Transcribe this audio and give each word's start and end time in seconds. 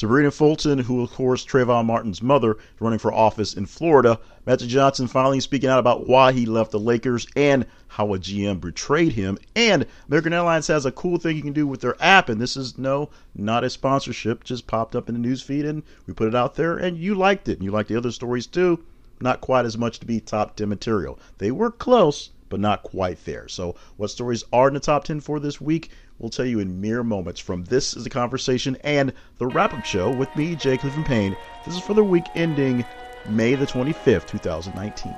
Sabrina 0.00 0.30
Fulton, 0.30 0.78
who 0.78 1.02
of 1.02 1.10
course 1.10 1.44
Trayvon 1.44 1.84
Martin's 1.84 2.22
mother, 2.22 2.52
is 2.52 2.80
running 2.80 2.98
for 2.98 3.12
office 3.12 3.52
in 3.52 3.66
Florida. 3.66 4.18
Magic 4.46 4.70
Johnson 4.70 5.06
finally 5.06 5.40
speaking 5.40 5.68
out 5.68 5.78
about 5.78 6.08
why 6.08 6.32
he 6.32 6.46
left 6.46 6.70
the 6.70 6.80
Lakers 6.80 7.26
and 7.36 7.66
how 7.86 8.14
a 8.14 8.18
GM 8.18 8.62
betrayed 8.62 9.12
him. 9.12 9.36
And 9.54 9.84
American 10.08 10.32
Airlines 10.32 10.68
has 10.68 10.86
a 10.86 10.90
cool 10.90 11.18
thing 11.18 11.36
you 11.36 11.42
can 11.42 11.52
do 11.52 11.66
with 11.66 11.82
their 11.82 12.02
app, 12.02 12.30
and 12.30 12.40
this 12.40 12.56
is 12.56 12.78
no, 12.78 13.10
not 13.34 13.62
a 13.62 13.68
sponsorship, 13.68 14.42
just 14.42 14.66
popped 14.66 14.96
up 14.96 15.10
in 15.10 15.20
the 15.20 15.28
newsfeed, 15.28 15.68
and 15.68 15.82
we 16.06 16.14
put 16.14 16.28
it 16.28 16.34
out 16.34 16.54
there, 16.54 16.78
and 16.78 16.96
you 16.96 17.14
liked 17.14 17.46
it, 17.46 17.58
and 17.58 17.64
you 17.64 17.70
liked 17.70 17.90
the 17.90 17.96
other 17.96 18.10
stories 18.10 18.46
too. 18.46 18.82
Not 19.20 19.42
quite 19.42 19.66
as 19.66 19.76
much 19.76 20.00
to 20.00 20.06
be 20.06 20.18
top 20.18 20.56
10 20.56 20.66
material. 20.66 21.18
They 21.36 21.50
were 21.50 21.70
close, 21.70 22.30
but 22.50 22.60
not 22.60 22.82
quite 22.82 23.24
there. 23.24 23.48
So, 23.48 23.76
what 23.96 24.10
stories 24.10 24.44
are 24.52 24.68
in 24.68 24.74
the 24.74 24.80
top 24.80 25.04
10 25.04 25.20
for 25.20 25.40
this 25.40 25.60
week? 25.60 25.90
We'll 26.18 26.28
tell 26.28 26.44
you 26.44 26.58
in 26.58 26.82
mere 26.82 27.02
moments 27.02 27.40
from 27.40 27.64
This 27.64 27.96
is 27.96 28.04
a 28.04 28.10
Conversation 28.10 28.76
and 28.84 29.14
the 29.38 29.46
wrap 29.46 29.72
up 29.72 29.86
show 29.86 30.10
with 30.10 30.34
me, 30.36 30.54
Jay 30.54 30.76
Cleveland 30.76 31.06
Payne. 31.06 31.34
This 31.64 31.76
is 31.76 31.80
for 31.80 31.94
the 31.94 32.04
week 32.04 32.26
ending 32.34 32.84
May 33.26 33.54
the 33.54 33.66
25th, 33.66 34.26
2019. 34.26 35.14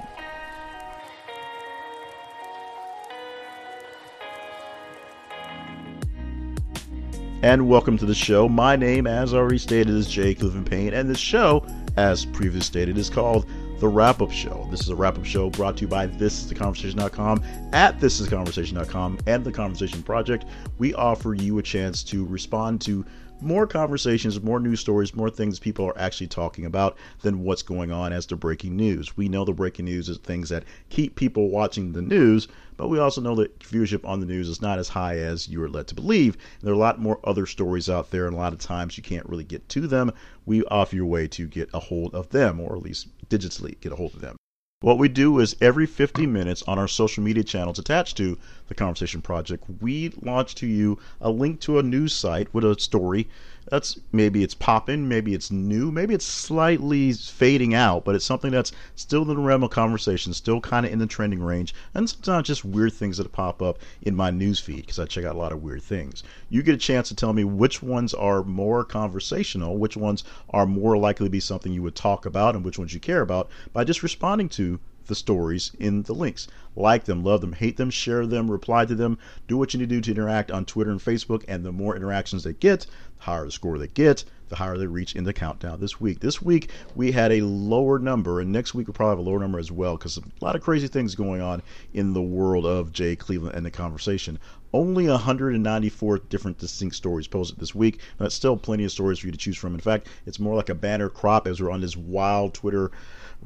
And 7.42 7.69
welcome 7.69 7.98
to 7.98 8.06
the 8.06 8.14
show. 8.14 8.48
My 8.48 8.77
name, 8.77 9.09
as 9.09 9.34
already 9.34 9.59
stated, 9.59 9.89
is 9.89 10.06
Jay 10.06 10.33
Cleveland 10.33 10.70
Payne, 10.70 10.95
and 10.95 11.11
this 11.11 11.19
show, 11.19 11.67
as 11.97 12.25
previously 12.25 12.61
stated, 12.61 12.97
is 12.97 13.11
called 13.11 13.47
the 13.82 13.88
wrap 13.88 14.22
up 14.22 14.30
show. 14.30 14.64
This 14.70 14.82
is 14.82 14.91
a 14.91 14.95
wrap 14.95 15.18
up 15.18 15.24
show 15.24 15.50
brought 15.50 15.77
to 15.78 15.80
you 15.80 15.88
by 15.88 16.06
thisistheconversation.com 16.06 17.42
at 17.72 17.98
thisistheconversation.com 17.98 19.18
and 19.27 19.45
the 19.45 19.50
Conversation 19.50 20.05
Project. 20.05 20.45
We 20.78 20.95
offer 20.95 21.34
you 21.34 21.58
a 21.58 21.62
chance 21.64 22.05
to 22.05 22.24
respond 22.27 22.80
to 22.82 23.05
more 23.42 23.66
conversations, 23.66 24.41
more 24.41 24.60
news 24.60 24.80
stories, 24.80 25.14
more 25.14 25.30
things 25.30 25.59
people 25.59 25.84
are 25.87 25.98
actually 25.98 26.28
talking 26.28 26.64
about 26.64 26.96
than 27.20 27.42
what's 27.42 27.62
going 27.62 27.91
on 27.91 28.12
as 28.12 28.27
the 28.27 28.37
breaking 28.37 28.77
news. 28.77 29.17
We 29.17 29.28
know 29.28 29.44
the 29.44 29.53
breaking 29.53 29.86
news 29.86 30.08
is 30.08 30.19
things 30.19 30.48
that 30.50 30.64
keep 30.89 31.17
people 31.17 31.50
watching 31.50 31.92
the 31.92 32.02
news, 32.02 32.48
but 32.77 32.89
we 32.89 32.98
also 32.98 33.20
know 33.20 33.34
that 33.36 33.58
viewership 33.61 34.05
on 34.05 34.20
the 34.20 34.27
news 34.27 34.48
is 34.48 34.62
not 34.62 34.78
as 34.78 34.89
high 34.89 35.19
as 35.19 35.48
you 35.48 35.62
are 35.62 35.69
led 35.69 35.89
to 35.89 35.94
believe. 35.94 36.34
And 36.34 36.67
there 36.67 36.72
are 36.72 36.77
a 36.77 36.78
lot 36.78 37.00
more 37.00 37.20
other 37.25 37.47
stories 37.47 37.91
out 37.91 38.11
there, 38.11 38.27
and 38.27 38.34
a 38.34 38.39
lot 38.39 38.52
of 38.52 38.58
times 38.58 38.97
you 38.97 39.02
can't 39.02 39.28
really 39.28 39.45
get 39.45 39.69
to 39.70 39.86
them. 39.86 40.12
We 40.47 40.64
offer 40.64 40.97
you 40.97 41.05
a 41.05 41.08
way 41.08 41.28
to 41.28 41.47
get 41.47 41.70
a 41.74 41.80
hold 41.80 42.14
of 42.14 42.30
them, 42.30 42.61
or 42.61 42.77
at 42.77 42.83
least 42.83 43.08
digitally 43.28 43.80
get 43.80 43.92
a 43.92 43.97
hold 43.97 44.14
of 44.14 44.20
them. 44.20 44.36
What 44.83 44.98
we 44.98 45.06
do 45.06 45.38
is 45.38 45.55
every 45.61 45.86
50 45.86 46.27
minutes 46.27 46.64
on 46.66 46.77
our 46.77 46.88
social 46.88 47.22
media 47.22 47.44
channels 47.44 47.78
attached 47.78 48.16
to 48.16 48.36
the 48.66 48.75
Conversation 48.75 49.22
Project, 49.22 49.62
we 49.80 50.12
launch 50.20 50.56
to 50.56 50.66
you 50.66 50.98
a 51.20 51.30
link 51.30 51.61
to 51.61 51.78
a 51.78 51.84
news 51.84 52.12
site 52.12 52.52
with 52.52 52.64
a 52.64 52.78
story 52.80 53.28
that's 53.70 53.98
maybe 54.12 54.42
it's 54.42 54.55
popping, 54.55 55.08
maybe 55.08 55.34
it's 55.34 55.50
new, 55.50 55.91
maybe 55.91 56.14
it's 56.14 56.24
slightly 56.24 57.12
fading 57.12 57.74
out, 57.74 58.05
but 58.05 58.14
it's 58.14 58.24
something 58.24 58.50
that's 58.50 58.72
still 58.94 59.22
in 59.22 59.28
the 59.28 59.36
realm 59.36 59.62
of 59.62 59.70
conversation, 59.70 60.32
still 60.32 60.60
kind 60.60 60.86
of 60.86 60.92
in 60.92 60.98
the 60.98 61.06
trending 61.06 61.42
range, 61.42 61.74
and 61.94 62.08
sometimes 62.08 62.46
just 62.46 62.64
weird 62.64 62.92
things 62.92 63.18
that 63.18 63.33
pop 63.33 63.62
up 63.62 63.78
in 64.02 64.14
my 64.14 64.30
news 64.30 64.58
feed 64.58 64.83
because 64.83 64.98
I 64.98 65.06
check 65.06 65.24
out 65.24 65.36
a 65.36 65.38
lot 65.38 65.52
of 65.52 65.62
weird 65.62 65.83
things. 65.83 66.22
You 66.48 66.62
get 66.62 66.74
a 66.74 66.78
chance 66.78 67.08
to 67.08 67.14
tell 67.14 67.33
me 67.33 67.44
which 67.44 67.83
ones 67.83 68.14
are 68.14 68.42
more 68.42 68.84
conversational, 68.84 69.78
which 69.78 69.96
ones 69.96 70.24
are 70.50 70.66
more 70.66 70.96
likely 70.96 71.27
to 71.27 71.30
be 71.30 71.40
something 71.40 71.72
you 71.72 71.83
would 71.83 71.94
talk 71.94 72.27
about, 72.27 72.55
and 72.55 72.64
which 72.64 72.78
ones 72.78 72.92
you 72.92 73.00
care 73.00 73.22
about 73.22 73.48
by 73.72 73.84
just 73.84 74.02
responding 74.02 74.48
to 74.50 74.80
the 75.06 75.14
stories 75.14 75.72
in 75.78 76.03
the 76.03 76.14
links. 76.14 76.48
Like 76.75 77.05
them, 77.05 77.22
love 77.22 77.41
them, 77.41 77.53
hate 77.53 77.77
them, 77.77 77.91
share 77.91 78.27
them, 78.27 78.50
reply 78.50 78.84
to 78.86 78.95
them. 78.95 79.19
Do 79.47 79.56
what 79.56 79.75
you 79.75 79.81
need 79.81 79.91
to 79.91 79.97
do 79.97 80.00
to 80.00 80.11
interact 80.12 80.50
on 80.50 80.64
Twitter 80.64 80.91
and 80.91 81.00
Facebook. 81.00 81.45
And 81.48 81.64
the 81.64 81.72
more 81.72 81.95
interactions 81.97 82.45
they 82.45 82.55
get, 82.55 82.86
the 83.19 83.25
higher 83.25 83.45
the 83.45 83.50
score 83.50 83.78
they 83.78 83.89
get, 83.89 84.25
the 84.53 84.56
higher 84.56 84.77
they 84.77 84.86
reach 84.86 85.17
in 85.17 85.25
the 85.25 85.33
countdown 85.33 85.80
this 85.80 85.98
week. 86.00 86.20
This 86.20 86.42
week 86.42 86.70
we 86.95 87.12
had 87.12 87.33
a 87.33 87.41
lower 87.41 87.98
number, 87.98 88.41
and 88.41 88.53
next 88.53 88.75
week 88.75 88.86
we'll 88.86 88.95
probably 88.95 89.12
have 89.12 89.27
a 89.27 89.30
lower 89.30 89.41
number 89.41 89.58
as 89.58 89.73
well 89.73 89.97
because 89.97 90.19
a 90.19 90.23
lot 90.41 90.55
of 90.55 90.62
crazy 90.62 90.89
things 90.89 91.14
going 91.14 91.41
on 91.41 91.62
in 91.95 92.12
the 92.12 92.23
world 92.23 92.67
of 92.67 92.92
Jay 92.92 93.17
Cleveland 93.17 93.57
and 93.57 93.64
the 93.64 93.70
conversation. 93.70 94.39
Only 94.74 95.08
194 95.08 96.19
different 96.19 96.58
distinct 96.58 96.96
stories 96.96 97.27
posted 97.27 97.58
this 97.58 97.74
week. 97.74 98.01
That's 98.19 98.34
still 98.34 98.57
plenty 98.57 98.84
of 98.84 98.92
stories 98.92 99.19
for 99.19 99.27
you 99.27 99.33
to 99.33 99.39
choose 99.39 99.57
from. 99.57 99.74
In 99.74 99.80
fact, 99.80 100.08
it's 100.27 100.39
more 100.39 100.55
like 100.55 100.69
a 100.69 100.74
banner 100.74 101.08
crop 101.08 101.46
as 101.46 101.61
we're 101.61 101.70
on 101.70 101.80
this 101.80 101.96
wild 101.96 102.55
Twitter 102.55 102.90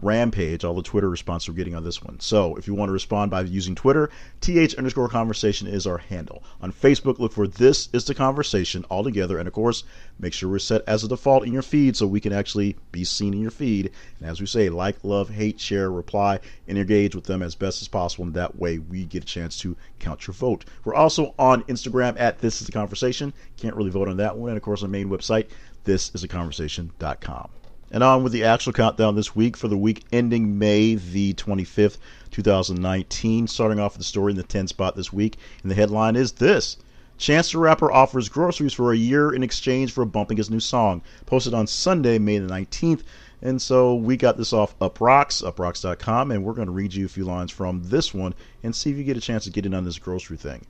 rampage, 0.02 0.64
all 0.64 0.74
the 0.74 0.82
Twitter 0.82 1.08
response 1.08 1.48
we're 1.48 1.54
getting 1.54 1.74
on 1.74 1.84
this 1.84 2.02
one. 2.02 2.20
So 2.20 2.56
if 2.56 2.66
you 2.66 2.74
want 2.74 2.88
to 2.88 2.92
respond 2.92 3.30
by 3.30 3.42
using 3.42 3.74
Twitter, 3.74 4.10
th 4.40 4.74
underscore 4.74 5.08
conversation 5.08 5.66
is 5.66 5.86
our 5.86 5.98
handle. 5.98 6.42
On 6.60 6.72
Facebook, 6.72 7.18
look 7.18 7.32
for 7.32 7.46
this 7.46 7.88
is 7.92 8.04
the 8.04 8.14
conversation 8.14 8.84
all 8.90 9.04
together. 9.04 9.38
And 9.38 9.48
of 9.48 9.54
course, 9.54 9.84
make 10.18 10.32
sure 10.32 10.50
we're 10.50 10.58
set 10.58 10.82
as 10.86 11.04
a 11.04 11.08
default 11.08 11.46
in 11.46 11.52
your 11.52 11.62
feed 11.62 11.96
so 11.96 12.06
we 12.06 12.20
can 12.20 12.32
actually 12.32 12.76
be 12.92 13.04
seen 13.04 13.34
in 13.34 13.40
your 13.40 13.50
feed. 13.50 13.90
And 14.20 14.28
as 14.28 14.40
we 14.40 14.46
say, 14.46 14.68
like, 14.68 14.96
love, 15.02 15.30
hate, 15.30 15.60
share, 15.60 15.90
reply, 15.90 16.40
and 16.68 16.78
engage 16.78 17.14
with 17.14 17.24
them 17.24 17.42
as 17.42 17.54
best 17.54 17.80
as 17.80 17.88
possible. 17.88 18.24
And 18.24 18.34
that 18.34 18.58
way 18.58 18.78
we 18.78 19.04
get 19.04 19.22
a 19.22 19.26
chance 19.26 19.58
to 19.60 19.76
count 19.98 20.26
your 20.26 20.34
vote. 20.34 20.64
We're 20.84 20.94
also 20.94 21.34
on 21.38 21.62
Instagram 21.64 22.18
at 22.20 22.38
this 22.38 22.60
is 22.60 22.66
the 22.66 22.72
conversation. 22.72 23.32
Can't 23.56 23.76
really 23.76 23.90
vote 23.90 24.08
on 24.08 24.18
that 24.18 24.36
one. 24.36 24.50
And 24.50 24.56
of 24.56 24.62
course, 24.62 24.82
our 24.82 24.88
main 24.88 25.08
website, 25.08 25.48
thisisaconversation.com. 25.84 27.50
And 27.90 28.02
on 28.02 28.22
with 28.24 28.32
the 28.32 28.44
actual 28.44 28.72
countdown 28.72 29.14
this 29.14 29.36
week 29.36 29.56
for 29.56 29.68
the 29.68 29.76
week 29.76 30.04
ending 30.12 30.58
May 30.58 30.96
the 30.96 31.34
25th, 31.34 31.98
2019. 32.32 33.46
Starting 33.46 33.78
off 33.78 33.92
with 33.92 33.98
the 33.98 34.04
story 34.04 34.32
in 34.32 34.36
the 34.36 34.42
10 34.42 34.66
spot 34.66 34.96
this 34.96 35.12
week. 35.12 35.38
And 35.62 35.70
the 35.70 35.76
headline 35.76 36.16
is 36.16 36.32
this 36.32 36.78
Chance 37.18 37.52
the 37.52 37.58
Rapper 37.58 37.90
offers 37.90 38.28
groceries 38.28 38.74
for 38.74 38.92
a 38.92 38.96
year 38.96 39.32
in 39.32 39.42
exchange 39.42 39.92
for 39.92 40.04
bumping 40.04 40.36
his 40.36 40.50
new 40.50 40.60
song. 40.60 41.00
Posted 41.24 41.54
on 41.54 41.66
Sunday, 41.66 42.18
May 42.18 42.38
the 42.38 42.52
19th. 42.52 43.02
And 43.40 43.60
so 43.62 43.94
we 43.94 44.16
got 44.16 44.36
this 44.36 44.52
off 44.52 44.78
Uproxx, 44.80 45.42
uproxx.com, 45.42 46.30
and 46.30 46.44
we're 46.44 46.54
going 46.54 46.66
to 46.66 46.72
read 46.72 46.94
you 46.94 47.06
a 47.06 47.08
few 47.08 47.24
lines 47.24 47.52
from 47.52 47.82
this 47.84 48.12
one 48.12 48.34
and 48.62 48.74
see 48.74 48.90
if 48.90 48.96
you 48.96 49.04
get 49.04 49.16
a 49.16 49.20
chance 49.20 49.44
to 49.44 49.50
get 49.50 49.66
in 49.66 49.74
on 49.74 49.84
this 49.84 49.98
grocery 49.98 50.36
thing. 50.36 50.66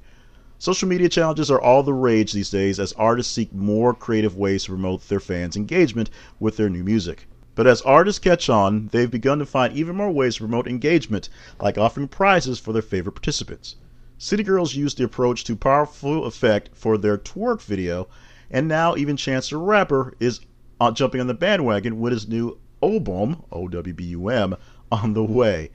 Social 0.58 0.88
media 0.88 1.10
challenges 1.10 1.50
are 1.50 1.60
all 1.60 1.82
the 1.82 1.92
rage 1.92 2.32
these 2.32 2.48
days 2.48 2.80
as 2.80 2.94
artists 2.94 3.32
seek 3.32 3.52
more 3.52 3.92
creative 3.92 4.36
ways 4.36 4.64
to 4.64 4.70
promote 4.70 5.06
their 5.06 5.20
fans' 5.20 5.54
engagement 5.54 6.08
with 6.40 6.56
their 6.56 6.70
new 6.70 6.82
music. 6.82 7.28
But 7.54 7.66
as 7.66 7.82
artists 7.82 8.18
catch 8.18 8.48
on, 8.48 8.88
they've 8.88 9.10
begun 9.10 9.38
to 9.38 9.46
find 9.46 9.76
even 9.76 9.96
more 9.96 10.10
ways 10.10 10.36
to 10.36 10.40
promote 10.40 10.66
engagement, 10.66 11.28
like 11.60 11.76
offering 11.76 12.08
prizes 12.08 12.58
for 12.58 12.72
their 12.72 12.80
favorite 12.82 13.12
participants. 13.12 13.76
City 14.16 14.42
Girls 14.42 14.74
used 14.74 14.96
the 14.96 15.04
approach 15.04 15.44
to 15.44 15.56
powerful 15.56 16.24
effect 16.24 16.70
for 16.72 16.96
their 16.96 17.18
twerk 17.18 17.60
video, 17.60 18.08
and 18.50 18.66
now 18.66 18.96
even 18.96 19.16
Chance 19.16 19.50
the 19.50 19.58
Rapper 19.58 20.14
is 20.20 20.40
uh, 20.80 20.90
jumping 20.90 21.20
on 21.20 21.26
the 21.26 21.34
bandwagon 21.34 22.00
with 22.00 22.14
his 22.14 22.28
new 22.28 22.58
album, 22.82 23.42
O 23.52 23.68
W 23.68 23.94
B 23.94 24.04
U 24.04 24.28
M, 24.28 24.56
on 24.90 25.12
the 25.12 25.24
way. 25.24 25.70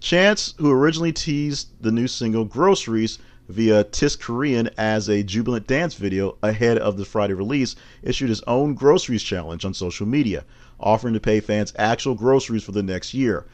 Chance, 0.00 0.52
who 0.58 0.70
originally 0.70 1.12
teased 1.12 1.68
the 1.80 1.92
new 1.92 2.06
single 2.06 2.44
Groceries 2.44 3.18
via 3.48 3.84
Tisakorean 3.84 4.68
as 4.76 5.08
a 5.08 5.22
jubilant 5.22 5.66
dance 5.66 5.94
video 5.94 6.36
ahead 6.42 6.78
of 6.78 6.96
the 6.96 7.04
Friday 7.04 7.34
release, 7.34 7.76
issued 8.02 8.28
his 8.28 8.42
own 8.42 8.74
groceries 8.74 9.22
challenge 9.22 9.64
on 9.64 9.74
social 9.74 10.06
media, 10.06 10.44
offering 10.80 11.14
to 11.14 11.20
pay 11.20 11.40
fans 11.40 11.72
actual 11.78 12.14
groceries 12.14 12.64
for 12.64 12.72
the 12.72 12.82
next 12.82 13.14
year. 13.14 13.46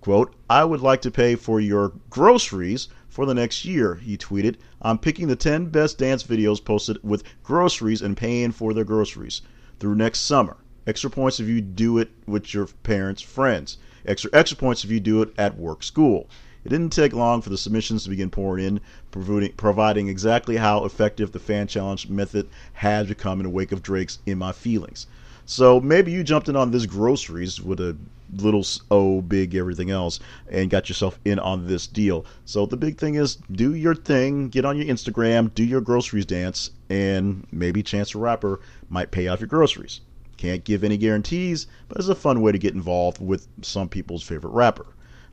Quote, 0.00 0.34
I 0.48 0.64
would 0.64 0.80
like 0.80 1.02
to 1.02 1.10
pay 1.10 1.34
for 1.34 1.60
your 1.60 1.92
groceries 2.08 2.88
for 3.08 3.26
the 3.26 3.34
next 3.34 3.64
year, 3.64 3.96
he 3.96 4.16
tweeted. 4.16 4.56
I'm 4.80 4.98
picking 4.98 5.26
the 5.26 5.34
10 5.34 5.66
best 5.66 5.98
dance 5.98 6.22
videos 6.22 6.64
posted 6.64 6.98
with 7.02 7.24
groceries 7.42 8.00
and 8.00 8.16
paying 8.16 8.52
for 8.52 8.72
their 8.72 8.84
groceries 8.84 9.42
through 9.80 9.96
next 9.96 10.20
summer. 10.20 10.56
Extra 10.86 11.10
points 11.10 11.40
if 11.40 11.48
you 11.48 11.60
do 11.60 11.98
it 11.98 12.10
with 12.26 12.54
your 12.54 12.66
parents' 12.82 13.22
friends. 13.22 13.76
Extra 14.06 14.30
extra 14.32 14.56
points 14.56 14.84
if 14.84 14.90
you 14.90 15.00
do 15.00 15.20
it 15.20 15.34
at 15.36 15.58
work 15.58 15.82
school. 15.82 16.30
It 16.64 16.70
didn't 16.70 16.90
take 16.90 17.12
long 17.12 17.40
for 17.40 17.50
the 17.50 17.56
submissions 17.56 18.04
to 18.04 18.10
begin 18.10 18.30
pouring 18.30 18.64
in, 18.64 18.80
providing, 19.10 19.52
providing 19.52 20.08
exactly 20.08 20.56
how 20.56 20.84
effective 20.84 21.32
the 21.32 21.38
fan 21.38 21.66
challenge 21.66 22.08
method 22.08 22.48
had 22.72 23.08
become 23.08 23.38
in 23.38 23.44
the 23.44 23.50
wake 23.50 23.72
of 23.72 23.82
Drake's 23.82 24.18
In 24.26 24.38
My 24.38 24.52
Feelings. 24.52 25.06
So 25.46 25.80
maybe 25.80 26.12
you 26.12 26.22
jumped 26.22 26.48
in 26.48 26.56
on 26.56 26.72
this 26.72 26.84
groceries 26.84 27.58
with 27.58 27.80
a 27.80 27.96
little 28.36 28.66
O, 28.90 29.18
oh, 29.18 29.22
big 29.22 29.54
everything 29.54 29.90
else, 29.90 30.20
and 30.50 30.68
got 30.68 30.88
yourself 30.88 31.18
in 31.24 31.38
on 31.38 31.66
this 31.66 31.86
deal. 31.86 32.26
So 32.44 32.66
the 32.66 32.76
big 32.76 32.98
thing 32.98 33.14
is 33.14 33.36
do 33.50 33.74
your 33.74 33.94
thing, 33.94 34.48
get 34.48 34.64
on 34.64 34.76
your 34.76 34.94
Instagram, 34.94 35.54
do 35.54 35.64
your 35.64 35.80
groceries 35.80 36.26
dance, 36.26 36.72
and 36.90 37.46
maybe 37.50 37.82
Chance 37.82 38.12
the 38.12 38.18
Rapper 38.18 38.60
might 38.90 39.10
pay 39.10 39.28
off 39.28 39.40
your 39.40 39.46
groceries. 39.46 40.00
Can't 40.36 40.64
give 40.64 40.84
any 40.84 40.96
guarantees, 40.96 41.66
but 41.88 41.98
it's 41.98 42.08
a 42.08 42.14
fun 42.14 42.42
way 42.42 42.52
to 42.52 42.58
get 42.58 42.74
involved 42.74 43.18
with 43.18 43.48
some 43.62 43.88
people's 43.88 44.22
favorite 44.22 44.50
rapper. 44.50 44.86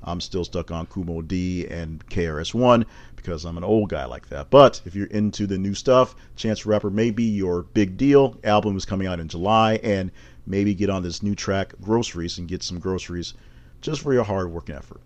I'm 0.04 0.22
still 0.22 0.44
stuck 0.44 0.72
on 0.72 0.86
Kool 0.86 1.04
Moe 1.04 1.22
Dee 1.22 1.66
and 1.68 2.06
KRS-One 2.10 2.86
because 3.16 3.46
I'm 3.46 3.58
an 3.58 3.64
old 3.64 3.90
guy 3.90 4.06
like 4.06 4.30
that. 4.30 4.50
But 4.50 4.82
if 4.86 4.96
you're 4.96 5.08
into 5.08 5.48
the 5.48 5.58
new 5.58 5.74
stuff, 5.74 6.16
Chance 6.36 6.64
the 6.64 6.70
Rapper 6.70 6.90
may 6.90 7.12
be 7.12 7.24
your 7.24 7.64
big 7.64 7.98
deal. 7.98 8.38
Album 8.44 8.78
is 8.78 8.86
coming 8.86 9.08
out 9.08 9.20
in 9.20 9.28
July, 9.28 9.80
and 9.84 10.12
maybe 10.46 10.76
get 10.76 10.90
on 10.90 11.02
this 11.04 11.24
new 11.24 11.36
track, 11.36 11.74
Groceries, 11.82 12.38
and 12.38 12.48
get 12.48 12.62
some 12.62 12.80
groceries 12.80 13.34
just 13.82 14.02
for 14.02 14.14
your 14.14 14.24
hard 14.24 14.52
work 14.52 14.70
effort. 14.70 15.02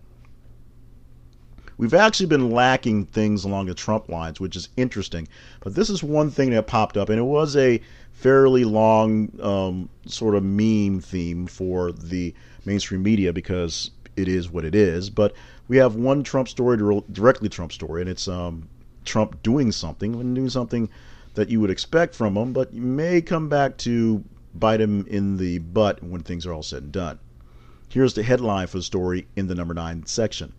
We've 1.80 1.94
actually 1.94 2.26
been 2.26 2.50
lacking 2.50 3.06
things 3.06 3.44
along 3.44 3.66
the 3.66 3.74
Trump 3.74 4.10
lines, 4.10 4.38
which 4.38 4.54
is 4.54 4.68
interesting. 4.76 5.26
But 5.60 5.74
this 5.74 5.88
is 5.88 6.02
one 6.02 6.30
thing 6.30 6.50
that 6.50 6.66
popped 6.66 6.98
up, 6.98 7.08
and 7.08 7.18
it 7.18 7.22
was 7.22 7.56
a 7.56 7.80
fairly 8.12 8.64
long 8.64 9.30
um, 9.40 9.88
sort 10.04 10.34
of 10.34 10.44
meme 10.44 11.00
theme 11.00 11.46
for 11.46 11.90
the 11.90 12.34
mainstream 12.66 13.02
media 13.02 13.32
because 13.32 13.92
it 14.20 14.28
is 14.28 14.50
what 14.50 14.64
it 14.64 14.74
is. 14.74 15.10
But 15.10 15.34
we 15.68 15.76
have 15.78 15.94
one 15.94 16.22
Trump 16.22 16.48
story, 16.48 16.76
directly 17.12 17.48
Trump 17.48 17.72
story, 17.72 18.00
and 18.00 18.10
it's 18.10 18.28
um, 18.28 18.68
Trump 19.04 19.42
doing 19.42 19.72
something 19.72 20.14
and 20.14 20.34
doing 20.34 20.48
something 20.48 20.88
that 21.34 21.48
you 21.48 21.60
would 21.60 21.70
expect 21.70 22.14
from 22.14 22.36
him, 22.36 22.52
but 22.52 22.72
you 22.72 22.82
may 22.82 23.20
come 23.20 23.48
back 23.48 23.76
to 23.78 24.24
bite 24.54 24.80
him 24.80 25.06
in 25.06 25.36
the 25.36 25.58
butt 25.58 26.02
when 26.02 26.22
things 26.22 26.44
are 26.44 26.52
all 26.52 26.62
said 26.62 26.82
and 26.82 26.92
done. 26.92 27.18
Here's 27.88 28.14
the 28.14 28.22
headline 28.22 28.66
for 28.66 28.78
the 28.78 28.82
story 28.82 29.26
in 29.36 29.46
the 29.46 29.54
number 29.54 29.74
nine 29.74 30.06
section. 30.06 30.52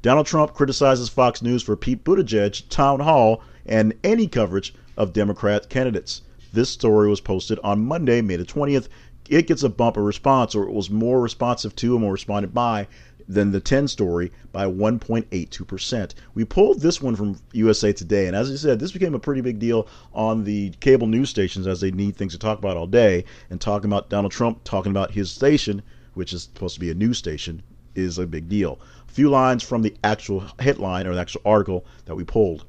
Donald 0.00 0.26
Trump 0.26 0.54
criticizes 0.54 1.08
Fox 1.08 1.42
News 1.42 1.62
for 1.62 1.76
Pete 1.76 2.02
Buttigieg 2.02 2.68
town 2.68 3.00
hall 3.00 3.42
and 3.66 3.94
any 4.02 4.26
coverage 4.26 4.74
of 4.96 5.12
Democrat 5.12 5.68
candidates. 5.68 6.22
This 6.52 6.70
story 6.70 7.08
was 7.08 7.20
posted 7.20 7.58
on 7.62 7.86
Monday, 7.86 8.20
May 8.20 8.36
the 8.36 8.44
20th. 8.44 8.88
It 9.28 9.46
gets 9.46 9.62
a 9.62 9.68
bumper 9.68 10.02
response, 10.02 10.54
or 10.54 10.64
it 10.64 10.72
was 10.72 10.90
more 10.90 11.20
responsive 11.20 11.76
to 11.76 11.92
and 11.92 12.02
more 12.02 12.12
responded 12.12 12.52
by 12.52 12.88
than 13.28 13.52
the 13.52 13.60
10 13.60 13.88
story 13.88 14.32
by 14.50 14.66
1.82%. 14.66 16.14
We 16.34 16.44
pulled 16.44 16.80
this 16.80 17.00
one 17.00 17.16
from 17.16 17.38
USA 17.52 17.92
Today, 17.92 18.26
and 18.26 18.36
as 18.36 18.50
I 18.50 18.56
said, 18.56 18.78
this 18.78 18.92
became 18.92 19.14
a 19.14 19.20
pretty 19.20 19.40
big 19.40 19.58
deal 19.58 19.86
on 20.12 20.44
the 20.44 20.70
cable 20.80 21.06
news 21.06 21.30
stations 21.30 21.66
as 21.66 21.80
they 21.80 21.90
need 21.90 22.16
things 22.16 22.32
to 22.32 22.38
talk 22.38 22.58
about 22.58 22.76
all 22.76 22.86
day. 22.86 23.24
And 23.48 23.60
talking 23.60 23.90
about 23.90 24.10
Donald 24.10 24.32
Trump, 24.32 24.64
talking 24.64 24.90
about 24.90 25.12
his 25.12 25.30
station, 25.30 25.82
which 26.14 26.32
is 26.32 26.42
supposed 26.42 26.74
to 26.74 26.80
be 26.80 26.90
a 26.90 26.94
news 26.94 27.18
station, 27.18 27.62
is 27.94 28.18
a 28.18 28.26
big 28.26 28.48
deal. 28.48 28.80
A 29.08 29.12
few 29.12 29.30
lines 29.30 29.62
from 29.62 29.82
the 29.82 29.94
actual 30.02 30.44
headline 30.58 31.06
or 31.06 31.14
the 31.14 31.20
actual 31.20 31.42
article 31.44 31.86
that 32.06 32.16
we 32.16 32.24
pulled. 32.24 32.64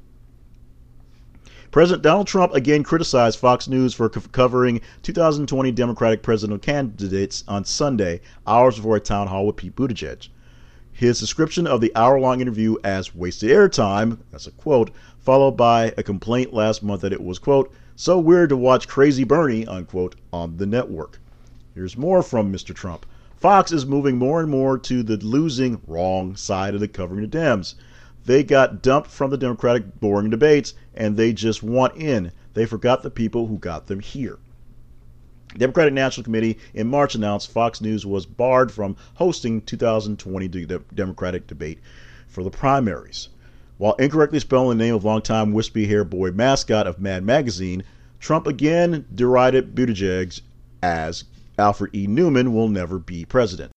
President 1.74 2.04
Donald 2.04 2.28
Trump 2.28 2.54
again 2.54 2.84
criticized 2.84 3.40
Fox 3.40 3.66
News 3.66 3.92
for 3.92 4.08
covering 4.08 4.80
2020 5.02 5.72
Democratic 5.72 6.22
presidential 6.22 6.60
candidates 6.60 7.42
on 7.48 7.64
Sunday, 7.64 8.20
hours 8.46 8.76
before 8.76 8.94
a 8.94 9.00
town 9.00 9.26
hall 9.26 9.44
with 9.44 9.56
Pete 9.56 9.74
Buttigieg. 9.74 10.28
His 10.92 11.18
description 11.18 11.66
of 11.66 11.80
the 11.80 11.90
hour 11.96 12.20
long 12.20 12.40
interview 12.40 12.76
as 12.84 13.12
wasted 13.12 13.50
airtime, 13.50 14.18
that's 14.30 14.46
a 14.46 14.52
quote, 14.52 14.92
followed 15.18 15.56
by 15.56 15.92
a 15.98 16.04
complaint 16.04 16.54
last 16.54 16.84
month 16.84 17.00
that 17.00 17.12
it 17.12 17.20
was, 17.20 17.40
quote, 17.40 17.72
so 17.96 18.20
weird 18.20 18.50
to 18.50 18.56
watch 18.56 18.86
Crazy 18.86 19.24
Bernie, 19.24 19.66
unquote, 19.66 20.14
on 20.32 20.58
the 20.58 20.66
network. 20.66 21.18
Here's 21.74 21.96
more 21.96 22.22
from 22.22 22.52
Mr. 22.52 22.72
Trump. 22.72 23.04
Fox 23.34 23.72
is 23.72 23.84
moving 23.84 24.16
more 24.16 24.38
and 24.38 24.48
more 24.48 24.78
to 24.78 25.02
the 25.02 25.16
losing 25.16 25.80
wrong 25.88 26.36
side 26.36 26.74
of 26.74 26.80
the 26.80 26.86
covering 26.86 27.28
the 27.28 27.36
Dems. 27.36 27.74
They 28.26 28.44
got 28.44 28.80
dumped 28.80 29.10
from 29.10 29.32
the 29.32 29.36
Democratic 29.36 29.98
boring 29.98 30.30
debates 30.30 30.72
and 30.96 31.16
they 31.16 31.32
just 31.32 31.62
want 31.62 31.96
in. 31.96 32.32
They 32.54 32.66
forgot 32.66 33.02
the 33.02 33.10
people 33.10 33.46
who 33.46 33.58
got 33.58 33.86
them 33.86 34.00
here. 34.00 34.38
Democratic 35.56 35.94
National 35.94 36.24
Committee 36.24 36.58
in 36.72 36.88
March 36.88 37.14
announced 37.14 37.50
Fox 37.50 37.80
News 37.80 38.04
was 38.04 38.26
barred 38.26 38.72
from 38.72 38.96
hosting 39.14 39.60
2020 39.62 40.48
Democratic 40.94 41.46
debate 41.46 41.78
for 42.26 42.42
the 42.42 42.50
primaries. 42.50 43.28
While 43.76 43.94
incorrectly 43.94 44.40
spelling 44.40 44.78
the 44.78 44.84
name 44.84 44.94
of 44.94 45.04
longtime 45.04 45.52
wispy 45.52 45.86
haired 45.86 46.10
boy 46.10 46.30
mascot 46.30 46.86
of 46.86 47.00
Mad 47.00 47.24
Magazine, 47.24 47.84
Trump 48.18 48.46
again 48.46 49.04
derided 49.14 49.74
Buttigieg 49.74 50.40
as 50.82 51.24
Alfred 51.58 51.94
E. 51.94 52.06
Newman 52.06 52.52
will 52.52 52.68
never 52.68 52.98
be 52.98 53.24
president. 53.24 53.73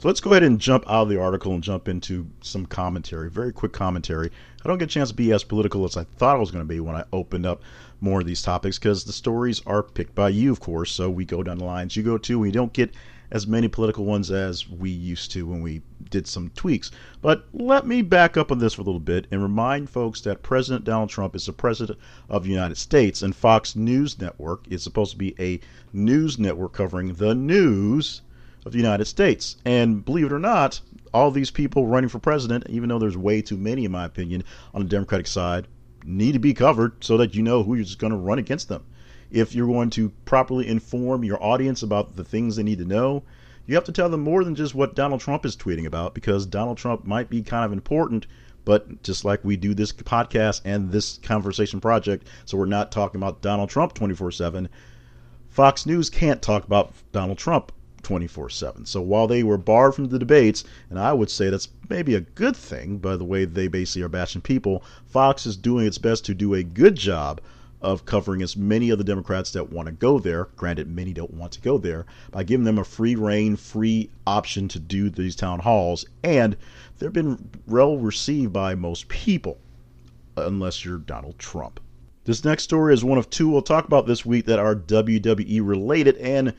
So 0.00 0.06
let's 0.06 0.20
go 0.20 0.30
ahead 0.30 0.44
and 0.44 0.60
jump 0.60 0.84
out 0.86 1.02
of 1.02 1.08
the 1.08 1.20
article 1.20 1.54
and 1.54 1.60
jump 1.60 1.88
into 1.88 2.24
some 2.40 2.66
commentary, 2.66 3.28
very 3.28 3.52
quick 3.52 3.72
commentary. 3.72 4.30
I 4.64 4.68
don't 4.68 4.78
get 4.78 4.84
a 4.84 4.94
chance 4.94 5.08
to 5.08 5.14
be 5.16 5.32
as 5.32 5.42
political 5.42 5.84
as 5.84 5.96
I 5.96 6.04
thought 6.04 6.36
I 6.36 6.38
was 6.38 6.52
going 6.52 6.62
to 6.62 6.68
be 6.68 6.78
when 6.78 6.94
I 6.94 7.02
opened 7.12 7.44
up 7.44 7.62
more 8.00 8.20
of 8.20 8.26
these 8.28 8.40
topics 8.40 8.78
because 8.78 9.02
the 9.02 9.12
stories 9.12 9.60
are 9.66 9.82
picked 9.82 10.14
by 10.14 10.28
you, 10.28 10.52
of 10.52 10.60
course. 10.60 10.92
So 10.92 11.10
we 11.10 11.24
go 11.24 11.42
down 11.42 11.58
the 11.58 11.64
lines 11.64 11.96
you 11.96 12.04
go 12.04 12.16
to. 12.16 12.38
We 12.38 12.52
don't 12.52 12.72
get 12.72 12.94
as 13.32 13.48
many 13.48 13.66
political 13.66 14.04
ones 14.04 14.30
as 14.30 14.68
we 14.68 14.88
used 14.88 15.32
to 15.32 15.48
when 15.48 15.62
we 15.62 15.82
did 16.10 16.28
some 16.28 16.50
tweaks. 16.50 16.92
But 17.20 17.46
let 17.52 17.84
me 17.84 18.02
back 18.02 18.36
up 18.36 18.52
on 18.52 18.60
this 18.60 18.74
for 18.74 18.82
a 18.82 18.84
little 18.84 19.00
bit 19.00 19.26
and 19.32 19.42
remind 19.42 19.90
folks 19.90 20.20
that 20.20 20.44
President 20.44 20.84
Donald 20.84 21.10
Trump 21.10 21.34
is 21.34 21.46
the 21.46 21.52
president 21.52 21.98
of 22.28 22.44
the 22.44 22.50
United 22.50 22.76
States, 22.76 23.22
and 23.22 23.34
Fox 23.34 23.74
News 23.74 24.20
Network 24.20 24.64
is 24.70 24.80
supposed 24.80 25.10
to 25.10 25.18
be 25.18 25.34
a 25.40 25.58
news 25.92 26.38
network 26.38 26.72
covering 26.72 27.14
the 27.14 27.34
news 27.34 28.22
of 28.64 28.72
the 28.72 28.78
United 28.78 29.06
States. 29.06 29.56
And 29.64 30.04
believe 30.04 30.26
it 30.26 30.32
or 30.32 30.38
not, 30.38 30.80
all 31.12 31.30
these 31.30 31.50
people 31.50 31.86
running 31.86 32.08
for 32.08 32.18
president, 32.18 32.66
even 32.68 32.88
though 32.88 32.98
there's 32.98 33.16
way 33.16 33.42
too 33.42 33.56
many, 33.56 33.84
in 33.84 33.92
my 33.92 34.04
opinion, 34.04 34.44
on 34.74 34.82
the 34.82 34.88
Democratic 34.88 35.26
side, 35.26 35.66
need 36.04 36.32
to 36.32 36.38
be 36.38 36.54
covered 36.54 37.02
so 37.02 37.16
that 37.16 37.34
you 37.34 37.42
know 37.42 37.62
who 37.62 37.74
is 37.74 37.94
going 37.94 38.12
to 38.12 38.18
run 38.18 38.38
against 38.38 38.68
them. 38.68 38.84
If 39.30 39.54
you're 39.54 39.66
going 39.66 39.90
to 39.90 40.10
properly 40.24 40.66
inform 40.66 41.24
your 41.24 41.42
audience 41.42 41.82
about 41.82 42.16
the 42.16 42.24
things 42.24 42.56
they 42.56 42.62
need 42.62 42.78
to 42.78 42.84
know, 42.84 43.24
you 43.66 43.74
have 43.74 43.84
to 43.84 43.92
tell 43.92 44.08
them 44.08 44.22
more 44.22 44.44
than 44.44 44.54
just 44.54 44.74
what 44.74 44.94
Donald 44.94 45.20
Trump 45.20 45.44
is 45.44 45.56
tweeting 45.56 45.84
about 45.84 46.14
because 46.14 46.46
Donald 46.46 46.78
Trump 46.78 47.04
might 47.04 47.28
be 47.28 47.42
kind 47.42 47.64
of 47.64 47.72
important, 47.72 48.26
but 48.64 49.02
just 49.02 49.24
like 49.24 49.44
we 49.44 49.56
do 49.56 49.74
this 49.74 49.92
podcast 49.92 50.62
and 50.64 50.90
this 50.90 51.18
conversation 51.18 51.80
project, 51.80 52.26
so 52.46 52.56
we're 52.56 52.64
not 52.64 52.90
talking 52.90 53.20
about 53.20 53.42
Donald 53.42 53.68
Trump 53.68 53.92
24 53.92 54.32
7. 54.32 54.68
Fox 55.50 55.84
News 55.84 56.08
can't 56.08 56.40
talk 56.40 56.64
about 56.64 56.94
Donald 57.12 57.36
Trump 57.36 57.72
24 58.08 58.48
7. 58.48 58.86
So 58.86 59.02
while 59.02 59.26
they 59.26 59.42
were 59.42 59.58
barred 59.58 59.94
from 59.94 60.06
the 60.06 60.18
debates, 60.18 60.64
and 60.88 60.98
I 60.98 61.12
would 61.12 61.28
say 61.28 61.50
that's 61.50 61.68
maybe 61.90 62.14
a 62.14 62.22
good 62.22 62.56
thing 62.56 62.96
by 62.96 63.18
the 63.18 63.24
way 63.24 63.44
they 63.44 63.68
basically 63.68 64.00
are 64.00 64.08
bashing 64.08 64.40
people, 64.40 64.82
Fox 65.04 65.44
is 65.44 65.58
doing 65.58 65.86
its 65.86 65.98
best 65.98 66.24
to 66.24 66.34
do 66.34 66.54
a 66.54 66.62
good 66.62 66.96
job 66.96 67.42
of 67.82 68.06
covering 68.06 68.40
as 68.40 68.56
many 68.56 68.88
of 68.88 68.96
the 68.96 69.04
Democrats 69.04 69.50
that 69.50 69.70
want 69.70 69.88
to 69.88 69.92
go 69.92 70.18
there. 70.18 70.46
Granted, 70.56 70.88
many 70.88 71.12
don't 71.12 71.34
want 71.34 71.52
to 71.52 71.60
go 71.60 71.76
there, 71.76 72.06
by 72.30 72.44
giving 72.44 72.64
them 72.64 72.78
a 72.78 72.84
free 72.84 73.14
reign, 73.14 73.56
free 73.56 74.08
option 74.26 74.68
to 74.68 74.78
do 74.78 75.10
these 75.10 75.36
town 75.36 75.58
halls. 75.58 76.06
And 76.24 76.56
they've 76.98 77.12
been 77.12 77.50
well 77.66 77.98
received 77.98 78.54
by 78.54 78.74
most 78.74 79.08
people, 79.08 79.58
unless 80.34 80.82
you're 80.82 80.96
Donald 80.96 81.38
Trump. 81.38 81.78
This 82.24 82.42
next 82.42 82.62
story 82.62 82.94
is 82.94 83.04
one 83.04 83.18
of 83.18 83.28
two 83.28 83.50
we'll 83.50 83.60
talk 83.60 83.84
about 83.84 84.06
this 84.06 84.24
week 84.24 84.46
that 84.46 84.58
are 84.58 84.74
WWE 84.74 85.60
related 85.62 86.16
and 86.16 86.54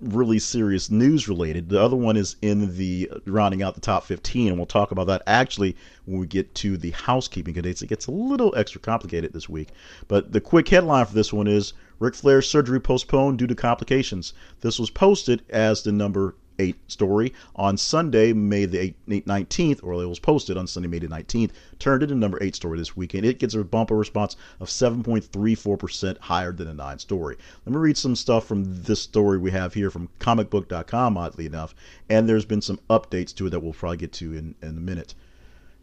really 0.00 0.38
serious 0.38 0.90
news 0.90 1.28
related. 1.28 1.68
The 1.68 1.82
other 1.82 1.96
one 1.96 2.16
is 2.16 2.36
in 2.40 2.76
the 2.76 3.10
rounding 3.26 3.62
out 3.62 3.74
the 3.74 3.80
top 3.80 4.04
15, 4.04 4.48
and 4.48 4.56
we'll 4.56 4.66
talk 4.66 4.90
about 4.90 5.06
that 5.08 5.22
actually 5.26 5.76
when 6.04 6.20
we 6.20 6.26
get 6.26 6.54
to 6.56 6.76
the 6.76 6.90
housekeeping 6.92 7.54
dates. 7.54 7.82
It 7.82 7.88
gets 7.88 8.06
a 8.06 8.12
little 8.12 8.54
extra 8.56 8.80
complicated 8.80 9.32
this 9.32 9.48
week. 9.48 9.70
But 10.06 10.32
the 10.32 10.40
quick 10.40 10.68
headline 10.68 11.06
for 11.06 11.14
this 11.14 11.32
one 11.32 11.48
is 11.48 11.72
Ric 11.98 12.14
Flair's 12.14 12.48
surgery 12.48 12.80
postponed 12.80 13.38
due 13.38 13.46
to 13.48 13.54
complications. 13.54 14.34
This 14.60 14.78
was 14.78 14.90
posted 14.90 15.42
as 15.50 15.82
the 15.82 15.92
number 15.92 16.36
8 16.58 16.76
story 16.90 17.32
on 17.56 17.76
Sunday, 17.76 18.32
May 18.32 18.64
the 18.64 18.94
19th, 19.08 19.82
or 19.82 20.02
it 20.02 20.06
was 20.06 20.18
posted 20.18 20.56
on 20.56 20.66
Sunday, 20.66 20.88
May 20.88 20.98
the 20.98 21.08
19th, 21.08 21.50
turned 21.78 22.02
into 22.02 22.14
number 22.14 22.42
8 22.42 22.54
story 22.54 22.78
this 22.78 22.96
weekend. 22.96 23.24
It 23.24 23.38
gets 23.38 23.54
a 23.54 23.64
bumper 23.64 23.96
response 23.96 24.36
of 24.60 24.68
7.34% 24.68 26.18
higher 26.18 26.52
than 26.52 26.68
a 26.68 26.74
9 26.74 26.98
story. 26.98 27.36
Let 27.64 27.72
me 27.72 27.78
read 27.78 27.96
some 27.96 28.16
stuff 28.16 28.46
from 28.46 28.82
this 28.82 29.00
story 29.00 29.38
we 29.38 29.50
have 29.52 29.74
here 29.74 29.90
from 29.90 30.08
comicbook.com, 30.20 31.16
oddly 31.16 31.46
enough, 31.46 31.74
and 32.08 32.28
there's 32.28 32.44
been 32.44 32.62
some 32.62 32.80
updates 32.90 33.34
to 33.36 33.46
it 33.46 33.50
that 33.50 33.60
we'll 33.60 33.72
probably 33.72 33.98
get 33.98 34.12
to 34.14 34.34
in, 34.34 34.54
in 34.62 34.68
a 34.70 34.80
minute. 34.80 35.14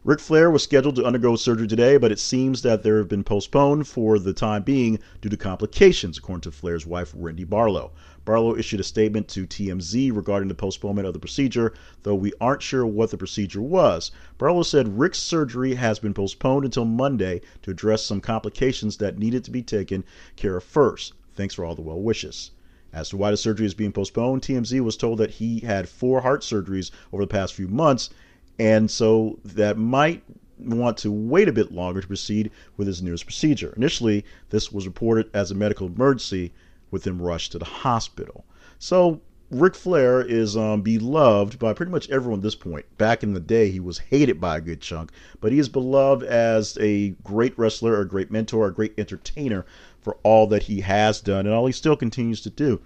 Ric 0.06 0.20
Flair 0.20 0.52
was 0.52 0.62
scheduled 0.62 0.94
to 0.94 1.04
undergo 1.04 1.34
surgery 1.34 1.66
today, 1.66 1.96
but 1.96 2.12
it 2.12 2.20
seems 2.20 2.62
that 2.62 2.84
there 2.84 2.98
have 2.98 3.08
been 3.08 3.24
postponed 3.24 3.88
for 3.88 4.20
the 4.20 4.32
time 4.32 4.62
being 4.62 5.00
due 5.20 5.28
to 5.28 5.36
complications, 5.36 6.16
according 6.16 6.42
to 6.42 6.52
Flair's 6.52 6.86
wife, 6.86 7.12
Wendy 7.12 7.42
Barlow. 7.42 7.90
Barlow 8.26 8.54
issued 8.54 8.80
a 8.80 8.82
statement 8.84 9.28
to 9.28 9.46
TMZ 9.46 10.14
regarding 10.14 10.48
the 10.48 10.54
postponement 10.54 11.06
of 11.06 11.14
the 11.14 11.18
procedure, 11.18 11.72
though 12.02 12.14
we 12.14 12.34
aren't 12.38 12.60
sure 12.60 12.84
what 12.84 13.10
the 13.10 13.16
procedure 13.16 13.62
was. 13.62 14.10
Barlow 14.36 14.62
said 14.62 14.98
Rick's 14.98 15.18
surgery 15.18 15.76
has 15.76 15.98
been 15.98 16.12
postponed 16.12 16.66
until 16.66 16.84
Monday 16.84 17.40
to 17.62 17.70
address 17.70 18.02
some 18.02 18.20
complications 18.20 18.98
that 18.98 19.18
needed 19.18 19.44
to 19.44 19.50
be 19.50 19.62
taken 19.62 20.04
care 20.36 20.58
of 20.58 20.64
first. 20.64 21.14
Thanks 21.34 21.54
for 21.54 21.64
all 21.64 21.74
the 21.74 21.80
well 21.80 22.02
wishes. 22.02 22.50
As 22.92 23.08
to 23.08 23.16
why 23.16 23.30
the 23.30 23.38
surgery 23.38 23.64
is 23.64 23.74
being 23.74 23.92
postponed, 23.92 24.42
TMZ 24.42 24.80
was 24.80 24.98
told 24.98 25.18
that 25.18 25.30
he 25.30 25.60
had 25.60 25.88
four 25.88 26.20
heart 26.20 26.42
surgeries 26.42 26.90
over 27.12 27.22
the 27.22 27.28
past 27.28 27.54
few 27.54 27.68
months 27.68 28.10
and 28.58 28.90
so 28.90 29.38
that 29.44 29.76
might 29.76 30.22
want 30.58 30.96
to 30.96 31.12
wait 31.12 31.48
a 31.48 31.52
bit 31.52 31.72
longer 31.72 32.00
to 32.00 32.06
proceed 32.06 32.50
with 32.76 32.86
his 32.86 33.02
newest 33.02 33.26
procedure. 33.26 33.74
Initially, 33.76 34.24
this 34.50 34.72
was 34.72 34.86
reported 34.86 35.28
as 35.34 35.50
a 35.50 35.54
medical 35.54 35.86
emergency 35.86 36.52
with 36.90 37.06
him 37.06 37.20
rushed 37.20 37.52
to 37.52 37.58
the 37.58 37.64
hospital. 37.64 38.44
So 38.78 39.20
Ric 39.50 39.76
Flair 39.76 40.20
is 40.20 40.56
um, 40.56 40.82
beloved 40.82 41.58
by 41.58 41.72
pretty 41.72 41.92
much 41.92 42.10
everyone 42.10 42.40
at 42.40 42.42
this 42.42 42.56
point. 42.56 42.84
Back 42.98 43.22
in 43.22 43.32
the 43.32 43.40
day, 43.40 43.70
he 43.70 43.78
was 43.78 43.98
hated 43.98 44.40
by 44.40 44.56
a 44.56 44.60
good 44.60 44.80
chunk, 44.80 45.12
but 45.40 45.52
he 45.52 45.60
is 45.60 45.68
beloved 45.68 46.24
as 46.24 46.76
a 46.80 47.10
great 47.22 47.56
wrestler, 47.56 48.00
a 48.00 48.08
great 48.08 48.30
mentor, 48.30 48.66
a 48.66 48.74
great 48.74 48.94
entertainer 48.98 49.64
for 50.00 50.16
all 50.24 50.48
that 50.48 50.64
he 50.64 50.80
has 50.80 51.20
done 51.20 51.46
and 51.46 51.54
all 51.54 51.66
he 51.66 51.72
still 51.72 51.96
continues 51.96 52.40
to 52.40 52.50
do. 52.50 52.80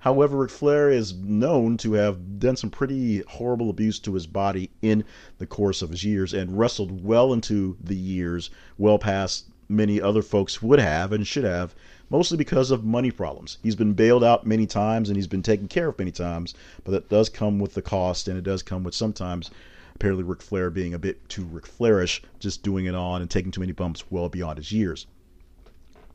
However, 0.00 0.38
Ric 0.38 0.50
Flair 0.50 0.90
is 0.90 1.14
known 1.14 1.76
to 1.78 1.92
have 1.92 2.40
done 2.40 2.56
some 2.56 2.70
pretty 2.70 3.20
horrible 3.28 3.70
abuse 3.70 3.98
to 4.00 4.14
his 4.14 4.26
body 4.26 4.70
in 4.82 5.04
the 5.38 5.46
course 5.46 5.80
of 5.80 5.90
his 5.90 6.04
years 6.04 6.34
and 6.34 6.58
wrestled 6.58 7.04
well 7.04 7.32
into 7.32 7.76
the 7.80 7.96
years, 7.96 8.50
well 8.76 8.98
past 8.98 9.46
many 9.68 10.00
other 10.00 10.22
folks 10.22 10.60
would 10.60 10.80
have 10.80 11.12
and 11.12 11.26
should 11.26 11.44
have 11.44 11.74
mostly 12.10 12.36
because 12.36 12.70
of 12.70 12.84
money 12.84 13.10
problems. 13.10 13.58
He's 13.62 13.76
been 13.76 13.94
bailed 13.94 14.24
out 14.24 14.46
many 14.46 14.66
times 14.66 15.08
and 15.08 15.16
he's 15.16 15.26
been 15.26 15.42
taken 15.42 15.68
care 15.68 15.88
of 15.88 15.98
many 15.98 16.10
times, 16.10 16.54
but 16.84 16.92
that 16.92 17.08
does 17.08 17.28
come 17.28 17.58
with 17.58 17.74
the 17.74 17.82
cost, 17.82 18.28
and 18.28 18.38
it 18.38 18.44
does 18.44 18.62
come 18.62 18.84
with 18.84 18.94
sometimes 18.94 19.50
apparently 19.94 20.24
Ric 20.24 20.42
Flair 20.42 20.70
being 20.70 20.94
a 20.94 20.98
bit 20.98 21.28
too 21.28 21.44
Ric 21.44 21.66
Flairish, 21.66 22.20
just 22.40 22.62
doing 22.62 22.86
it 22.86 22.94
on 22.94 23.20
and 23.20 23.30
taking 23.30 23.50
too 23.50 23.60
many 23.60 23.72
bumps 23.72 24.04
well 24.10 24.28
beyond 24.28 24.58
his 24.58 24.72
years. 24.72 25.06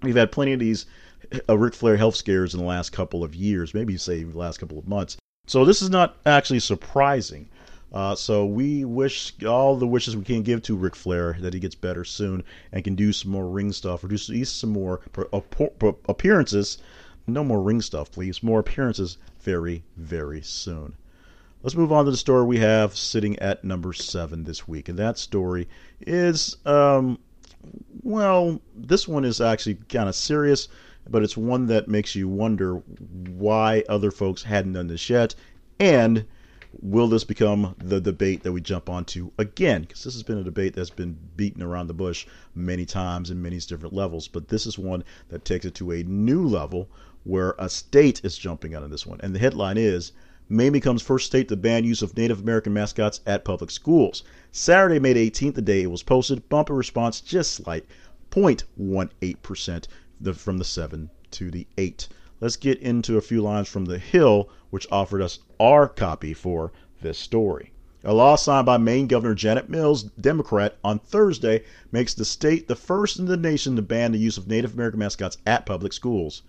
We've 0.02 0.16
had 0.16 0.32
plenty 0.32 0.54
of 0.54 0.60
these 0.60 0.86
uh, 1.48 1.58
Ric 1.58 1.74
Flair 1.74 1.98
health 1.98 2.16
scares 2.16 2.54
in 2.54 2.60
the 2.60 2.66
last 2.66 2.92
couple 2.92 3.24
of 3.24 3.36
years, 3.36 3.74
maybe 3.74 3.98
say 3.98 4.24
the 4.24 4.38
last 4.38 4.60
couple 4.60 4.80
of 4.80 4.88
months. 4.88 5.18
So 5.48 5.66
this 5.66 5.82
is 5.82 5.90
not 5.90 6.18
actually 6.26 6.60
surprising. 6.60 7.50
Uh, 7.92 8.14
so 8.14 8.46
we 8.46 8.86
wish 8.86 9.34
all 9.44 9.76
the 9.76 9.88
wishes 9.88 10.16
we 10.16 10.24
can 10.24 10.44
give 10.44 10.62
to 10.62 10.76
Ric 10.76 10.96
Flair 10.96 11.38
that 11.40 11.54
he 11.54 11.60
gets 11.60 11.76
better 11.76 12.06
soon 12.06 12.44
and 12.72 12.84
can 12.84 12.96
do 12.96 13.12
some 13.12 13.32
more 13.32 13.50
ring 13.50 13.72
stuff 13.72 14.04
or 14.04 14.08
do 14.08 14.16
at 14.16 14.30
least 14.30 14.60
some 14.60 14.70
more 14.70 15.02
appearances. 16.08 16.78
No 17.26 17.44
more 17.44 17.62
ring 17.62 17.82
stuff, 17.82 18.12
please. 18.12 18.44
More 18.44 18.60
appearances 18.60 19.18
very, 19.42 19.84
very 19.98 20.42
soon. 20.42 20.96
Let's 21.62 21.76
move 21.76 21.92
on 21.92 22.06
to 22.06 22.12
the 22.12 22.18
story 22.18 22.46
we 22.46 22.60
have 22.60 22.96
sitting 22.96 23.38
at 23.40 23.66
number 23.66 23.92
seven 23.92 24.46
this 24.46 24.68
week, 24.68 24.88
and 24.88 24.98
that 24.98 25.18
story 25.18 25.68
is, 26.00 26.56
um, 26.66 27.20
well, 28.02 28.62
this 28.74 29.08
one 29.08 29.26
is 29.26 29.42
actually 29.42 29.76
kind 29.90 30.08
of 30.08 30.16
serious, 30.16 30.70
but 31.10 31.22
it's 31.22 31.36
one 31.36 31.66
that 31.68 31.90
makes 31.90 32.16
you 32.16 32.30
wonder 32.30 32.76
why 32.76 33.84
other 33.90 34.10
folks 34.10 34.44
hadn't 34.44 34.74
done 34.74 34.88
this 34.88 35.10
yet, 35.10 35.36
and 35.80 36.26
will 36.82 37.08
this 37.08 37.24
become 37.24 37.76
the 37.80 38.00
debate 38.00 38.44
that 38.44 38.52
we 38.52 38.62
jump 38.62 38.90
onto 38.90 39.32
again? 39.38 39.82
Because 39.82 40.04
this 40.04 40.14
has 40.14 40.24
been 40.24 40.38
a 40.38 40.44
debate 40.44 40.76
that's 40.76 40.92
been 40.92 41.18
beaten 41.36 41.64
around 41.64 41.88
the 41.88 41.94
bush 41.94 42.28
many 42.54 42.86
times 42.86 43.32
in 43.32 43.42
many 43.42 43.58
different 43.60 43.94
levels, 43.94 44.28
but 44.28 44.50
this 44.50 44.68
is 44.68 44.78
one 44.78 45.04
that 45.30 45.46
takes 45.46 45.66
it 45.66 45.74
to 45.76 45.92
a 45.92 46.04
new 46.04 46.48
level 46.48 46.88
where 47.24 47.56
a 47.58 47.70
state 47.70 48.22
is 48.24 48.38
jumping 48.38 48.76
on 48.76 48.90
this 48.92 49.06
one. 49.06 49.20
And 49.22 49.34
the 49.34 49.40
headline 49.40 49.78
is 49.78 50.12
Maine 50.48 50.72
becomes 50.72 51.02
first 51.02 51.26
state 51.26 51.48
to 51.48 51.56
ban 51.56 51.86
use 51.86 52.02
of 52.02 52.16
Native 52.16 52.40
American 52.42 52.74
mascots 52.74 53.22
at 53.26 53.46
public 53.46 53.72
schools. 53.72 54.24
Saturday, 54.52 55.00
May 55.00 55.14
18th, 55.14 55.56
the 55.56 55.62
day 55.62 55.84
it 55.84 55.92
was 55.92 56.04
posted, 56.04 56.50
bumper 56.50 56.74
response 56.74 57.22
just 57.22 57.52
slight, 57.52 57.86
0.18% 58.32 59.88
from 60.36 60.58
the 60.58 60.64
7 60.64 61.10
to 61.32 61.52
the 61.52 61.68
8 61.78 62.08
let's 62.42 62.56
get 62.56 62.80
into 62.80 63.18
a 63.18 63.22
few 63.22 63.42
lines 63.42 63.68
from 63.68 63.86
The 63.86 63.98
Hill, 64.00 64.50
which 64.70 64.88
offered 64.92 65.22
us 65.22 65.40
our 65.60 65.88
copy 65.88 66.34
for 66.34 66.72
this 67.02 67.18
story. 67.18 67.72
A 68.04 68.14
law 68.14 68.38
signed 68.38 68.66
by 68.66 68.78
Maine 68.78 69.08
Governor 69.08 69.36
Janet 69.36 69.70
Mills, 69.70 70.04
Democrat, 70.04 70.78
on 70.84 71.00
Thursday 71.00 71.66
makes 71.92 72.14
the 72.14 72.24
state 72.24 72.70
the 72.70 72.76
first 72.76 73.20
in 73.20 73.26
the 73.26 73.36
nation 73.36 73.76
to 73.76 73.82
ban 73.82 74.14
the 74.14 74.18
use 74.18 74.38
of 74.38 74.48
Native 74.48 74.74
American 74.74 75.00
mascots 75.00 75.38
at 75.46 75.66
public 75.66 75.92
schools. 75.92 76.44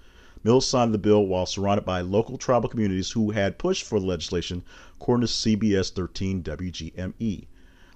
Mills 0.44 0.66
signed 0.66 0.94
the 0.94 0.98
bill 0.98 1.26
while 1.26 1.46
surrounded 1.46 1.84
by 1.84 2.00
local 2.00 2.38
tribal 2.38 2.68
communities 2.68 3.10
who 3.10 3.32
had 3.32 3.58
pushed 3.58 3.84
for 3.84 3.98
the 3.98 4.06
legislation, 4.06 4.62
according 5.00 5.26
to 5.26 5.32
CBS 5.32 5.90
13 5.90 6.42
WGME. 6.42 7.46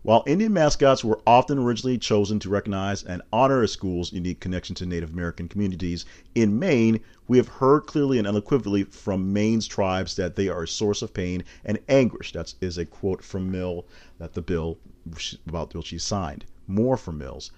While 0.04 0.22
Indian 0.26 0.52
mascots 0.52 1.02
were 1.02 1.22
often 1.26 1.56
originally 1.58 1.96
chosen 1.96 2.38
to 2.40 2.50
recognize 2.50 3.02
and 3.02 3.22
honor 3.32 3.62
a 3.62 3.68
school's 3.68 4.12
unique 4.12 4.38
connection 4.38 4.74
to 4.74 4.84
Native 4.84 5.14
American 5.14 5.48
communities, 5.48 6.04
in 6.34 6.58
Maine, 6.58 7.00
we 7.26 7.38
have 7.38 7.48
heard 7.48 7.86
clearly 7.86 8.18
and 8.18 8.26
unequivocally 8.26 8.84
from 8.84 9.32
Maine's 9.32 9.66
tribes 9.66 10.14
that 10.16 10.36
they 10.36 10.46
are 10.50 10.64
a 10.64 10.68
source 10.68 11.00
of 11.00 11.14
pain 11.14 11.42
and 11.64 11.78
anguish. 11.88 12.32
That 12.32 12.52
is 12.60 12.76
a 12.76 12.84
quote 12.84 13.24
from 13.24 13.50
Mill 13.50 13.86
that 14.18 14.34
the 14.34 14.42
bill 14.42 14.76
about 15.48 15.70
the 15.70 15.76
bill 15.76 15.82
she 15.82 15.96
signed. 15.96 16.44
More 16.66 16.98
from 16.98 17.16
Mills. 17.16 17.50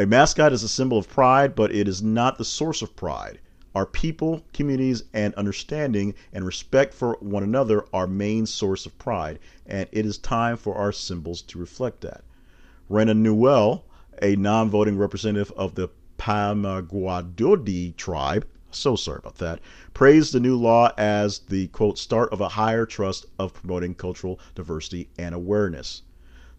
A 0.00 0.06
mascot 0.06 0.52
is 0.52 0.64
a 0.64 0.68
symbol 0.68 0.98
of 0.98 1.08
pride, 1.08 1.54
but 1.54 1.72
it 1.72 1.86
is 1.86 2.02
not 2.02 2.36
the 2.36 2.44
source 2.44 2.82
of 2.82 2.96
pride. 2.96 3.38
Our 3.74 3.86
people, 3.86 4.44
communities, 4.52 5.04
and 5.12 5.32
understanding 5.34 6.14
and 6.32 6.44
respect 6.44 6.92
for 6.92 7.16
one 7.20 7.44
another 7.44 7.84
are 7.92 8.08
main 8.08 8.46
source 8.46 8.84
of 8.84 8.98
pride, 8.98 9.38
and 9.64 9.88
it 9.92 10.04
is 10.04 10.18
time 10.18 10.56
for 10.56 10.74
our 10.74 10.90
symbols 10.90 11.40
to 11.42 11.58
reflect 11.58 12.00
that. 12.00 12.24
Rena 12.88 13.14
Newell, 13.14 13.84
a 14.20 14.34
non-voting 14.34 14.98
representative 14.98 15.52
of 15.56 15.76
the 15.76 15.88
Pamaguadodi 16.18 17.96
tribe, 17.96 18.44
so 18.72 18.96
sorry 18.96 19.20
about 19.20 19.38
that, 19.38 19.60
praised 19.94 20.34
the 20.34 20.40
new 20.40 20.56
law 20.56 20.92
as 20.98 21.38
the 21.38 21.68
quote 21.68 21.96
start 21.96 22.32
of 22.32 22.40
a 22.40 22.48
higher 22.48 22.86
trust 22.86 23.26
of 23.38 23.54
promoting 23.54 23.94
cultural 23.94 24.40
diversity 24.54 25.08
and 25.16 25.34
awareness. 25.34 26.02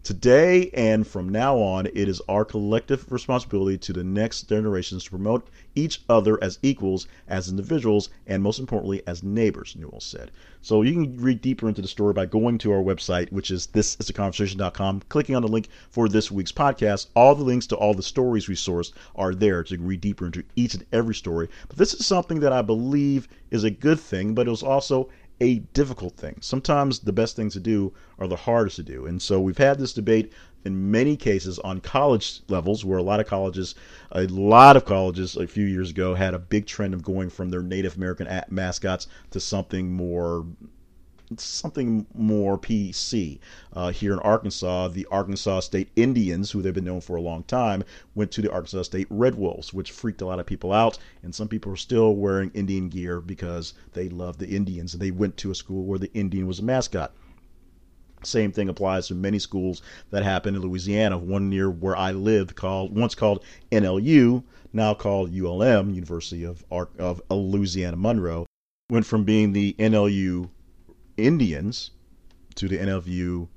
Today 0.04 0.68
and 0.74 1.06
from 1.06 1.28
now 1.28 1.58
on, 1.58 1.86
it 1.86 2.08
is 2.08 2.20
our 2.28 2.44
collective 2.44 3.06
responsibility 3.12 3.78
to 3.78 3.92
the 3.92 4.02
next 4.02 4.48
generations 4.48 5.04
to 5.04 5.10
promote 5.10 5.46
each 5.76 6.02
other 6.08 6.42
as 6.42 6.58
equals, 6.60 7.06
as 7.28 7.48
individuals, 7.48 8.08
and 8.26 8.42
most 8.42 8.58
importantly, 8.58 9.00
as 9.06 9.22
neighbors, 9.22 9.76
Newell 9.78 10.00
said. 10.00 10.32
So 10.60 10.82
you 10.82 10.92
can 10.94 11.16
read 11.18 11.40
deeper 11.40 11.68
into 11.68 11.82
the 11.82 11.88
story 11.88 12.14
by 12.14 12.26
going 12.26 12.58
to 12.58 12.72
our 12.72 12.82
website, 12.82 13.30
which 13.30 13.52
is 13.52 13.68
thisisaconversation.com, 13.68 15.02
clicking 15.08 15.36
on 15.36 15.42
the 15.42 15.48
link 15.48 15.68
for 15.88 16.08
this 16.08 16.32
week's 16.32 16.50
podcast. 16.50 17.06
All 17.14 17.36
the 17.36 17.44
links 17.44 17.68
to 17.68 17.76
all 17.76 17.94
the 17.94 18.02
stories 18.02 18.48
we 18.48 18.56
sourced 18.56 18.92
are 19.14 19.36
there 19.36 19.62
to 19.62 19.78
read 19.78 20.00
deeper 20.00 20.26
into 20.26 20.42
each 20.56 20.74
and 20.74 20.84
every 20.92 21.14
story. 21.14 21.48
But 21.68 21.78
this 21.78 21.94
is 21.94 22.06
something 22.06 22.40
that 22.40 22.52
I 22.52 22.62
believe 22.62 23.28
is 23.52 23.62
a 23.62 23.70
good 23.70 24.00
thing, 24.00 24.34
but 24.34 24.48
it 24.48 24.50
was 24.50 24.64
also 24.64 25.10
a 25.40 25.58
difficult 25.74 26.16
thing. 26.16 26.36
Sometimes 26.40 27.00
the 27.00 27.12
best 27.12 27.36
things 27.36 27.52
to 27.54 27.60
do 27.60 27.92
are 28.18 28.28
the 28.28 28.36
hardest 28.36 28.76
to 28.76 28.82
do. 28.82 29.06
And 29.06 29.20
so 29.20 29.40
we've 29.40 29.58
had 29.58 29.78
this 29.78 29.92
debate 29.92 30.32
in 30.64 30.90
many 30.90 31.16
cases 31.16 31.58
on 31.60 31.80
college 31.80 32.42
levels 32.48 32.84
where 32.84 32.98
a 32.98 33.02
lot 33.02 33.20
of 33.20 33.26
colleges, 33.26 33.74
a 34.12 34.26
lot 34.26 34.76
of 34.76 34.84
colleges 34.84 35.36
a 35.36 35.46
few 35.46 35.66
years 35.66 35.90
ago 35.90 36.14
had 36.14 36.34
a 36.34 36.38
big 36.38 36.66
trend 36.66 36.94
of 36.94 37.02
going 37.02 37.30
from 37.30 37.50
their 37.50 37.62
Native 37.62 37.96
American 37.96 38.28
mascots 38.50 39.08
to 39.30 39.40
something 39.40 39.92
more 39.92 40.46
something 41.38 42.06
more 42.14 42.58
PC. 42.58 43.38
Uh, 43.72 43.90
here 43.90 44.12
in 44.12 44.18
Arkansas, 44.20 44.88
the 44.88 45.06
Arkansas 45.10 45.60
State 45.60 45.90
Indians, 45.96 46.50
who 46.50 46.62
they've 46.62 46.74
been 46.74 46.84
known 46.84 47.00
for 47.00 47.16
a 47.16 47.20
long 47.20 47.42
time, 47.44 47.84
went 48.14 48.30
to 48.32 48.42
the 48.42 48.52
Arkansas 48.52 48.82
State 48.82 49.06
Red 49.10 49.34
Wolves, 49.34 49.72
which 49.72 49.90
freaked 49.90 50.20
a 50.20 50.26
lot 50.26 50.40
of 50.40 50.46
people 50.46 50.72
out. 50.72 50.98
And 51.22 51.34
some 51.34 51.48
people 51.48 51.72
are 51.72 51.76
still 51.76 52.16
wearing 52.16 52.50
Indian 52.54 52.88
gear 52.88 53.20
because 53.20 53.74
they 53.92 54.08
love 54.08 54.38
the 54.38 54.48
Indians. 54.48 54.94
And 54.94 55.02
they 55.02 55.10
went 55.10 55.36
to 55.38 55.50
a 55.50 55.54
school 55.54 55.84
where 55.84 55.98
the 55.98 56.12
Indian 56.12 56.46
was 56.46 56.58
a 56.58 56.64
mascot. 56.64 57.12
Same 58.24 58.52
thing 58.52 58.68
applies 58.68 59.08
to 59.08 59.14
many 59.14 59.38
schools 59.38 59.82
that 60.10 60.22
happen 60.22 60.54
in 60.54 60.62
Louisiana. 60.62 61.18
One 61.18 61.50
near 61.50 61.68
where 61.70 61.96
I 61.96 62.12
lived, 62.12 62.54
called 62.54 62.96
once 62.96 63.14
called 63.14 63.44
NLU, 63.72 64.44
now 64.72 64.94
called 64.94 65.34
ULM, 65.34 65.90
University 65.90 66.44
of, 66.44 66.64
of 66.70 67.20
Louisiana 67.30 67.96
Monroe, 67.96 68.46
went 68.88 69.06
from 69.06 69.24
being 69.24 69.52
the 69.52 69.74
NLU 69.78 70.50
Indians 71.16 71.90
to 72.54 72.68
the 72.68 72.78
NLU 72.78 73.48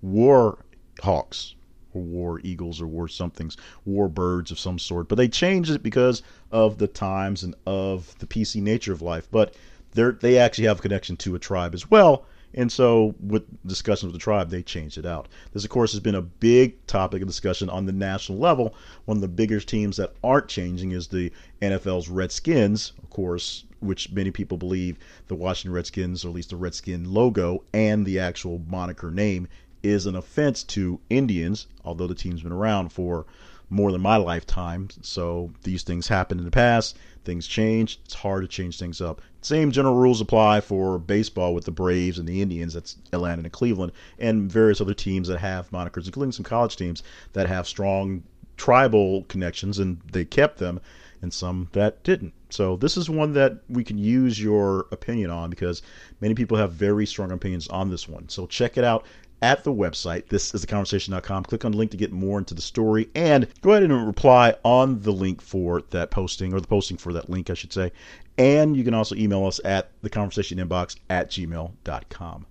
War 0.00 0.64
Hawks 1.00 1.54
or 1.94 2.02
War 2.02 2.40
Eagles 2.42 2.80
or 2.80 2.86
War 2.86 3.08
somethings, 3.08 3.56
War 3.84 4.08
Birds 4.08 4.50
of 4.50 4.58
some 4.58 4.78
sort. 4.78 5.08
But 5.08 5.16
they 5.16 5.28
changed 5.28 5.70
it 5.70 5.82
because 5.82 6.22
of 6.50 6.78
the 6.78 6.86
times 6.86 7.42
and 7.42 7.54
of 7.66 8.18
the 8.18 8.26
PC 8.26 8.62
nature 8.62 8.92
of 8.92 9.02
life. 9.02 9.28
But 9.30 9.54
they 9.94 10.38
actually 10.38 10.66
have 10.66 10.78
a 10.78 10.82
connection 10.82 11.16
to 11.18 11.34
a 11.34 11.38
tribe 11.38 11.74
as 11.74 11.90
well. 11.90 12.24
And 12.54 12.70
so, 12.70 13.14
with 13.18 13.44
discussions 13.66 14.12
with 14.12 14.20
the 14.20 14.24
tribe, 14.24 14.50
they 14.50 14.62
changed 14.62 14.98
it 14.98 15.06
out. 15.06 15.28
This, 15.52 15.64
of 15.64 15.70
course, 15.70 15.92
has 15.92 16.00
been 16.00 16.14
a 16.14 16.20
big 16.20 16.86
topic 16.86 17.22
of 17.22 17.28
discussion 17.28 17.70
on 17.70 17.86
the 17.86 17.92
national 17.92 18.38
level. 18.38 18.74
One 19.06 19.16
of 19.16 19.22
the 19.22 19.28
biggest 19.28 19.68
teams 19.68 19.96
that 19.96 20.12
aren't 20.22 20.48
changing 20.48 20.92
is 20.92 21.06
the 21.06 21.32
NFL's 21.62 22.10
Redskins, 22.10 22.92
of 23.02 23.08
course, 23.08 23.64
which 23.82 24.10
many 24.12 24.30
people 24.30 24.56
believe 24.56 24.98
the 25.28 25.34
Washington 25.34 25.72
Redskins, 25.72 26.24
or 26.24 26.28
at 26.28 26.34
least 26.34 26.50
the 26.50 26.56
Redskin 26.56 27.12
logo 27.12 27.64
and 27.72 28.06
the 28.06 28.18
actual 28.18 28.60
moniker 28.68 29.10
name, 29.10 29.48
is 29.82 30.06
an 30.06 30.14
offense 30.14 30.62
to 30.62 31.00
Indians, 31.10 31.66
although 31.84 32.06
the 32.06 32.14
team's 32.14 32.42
been 32.42 32.52
around 32.52 32.92
for 32.92 33.26
more 33.68 33.90
than 33.90 34.00
my 34.00 34.16
lifetime. 34.16 34.88
So 35.00 35.50
these 35.62 35.82
things 35.82 36.06
happened 36.06 36.40
in 36.40 36.44
the 36.44 36.50
past, 36.50 36.96
things 37.24 37.46
change. 37.46 37.98
It's 38.04 38.14
hard 38.14 38.42
to 38.42 38.48
change 38.48 38.78
things 38.78 39.00
up. 39.00 39.22
Same 39.40 39.72
general 39.72 39.96
rules 39.96 40.20
apply 40.20 40.60
for 40.60 40.98
baseball 40.98 41.54
with 41.54 41.64
the 41.64 41.72
Braves 41.72 42.18
and 42.18 42.28
the 42.28 42.42
Indians, 42.42 42.74
that's 42.74 42.96
Atlanta 43.12 43.42
and 43.42 43.52
Cleveland, 43.52 43.92
and 44.18 44.52
various 44.52 44.80
other 44.80 44.94
teams 44.94 45.26
that 45.28 45.38
have 45.38 45.70
monikers, 45.70 46.06
including 46.06 46.32
some 46.32 46.44
college 46.44 46.76
teams 46.76 47.02
that 47.32 47.48
have 47.48 47.66
strong 47.66 48.22
tribal 48.56 49.24
connections, 49.24 49.78
and 49.78 50.00
they 50.12 50.24
kept 50.24 50.58
them 50.58 50.80
and 51.22 51.32
some 51.32 51.68
that 51.72 52.02
didn't. 52.02 52.34
So 52.50 52.76
this 52.76 52.96
is 52.96 53.08
one 53.08 53.32
that 53.34 53.58
we 53.68 53.84
can 53.84 53.96
use 53.96 54.42
your 54.42 54.86
opinion 54.92 55.30
on 55.30 55.48
because 55.50 55.80
many 56.20 56.34
people 56.34 56.56
have 56.58 56.72
very 56.72 57.06
strong 57.06 57.30
opinions 57.30 57.68
on 57.68 57.90
this 57.90 58.08
one. 58.08 58.28
So 58.28 58.46
check 58.46 58.76
it 58.76 58.84
out 58.84 59.06
at 59.42 59.64
the 59.64 59.72
website. 59.72 60.28
This 60.28 60.54
is 60.54 60.64
theconversation.com. 60.64 61.44
Click 61.44 61.64
on 61.64 61.72
the 61.72 61.78
link 61.78 61.90
to 61.90 61.96
get 61.96 62.12
more 62.12 62.38
into 62.38 62.54
the 62.54 62.62
story 62.62 63.08
and 63.14 63.48
go 63.60 63.70
ahead 63.70 63.82
and 63.82 64.06
reply 64.06 64.54
on 64.64 65.00
the 65.02 65.12
link 65.12 65.42
for 65.42 65.82
that 65.90 66.10
posting 66.10 66.54
or 66.54 66.60
the 66.60 66.68
posting 66.68 66.96
for 66.96 67.12
that 67.12 67.28
link, 67.28 67.50
I 67.50 67.54
should 67.54 67.72
say. 67.72 67.92
And 68.38 68.76
you 68.76 68.84
can 68.84 68.94
also 68.94 69.14
email 69.16 69.44
us 69.46 69.60
at 69.64 69.90
the 70.02 70.10
conversation 70.10 70.58
inbox 70.58 70.96
at 71.10 71.30
gmail.com. 71.30 72.46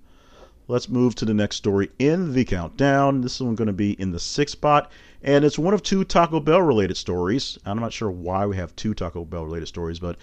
let's 0.68 0.90
move 0.90 1.16
to 1.16 1.26
the 1.26 1.34
next 1.34 1.56
story 1.56 1.90
in 1.98 2.34
the 2.34 2.46
countdown. 2.46 3.22
This 3.22 3.40
one 3.40 3.56
going 3.56 3.68
to 3.68 3.74
be 3.74 3.94
in 3.94 4.12
the 4.12 4.20
sixth 4.20 4.54
spot, 4.54 4.92
and 5.24 5.46
it's 5.46 5.60
one 5.60 5.74
of 5.74 5.84
two 5.84 6.04
Taco 6.04 6.40
Bell 6.40 6.62
related 6.62 6.98
stories. 6.98 7.58
I'm 7.66 7.80
not 7.80 7.94
sure 7.94 8.10
why 8.10 8.46
we 8.46 8.56
have 8.58 8.76
two 8.76 8.94
Taco 8.94 9.26
Bell 9.26 9.46
related 9.46 9.68
stories, 9.68 10.00
but 10.00 10.18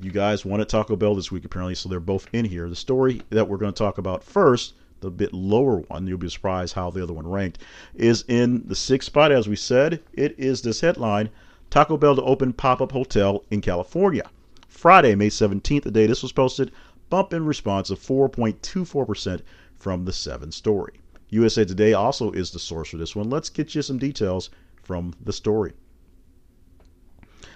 you 0.00 0.10
guys 0.10 0.44
wanted 0.44 0.68
Taco 0.68 0.96
Bell 0.96 1.14
this 1.14 1.30
week 1.30 1.44
apparently, 1.44 1.74
so 1.74 1.88
they're 1.88 2.00
both 2.00 2.26
in 2.32 2.44
here. 2.44 2.68
The 2.68 2.76
story 2.76 3.22
that 3.30 3.48
we're 3.48 3.58
going 3.58 3.72
to 3.72 3.78
talk 3.78 3.98
about 3.98 4.24
first 4.24 4.74
the 5.00 5.10
bit 5.10 5.32
lower 5.32 5.78
one, 5.88 6.06
you'll 6.06 6.18
be 6.18 6.28
surprised 6.28 6.74
how 6.74 6.90
the 6.90 7.02
other 7.02 7.12
one 7.12 7.26
ranked, 7.26 7.58
is 7.94 8.24
in 8.28 8.66
the 8.66 8.74
sixth 8.74 9.06
spot, 9.06 9.32
as 9.32 9.48
we 9.48 9.56
said. 9.56 10.02
It 10.12 10.34
is 10.38 10.62
this 10.62 10.80
headline 10.80 11.30
Taco 11.70 11.96
Bell 11.96 12.16
to 12.16 12.22
open 12.22 12.52
pop 12.52 12.80
up 12.80 12.92
hotel 12.92 13.44
in 13.50 13.60
California. 13.60 14.28
Friday, 14.68 15.14
May 15.14 15.28
17th, 15.28 15.84
the 15.84 15.90
day 15.90 16.06
this 16.06 16.22
was 16.22 16.32
posted, 16.32 16.70
bump 17.08 17.32
in 17.32 17.46
response 17.46 17.90
of 17.90 17.98
4.24% 17.98 19.40
from 19.76 20.04
the 20.04 20.12
seven 20.12 20.52
story. 20.52 21.00
USA 21.30 21.64
Today 21.64 21.92
also 21.92 22.32
is 22.32 22.50
the 22.50 22.58
source 22.58 22.88
for 22.90 22.96
this 22.96 23.14
one. 23.14 23.30
Let's 23.30 23.50
get 23.50 23.74
you 23.74 23.82
some 23.82 23.98
details 23.98 24.50
from 24.82 25.14
the 25.22 25.32
story. 25.32 25.72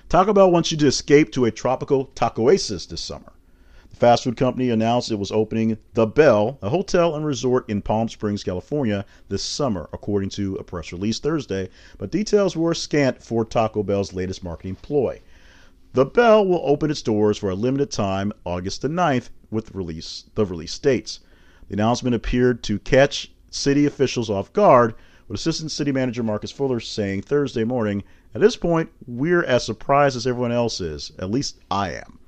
Taco 0.09 0.33
Bell 0.33 0.50
wants 0.50 0.71
you 0.71 0.78
to 0.78 0.87
escape 0.87 1.33
to 1.33 1.45
a 1.45 1.50
tropical 1.50 2.04
taco 2.14 2.43
oasis 2.43 2.87
this 2.87 3.00
summer. 3.00 3.33
The 3.90 3.97
fast 3.97 4.25
food 4.25 4.37
company 4.37 4.71
announced 4.71 5.11
it 5.11 5.19
was 5.19 5.33
opening 5.33 5.78
The 5.95 6.07
Bell, 6.07 6.59
a 6.62 6.69
hotel 6.69 7.16
and 7.16 7.26
resort 7.26 7.69
in 7.69 7.83
Palm 7.83 8.09
Springs, 8.09 8.45
California, 8.45 9.04
this 9.28 9.43
summer, 9.43 9.88
according 9.93 10.31
to 10.31 10.54
a 10.57 10.62
press 10.62 10.93
release 10.93 11.19
Thursday, 11.19 11.69
but 11.99 12.12
details 12.12 12.57
were 12.57 12.75
scant 12.75 13.23
for 13.23 13.45
Taco 13.45 13.83
Bell's 13.83 14.12
latest 14.12 14.45
marketing 14.45 14.76
ploy. 14.76 15.21
The 15.95 16.04
Bell 16.04 16.47
will 16.47 16.62
open 16.64 16.90
its 16.90 17.02
doors 17.02 17.38
for 17.38 17.50
a 17.50 17.54
limited 17.54 17.90
time, 17.90 18.33
August 18.45 18.83
the 18.83 18.88
9th, 18.88 19.31
with 19.50 19.75
release, 19.75 20.25
the 20.35 20.45
release 20.45 20.78
dates. 20.78 21.21
The 21.69 21.75
announcement 21.75 22.14
appeared 22.14 22.62
to 22.64 22.78
catch 22.78 23.33
city 23.54 23.87
officials 23.87 24.28
off 24.28 24.52
guard, 24.52 24.94
with 25.28 25.40
Assistant 25.40 25.70
City 25.70 25.92
Manager 25.92 26.23
Marcus 26.23 26.50
Fuller 26.50 26.80
saying 26.80 27.23
Thursday 27.23 27.64
morning, 27.64 28.02
At 28.34 28.40
this 28.40 28.56
point, 28.56 28.90
we're 29.06 29.44
as 29.44 29.64
surprised 29.64 30.16
as 30.16 30.26
everyone 30.26 30.52
else 30.52 30.80
is. 30.80 31.12
At 31.18 31.30
least 31.30 31.58
I 31.70 31.92
am. 31.92 32.18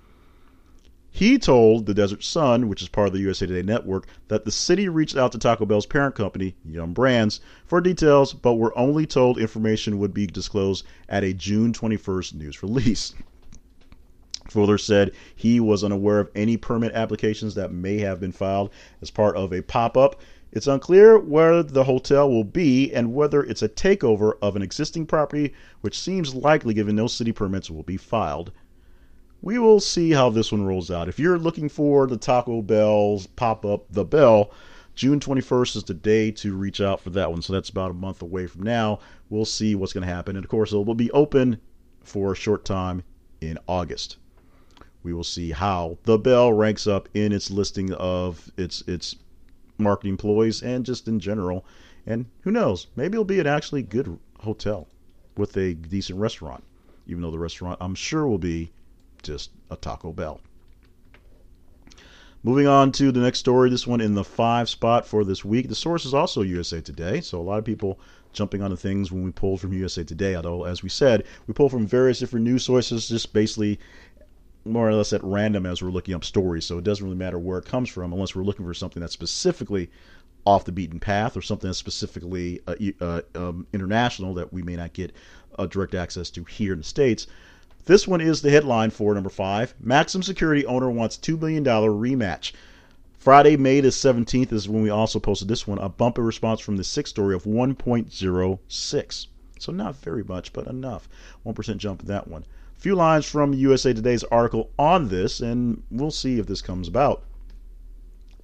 He 1.10 1.38
told 1.38 1.86
the 1.86 1.94
Desert 1.94 2.22
Sun, 2.22 2.68
which 2.68 2.82
is 2.82 2.88
part 2.88 3.08
of 3.08 3.14
the 3.14 3.20
USA 3.20 3.46
Today 3.46 3.62
network, 3.62 4.06
that 4.28 4.44
the 4.44 4.50
city 4.50 4.88
reached 4.88 5.16
out 5.16 5.32
to 5.32 5.38
Taco 5.38 5.64
Bell's 5.64 5.86
parent 5.86 6.14
company, 6.14 6.54
Yum 6.64 6.92
Brands, 6.92 7.40
for 7.64 7.80
details, 7.80 8.34
but 8.34 8.54
were 8.54 8.76
only 8.78 9.06
told 9.06 9.38
information 9.38 9.98
would 9.98 10.12
be 10.12 10.26
disclosed 10.26 10.84
at 11.08 11.24
a 11.24 11.32
June 11.32 11.72
21st 11.72 12.34
news 12.34 12.62
release. 12.62 13.14
Fuller 14.50 14.78
said 14.78 15.12
he 15.34 15.58
was 15.58 15.82
unaware 15.82 16.20
of 16.20 16.30
any 16.34 16.56
permit 16.56 16.92
applications 16.92 17.54
that 17.54 17.72
may 17.72 17.98
have 17.98 18.20
been 18.20 18.32
filed 18.32 18.70
as 19.02 19.10
part 19.10 19.36
of 19.36 19.52
a 19.52 19.62
pop 19.62 19.96
up. 19.96 20.20
It's 20.56 20.66
unclear 20.66 21.18
where 21.18 21.62
the 21.62 21.84
hotel 21.84 22.28
will 22.28 22.42
be 22.42 22.92
and 22.92 23.14
whether 23.14 23.42
it's 23.44 23.62
a 23.62 23.68
takeover 23.68 24.32
of 24.42 24.56
an 24.56 24.62
existing 24.62 25.06
property, 25.06 25.52
which 25.82 26.00
seems 26.00 26.34
likely 26.34 26.74
given 26.74 26.96
no 26.96 27.06
city 27.06 27.30
permits 27.30 27.70
will 27.70 27.84
be 27.84 27.96
filed 27.96 28.50
we 29.42 29.58
will 29.58 29.80
see 29.80 30.10
how 30.10 30.30
this 30.30 30.50
one 30.50 30.64
rolls 30.64 30.90
out. 30.90 31.08
If 31.08 31.20
you're 31.20 31.38
looking 31.38 31.68
for 31.68 32.08
the 32.08 32.16
Taco 32.16 32.62
Bell's 32.62 33.26
pop 33.28 33.64
up, 33.64 33.84
the 33.90 34.04
bell, 34.04 34.50
June 34.96 35.20
21st 35.20 35.76
is 35.76 35.84
the 35.84 35.94
day 35.94 36.30
to 36.32 36.56
reach 36.56 36.80
out 36.80 37.00
for 37.00 37.10
that 37.10 37.30
one. 37.30 37.42
So 37.42 37.52
that's 37.52 37.68
about 37.68 37.90
a 37.90 37.94
month 37.94 38.22
away 38.22 38.46
from 38.46 38.62
now. 38.62 38.98
We'll 39.28 39.44
see 39.44 39.74
what's 39.74 39.92
going 39.92 40.06
to 40.06 40.12
happen. 40.12 40.36
And 40.36 40.44
of 40.44 40.50
course, 40.50 40.72
it 40.72 40.78
will 40.78 40.94
be 40.94 41.10
open 41.12 41.60
for 42.02 42.32
a 42.32 42.36
short 42.36 42.64
time 42.64 43.02
in 43.40 43.58
August. 43.68 44.16
We 45.02 45.12
will 45.12 45.22
see 45.22 45.52
how 45.52 45.98
the 46.02 46.18
bell 46.18 46.52
ranks 46.52 46.88
up 46.88 47.08
in 47.14 47.32
its 47.32 47.48
listing 47.48 47.92
of 47.92 48.50
its 48.56 48.82
its 48.88 49.14
marketing 49.78 50.12
employees 50.12 50.62
and 50.62 50.84
just 50.84 51.08
in 51.08 51.20
general. 51.20 51.64
And 52.06 52.26
who 52.42 52.50
knows? 52.50 52.86
Maybe 52.96 53.14
it'll 53.14 53.24
be 53.24 53.40
an 53.40 53.46
actually 53.46 53.82
good 53.82 54.18
hotel 54.40 54.88
with 55.36 55.56
a 55.56 55.74
decent 55.74 56.18
restaurant. 56.18 56.64
Even 57.06 57.22
though 57.22 57.30
the 57.30 57.38
restaurant, 57.38 57.78
I'm 57.80 57.94
sure, 57.94 58.26
will 58.26 58.38
be 58.38 58.72
just 59.22 59.50
a 59.70 59.76
Taco 59.76 60.12
Bell. 60.12 60.40
Moving 62.42 62.68
on 62.68 62.92
to 62.92 63.10
the 63.10 63.20
next 63.20 63.40
story, 63.40 63.70
this 63.70 63.88
one 63.88 64.00
in 64.00 64.14
the 64.14 64.22
five 64.22 64.68
spot 64.68 65.04
for 65.04 65.24
this 65.24 65.44
week. 65.44 65.68
The 65.68 65.74
source 65.74 66.04
is 66.04 66.14
also 66.14 66.42
USA 66.42 66.80
Today, 66.80 67.20
so 67.20 67.40
a 67.40 67.42
lot 67.42 67.58
of 67.58 67.64
people 67.64 67.98
jumping 68.32 68.62
onto 68.62 68.76
things 68.76 69.10
when 69.10 69.24
we 69.24 69.32
pull 69.32 69.56
from 69.56 69.72
USA 69.72 70.04
Today. 70.04 70.36
Although, 70.36 70.64
as 70.64 70.82
we 70.82 70.88
said, 70.88 71.24
we 71.48 71.54
pull 71.54 71.68
from 71.68 71.86
various 71.86 72.20
different 72.20 72.44
news 72.44 72.64
sources, 72.64 73.08
just 73.08 73.32
basically 73.32 73.80
more 74.66 74.88
or 74.88 74.94
less 74.94 75.12
at 75.12 75.22
random 75.24 75.66
as 75.66 75.82
we're 75.82 75.90
looking 75.90 76.14
up 76.14 76.24
stories. 76.24 76.64
So 76.64 76.78
it 76.78 76.84
doesn't 76.84 77.04
really 77.04 77.16
matter 77.16 77.38
where 77.38 77.58
it 77.58 77.64
comes 77.64 77.88
from 77.88 78.12
unless 78.12 78.34
we're 78.34 78.44
looking 78.44 78.66
for 78.66 78.74
something 78.74 79.00
that's 79.00 79.12
specifically 79.12 79.90
off 80.44 80.64
the 80.64 80.72
beaten 80.72 81.00
path 81.00 81.36
or 81.36 81.42
something 81.42 81.68
that's 81.68 81.78
specifically 81.78 82.60
uh, 82.66 82.74
uh, 83.00 83.20
um, 83.34 83.66
international 83.72 84.34
that 84.34 84.52
we 84.52 84.62
may 84.62 84.76
not 84.76 84.92
get 84.92 85.12
uh, 85.58 85.66
direct 85.66 85.94
access 85.94 86.30
to 86.30 86.44
here 86.44 86.72
in 86.72 86.78
the 86.78 86.84
States. 86.84 87.26
This 87.86 88.06
one 88.08 88.20
is 88.20 88.42
the 88.42 88.50
headline 88.50 88.90
for 88.90 89.14
number 89.14 89.30
five. 89.30 89.74
Maximum 89.80 90.22
Security 90.22 90.66
owner 90.66 90.90
wants 90.90 91.16
$2 91.16 91.40
million 91.40 91.64
rematch. 91.64 92.52
Friday, 93.18 93.56
May 93.56 93.80
the 93.80 93.88
17th 93.88 94.52
is 94.52 94.68
when 94.68 94.82
we 94.82 94.90
also 94.90 95.18
posted 95.18 95.48
this 95.48 95.66
one, 95.66 95.78
a 95.78 95.88
bumper 95.88 96.22
response 96.22 96.60
from 96.60 96.76
the 96.76 96.84
sixth 96.84 97.10
story 97.10 97.34
of 97.34 97.44
1.06. 97.44 99.26
So 99.58 99.72
not 99.72 99.96
very 99.96 100.22
much, 100.22 100.52
but 100.52 100.66
enough. 100.66 101.08
1% 101.44 101.76
jump 101.78 102.02
in 102.02 102.06
that 102.08 102.28
one. 102.28 102.44
Few 102.78 102.94
lines 102.94 103.24
from 103.24 103.54
USA 103.54 103.92
Today's 103.92 104.24
article 104.24 104.70
on 104.78 105.08
this, 105.08 105.40
and 105.40 105.82
we'll 105.90 106.10
see 106.10 106.38
if 106.38 106.46
this 106.46 106.60
comes 106.60 106.88
about. 106.88 107.24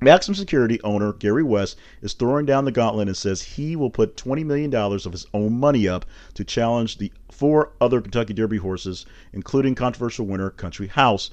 Maximum 0.00 0.34
Security 0.34 0.80
owner 0.82 1.12
Gary 1.12 1.44
West 1.44 1.76
is 2.00 2.14
throwing 2.14 2.44
down 2.44 2.64
the 2.64 2.72
gauntlet 2.72 3.06
and 3.06 3.16
says 3.16 3.42
he 3.42 3.76
will 3.76 3.90
put 3.90 4.16
$20 4.16 4.44
million 4.44 4.74
of 4.74 5.12
his 5.12 5.26
own 5.32 5.60
money 5.60 5.86
up 5.86 6.04
to 6.34 6.44
challenge 6.44 6.98
the 6.98 7.12
four 7.30 7.72
other 7.80 8.00
Kentucky 8.00 8.32
Derby 8.32 8.56
horses, 8.56 9.06
including 9.32 9.76
controversial 9.76 10.26
winner 10.26 10.50
Country 10.50 10.88
House, 10.88 11.30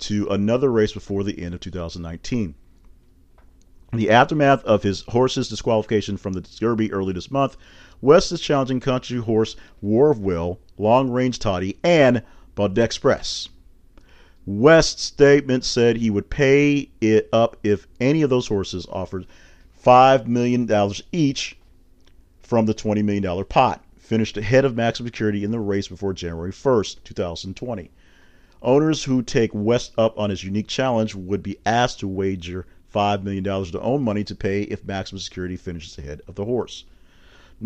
to 0.00 0.28
another 0.28 0.70
race 0.70 0.92
before 0.92 1.24
the 1.24 1.40
end 1.40 1.54
of 1.54 1.60
2019. 1.60 2.54
In 3.92 3.98
the 3.98 4.10
aftermath 4.10 4.62
of 4.64 4.82
his 4.82 5.02
horse's 5.08 5.48
disqualification 5.48 6.16
from 6.16 6.32
the 6.32 6.40
Derby 6.40 6.92
early 6.92 7.12
this 7.12 7.30
month, 7.30 7.56
West 8.04 8.30
is 8.32 8.40
challenging 8.42 8.80
country 8.80 9.16
horse 9.16 9.56
War 9.80 10.10
of 10.10 10.18
Will, 10.18 10.60
Long 10.76 11.08
Range 11.08 11.38
Toddy, 11.38 11.78
and 11.82 12.22
Bodexpress. 12.54 13.48
West's 14.44 15.02
statement 15.02 15.64
said 15.64 15.96
he 15.96 16.10
would 16.10 16.28
pay 16.28 16.90
it 17.00 17.30
up 17.32 17.56
if 17.62 17.86
any 18.02 18.20
of 18.20 18.28
those 18.28 18.48
horses 18.48 18.86
offered 18.90 19.26
$5 19.82 20.26
million 20.26 20.68
each 21.12 21.56
from 22.42 22.66
the 22.66 22.74
$20 22.74 23.02
million 23.02 23.44
pot. 23.46 23.82
Finished 23.96 24.36
ahead 24.36 24.66
of 24.66 24.76
maximum 24.76 25.08
security 25.08 25.42
in 25.42 25.50
the 25.50 25.58
race 25.58 25.88
before 25.88 26.12
January 26.12 26.52
1st, 26.52 27.04
2020. 27.04 27.90
Owners 28.60 29.04
who 29.04 29.22
take 29.22 29.50
West 29.54 29.94
up 29.96 30.18
on 30.18 30.28
his 30.28 30.44
unique 30.44 30.68
challenge 30.68 31.14
would 31.14 31.42
be 31.42 31.56
asked 31.64 32.00
to 32.00 32.08
wager 32.08 32.66
$5 32.94 33.22
million 33.22 33.44
to 33.44 33.80
own 33.80 34.02
money 34.02 34.24
to 34.24 34.34
pay 34.34 34.64
if 34.64 34.84
maximum 34.84 35.20
security 35.20 35.56
finishes 35.56 35.96
ahead 35.96 36.20
of 36.28 36.34
the 36.34 36.44
horse. 36.44 36.84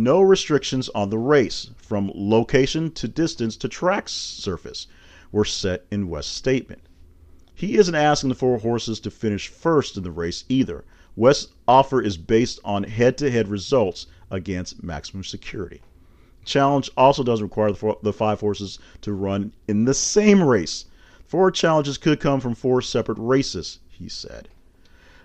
No 0.00 0.20
restrictions 0.20 0.88
on 0.90 1.10
the 1.10 1.18
race, 1.18 1.70
from 1.76 2.12
location 2.14 2.92
to 2.92 3.08
distance 3.08 3.56
to 3.56 3.68
track 3.68 4.08
surface 4.08 4.86
were 5.32 5.44
set 5.44 5.86
in 5.90 6.08
West's 6.08 6.32
statement. 6.32 6.82
He 7.52 7.76
isn't 7.76 7.96
asking 7.96 8.28
the 8.28 8.36
four 8.36 8.58
horses 8.58 9.00
to 9.00 9.10
finish 9.10 9.48
first 9.48 9.96
in 9.96 10.04
the 10.04 10.12
race 10.12 10.44
either. 10.48 10.84
West's 11.16 11.48
offer 11.66 12.00
is 12.00 12.16
based 12.16 12.60
on 12.64 12.84
head 12.84 13.18
to 13.18 13.28
head 13.28 13.48
results 13.48 14.06
against 14.30 14.84
maximum 14.84 15.24
security. 15.24 15.80
Challenge 16.44 16.88
also 16.96 17.24
doesn't 17.24 17.46
require 17.46 17.72
the 18.00 18.12
five 18.12 18.38
horses 18.38 18.78
to 19.00 19.12
run 19.12 19.52
in 19.66 19.84
the 19.84 19.94
same 19.94 20.44
race. 20.44 20.84
Four 21.26 21.50
challenges 21.50 21.98
could 21.98 22.20
come 22.20 22.38
from 22.38 22.54
four 22.54 22.80
separate 22.82 23.18
races, 23.18 23.80
he 23.88 24.08
said. 24.08 24.48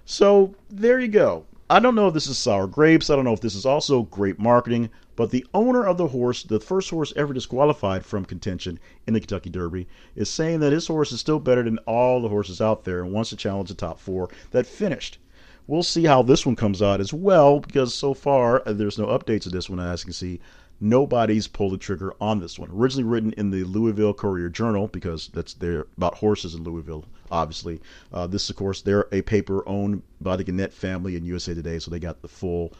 So 0.03 0.55
there 0.67 0.99
you 0.99 1.09
go. 1.09 1.45
I 1.73 1.79
don't 1.79 1.95
know 1.95 2.07
if 2.07 2.13
this 2.13 2.27
is 2.27 2.37
sour 2.37 2.67
grapes. 2.67 3.09
I 3.09 3.15
don't 3.15 3.25
know 3.25 3.33
if 3.33 3.41
this 3.41 3.55
is 3.55 3.65
also 3.65 4.03
great 4.03 4.37
marketing. 4.37 4.91
But 5.15 5.31
the 5.31 5.43
owner 5.55 5.87
of 5.87 5.97
the 5.97 6.05
horse, 6.05 6.43
the 6.43 6.59
first 6.59 6.91
horse 6.91 7.11
ever 7.15 7.33
disqualified 7.33 8.05
from 8.05 8.25
contention 8.25 8.77
in 9.07 9.15
the 9.15 9.19
Kentucky 9.19 9.49
Derby, 9.49 9.87
is 10.15 10.29
saying 10.29 10.59
that 10.59 10.71
his 10.71 10.85
horse 10.85 11.11
is 11.11 11.19
still 11.19 11.39
better 11.39 11.63
than 11.63 11.79
all 11.87 12.21
the 12.21 12.29
horses 12.29 12.61
out 12.61 12.83
there 12.83 13.01
and 13.01 13.11
wants 13.11 13.31
to 13.31 13.35
challenge 13.35 13.69
the 13.69 13.73
top 13.73 13.99
four 13.99 14.29
that 14.51 14.67
finished. 14.67 15.17
We'll 15.65 15.81
see 15.81 16.03
how 16.03 16.21
this 16.21 16.45
one 16.45 16.55
comes 16.55 16.79
out 16.79 17.01
as 17.01 17.11
well, 17.11 17.59
because 17.59 17.95
so 17.95 18.13
far 18.13 18.61
uh, 18.67 18.73
there's 18.73 18.99
no 18.99 19.07
updates 19.07 19.41
to 19.43 19.49
this 19.49 19.67
one, 19.67 19.79
as 19.79 20.01
you 20.01 20.05
can 20.05 20.13
see. 20.13 20.41
Nobody's 20.83 21.47
pulled 21.47 21.71
the 21.71 21.77
trigger 21.77 22.13
on 22.19 22.41
this 22.41 22.59
one. 22.59 22.69
Originally 22.69 23.05
written 23.05 23.31
in 23.37 23.51
the 23.51 23.63
Louisville 23.63 24.13
Courier 24.13 24.49
Journal, 24.49 24.89
because 24.89 25.29
that's 25.29 25.53
they're 25.53 25.87
about 25.95 26.15
horses 26.15 26.55
in 26.55 26.63
Louisville, 26.65 27.05
obviously. 27.31 27.79
Uh, 28.11 28.27
this, 28.27 28.49
of 28.49 28.57
course, 28.57 28.81
they're 28.81 29.07
a 29.13 29.21
paper 29.21 29.67
owned 29.67 30.03
by 30.19 30.35
the 30.35 30.43
Gannett 30.43 30.73
family 30.73 31.15
in 31.15 31.23
USA 31.23 31.53
Today, 31.53 31.79
so 31.79 31.89
they 31.89 31.99
got 31.99 32.21
the 32.21 32.27
full 32.27 32.73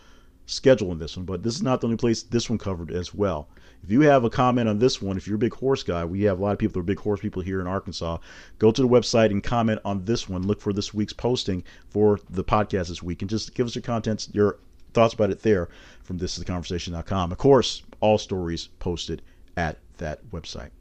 schedule 0.46 0.92
in 0.92 1.00
this 1.00 1.16
one, 1.16 1.26
but 1.26 1.44
this 1.44 1.56
is 1.56 1.64
not 1.64 1.80
the 1.80 1.88
only 1.88 1.96
place 1.96 2.24
this 2.24 2.50
one 2.50 2.60
covered 2.60 2.92
as 2.92 3.14
well. 3.14 3.48
If 3.86 3.90
you 3.90 4.02
have 4.02 4.26
a 4.26 4.30
comment 4.30 4.68
on 4.68 4.80
this 4.80 5.02
one, 5.02 5.16
if 5.16 5.26
you're 5.26 5.38
a 5.38 5.40
big 5.40 5.54
horse 5.54 5.84
guy, 5.84 6.04
we 6.04 6.24
have 6.24 6.40
a 6.40 6.44
lot 6.44 6.52
of 6.52 6.60
people 6.60 6.74
that 6.74 6.80
are 6.82 6.84
big 6.84 7.00
horse 7.00 7.22
people 7.22 7.42
here 7.42 7.62
in 7.62 7.68
Arkansas. 7.68 8.18
Go 8.60 8.70
to 8.70 8.82
the 8.82 8.88
website 8.88 9.32
and 9.32 9.42
comment 9.42 9.80
on 9.86 10.04
this 10.04 10.28
one. 10.28 10.46
Look 10.46 10.60
for 10.60 10.74
this 10.74 10.94
week's 10.94 11.14
posting 11.14 11.64
for 11.90 12.20
the 12.30 12.44
podcast 12.44 12.90
this 12.90 13.02
week 13.02 13.22
and 13.22 13.30
just 13.30 13.56
give 13.56 13.66
us 13.66 13.76
your 13.76 13.82
contents, 13.82 14.28
your 14.34 14.60
thoughts 14.94 15.14
about 15.14 15.32
it 15.32 15.42
there 15.42 15.70
from 16.02 16.20
thisistheconversation.com. 16.20 17.32
Of 17.32 17.38
course, 17.38 17.84
all 18.00 18.18
stories 18.18 18.70
posted 18.80 19.22
at 19.58 19.78
that 19.98 20.26
website. 20.32 20.72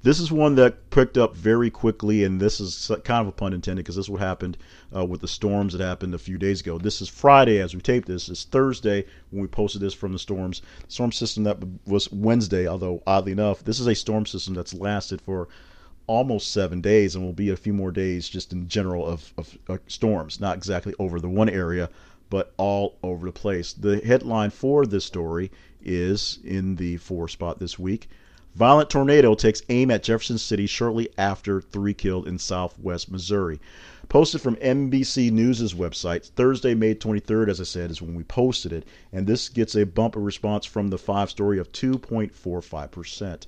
This 0.00 0.20
is 0.20 0.30
one 0.30 0.54
that 0.54 0.90
picked 0.90 1.18
up 1.18 1.34
very 1.34 1.70
quickly, 1.70 2.22
and 2.22 2.40
this 2.40 2.60
is 2.60 2.88
kind 3.02 3.20
of 3.22 3.26
a 3.26 3.32
pun 3.32 3.52
intended 3.52 3.84
because 3.84 3.96
this 3.96 4.06
is 4.06 4.10
what 4.10 4.20
happened 4.20 4.56
uh, 4.94 5.04
with 5.04 5.20
the 5.20 5.28
storms 5.28 5.72
that 5.72 5.84
happened 5.84 6.14
a 6.14 6.18
few 6.18 6.38
days 6.38 6.60
ago. 6.60 6.78
This 6.78 7.02
is 7.02 7.08
Friday 7.08 7.58
as 7.58 7.74
we 7.74 7.80
tape 7.80 8.06
this. 8.06 8.28
It's 8.28 8.44
Thursday 8.44 9.06
when 9.30 9.42
we 9.42 9.48
posted 9.48 9.82
this 9.82 9.94
from 9.94 10.12
the 10.12 10.18
storms. 10.20 10.62
Storm 10.86 11.10
system 11.10 11.42
that 11.44 11.58
was 11.84 12.12
Wednesday, 12.12 12.68
although 12.68 13.02
oddly 13.08 13.32
enough, 13.32 13.64
this 13.64 13.80
is 13.80 13.88
a 13.88 13.94
storm 13.94 14.24
system 14.24 14.54
that's 14.54 14.72
lasted 14.72 15.20
for 15.20 15.48
almost 16.08 16.50
seven 16.50 16.80
days 16.80 17.14
and 17.14 17.24
will 17.24 17.32
be 17.32 17.50
a 17.50 17.56
few 17.56 17.72
more 17.72 17.92
days 17.92 18.28
just 18.28 18.52
in 18.52 18.66
general 18.66 19.06
of, 19.06 19.32
of, 19.38 19.56
of 19.68 19.78
storms, 19.86 20.40
not 20.40 20.56
exactly 20.56 20.94
over 20.98 21.20
the 21.20 21.28
one 21.28 21.48
area, 21.48 21.88
but 22.30 22.52
all 22.56 22.98
over 23.02 23.26
the 23.26 23.32
place. 23.32 23.72
The 23.72 23.98
headline 23.98 24.50
for 24.50 24.84
this 24.84 25.04
story 25.04 25.52
is 25.84 26.40
in 26.42 26.76
the 26.76 26.96
four 26.96 27.28
spot 27.28 27.60
this 27.60 27.78
week. 27.78 28.08
Violent 28.54 28.90
tornado 28.90 29.34
takes 29.34 29.62
aim 29.68 29.90
at 29.90 30.02
Jefferson 30.02 30.38
City 30.38 30.66
shortly 30.66 31.08
after 31.16 31.60
three 31.60 31.94
killed 31.94 32.26
in 32.26 32.38
southwest 32.38 33.10
Missouri. 33.10 33.60
Posted 34.08 34.40
from 34.40 34.56
NBC 34.56 35.30
News' 35.30 35.74
website, 35.74 36.24
Thursday, 36.24 36.74
May 36.74 36.94
23rd, 36.94 37.50
as 37.50 37.60
I 37.60 37.64
said, 37.64 37.90
is 37.90 38.02
when 38.02 38.14
we 38.14 38.24
posted 38.24 38.72
it, 38.72 38.84
and 39.12 39.26
this 39.26 39.48
gets 39.48 39.76
a 39.76 39.84
bump 39.84 39.94
bumper 40.14 40.20
response 40.20 40.64
from 40.64 40.88
the 40.88 40.98
five 40.98 41.30
story 41.30 41.58
of 41.58 41.70
2.45%. 41.72 43.46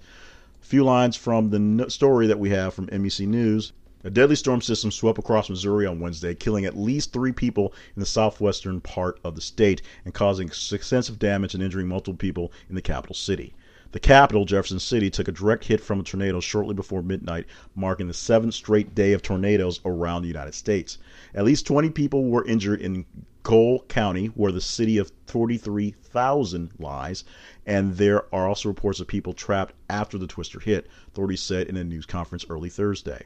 A 0.63 0.67
few 0.67 0.85
lines 0.85 1.17
from 1.17 1.51
the 1.51 1.91
story 1.91 2.27
that 2.27 2.39
we 2.39 2.51
have 2.51 2.75
from 2.75 2.87
NBC 2.89 3.27
News. 3.27 3.73
A 4.05 4.11
deadly 4.11 4.37
storm 4.37 4.61
system 4.61 4.91
swept 4.91 5.19
across 5.19 5.51
Missouri 5.51 5.87
on 5.87 6.01
Wednesday, 6.01 6.35
killing 6.35 6.65
at 6.65 6.77
least 6.77 7.13
three 7.13 7.33
people 7.33 7.73
in 7.97 8.01
the 8.01 8.07
southwestern 8.07 8.81
part 8.81 9.19
of 9.25 9.35
the 9.35 9.41
state 9.41 9.83
and 10.05 10.15
causing 10.15 10.49
extensive 10.49 11.19
damage 11.19 11.55
and 11.55 11.63
injuring 11.63 11.89
multiple 11.89 12.17
people 12.17 12.53
in 12.69 12.75
the 12.75 12.83
capital 12.83 13.15
city. 13.15 13.55
The 13.93 14.01
capital, 14.01 14.45
Jefferson 14.45 14.79
City, 14.79 15.11
took 15.11 15.29
a 15.29 15.33
direct 15.33 15.65
hit 15.65 15.81
from 15.81 16.01
a 16.01 16.03
tornado 16.03 16.41
shortly 16.41 16.75
before 16.75 17.03
midnight, 17.03 17.47
marking 17.75 18.07
the 18.07 18.15
seventh 18.15 18.55
straight 18.55 18.95
day 18.95 19.13
of 19.13 19.21
tornadoes 19.21 19.81
around 19.85 20.23
the 20.23 20.29
United 20.29 20.55
States. 20.55 20.97
At 21.35 21.45
least 21.45 21.67
20 21.67 21.91
people 21.91 22.27
were 22.27 22.45
injured 22.45 22.81
in 22.81 23.05
Cole 23.43 23.85
County, 23.89 24.27
where 24.27 24.53
the 24.53 24.61
city 24.61 24.99
of 24.99 25.13
43,000 25.27 26.71
lies, 26.79 27.25
and 27.65 27.97
there 27.97 28.33
are 28.35 28.49
also 28.49 28.69
reports 28.69 29.01
of 29.01 29.07
people 29.07 29.33
trapped 29.33 29.75
after 29.89 30.19
the 30.19 30.27
twister 30.27 30.61
hit, 30.61 30.89
authorities 31.09 31.41
said 31.41 31.69
in 31.69 31.77
a 31.77 31.85
news 31.85 32.07
conference 32.07 32.45
early 32.49 32.69
Thursday. 32.69 33.25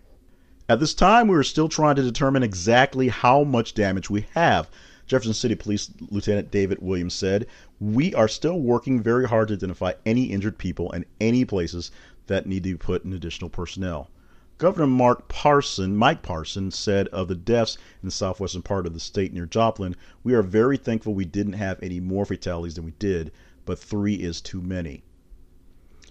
At 0.69 0.81
this 0.81 0.95
time, 0.95 1.29
we 1.29 1.37
are 1.37 1.43
still 1.43 1.69
trying 1.69 1.97
to 1.97 2.03
determine 2.03 2.43
exactly 2.43 3.09
how 3.09 3.45
much 3.45 3.75
damage 3.75 4.09
we 4.09 4.27
have. 4.35 4.71
Jefferson 5.07 5.35
City 5.35 5.55
Police 5.55 5.91
Lieutenant 6.11 6.51
David 6.51 6.79
Williams 6.81 7.13
said, 7.13 7.47
We 7.79 8.15
are 8.15 8.29
still 8.29 8.61
working 8.61 9.03
very 9.03 9.29
hard 9.29 9.49
to 9.49 9.55
identify 9.55 9.93
any 10.07 10.25
injured 10.25 10.57
people 10.57 10.91
and 10.93 11.05
any 11.21 11.45
places 11.45 11.91
that 12.29 12.47
need 12.47 12.63
to 12.63 12.71
be 12.71 12.79
put 12.79 13.05
in 13.05 13.13
additional 13.13 13.51
personnel. 13.51 14.11
Governor 14.59 14.87
Mark 14.87 15.27
Parson, 15.27 15.97
Mike 15.97 16.23
Parson, 16.23 16.71
said 16.71 17.09
of 17.09 17.27
the 17.27 17.35
deaths 17.35 17.77
in 18.03 18.07
the 18.07 18.13
southwestern 18.13 18.63
part 18.63 18.87
of 18.87 18.95
the 18.95 19.01
state 19.01 19.33
near 19.33 19.47
Joplin, 19.47 19.97
We 20.23 20.35
are 20.35 20.43
very 20.43 20.77
thankful 20.77 21.13
we 21.13 21.25
didn't 21.25 21.55
have 21.55 21.83
any 21.83 21.99
more 21.99 22.25
fatalities 22.25 22.75
than 22.75 22.85
we 22.85 22.93
did, 22.93 23.33
but 23.65 23.79
three 23.79 24.15
is 24.15 24.41
too 24.41 24.63
many. 24.63 25.03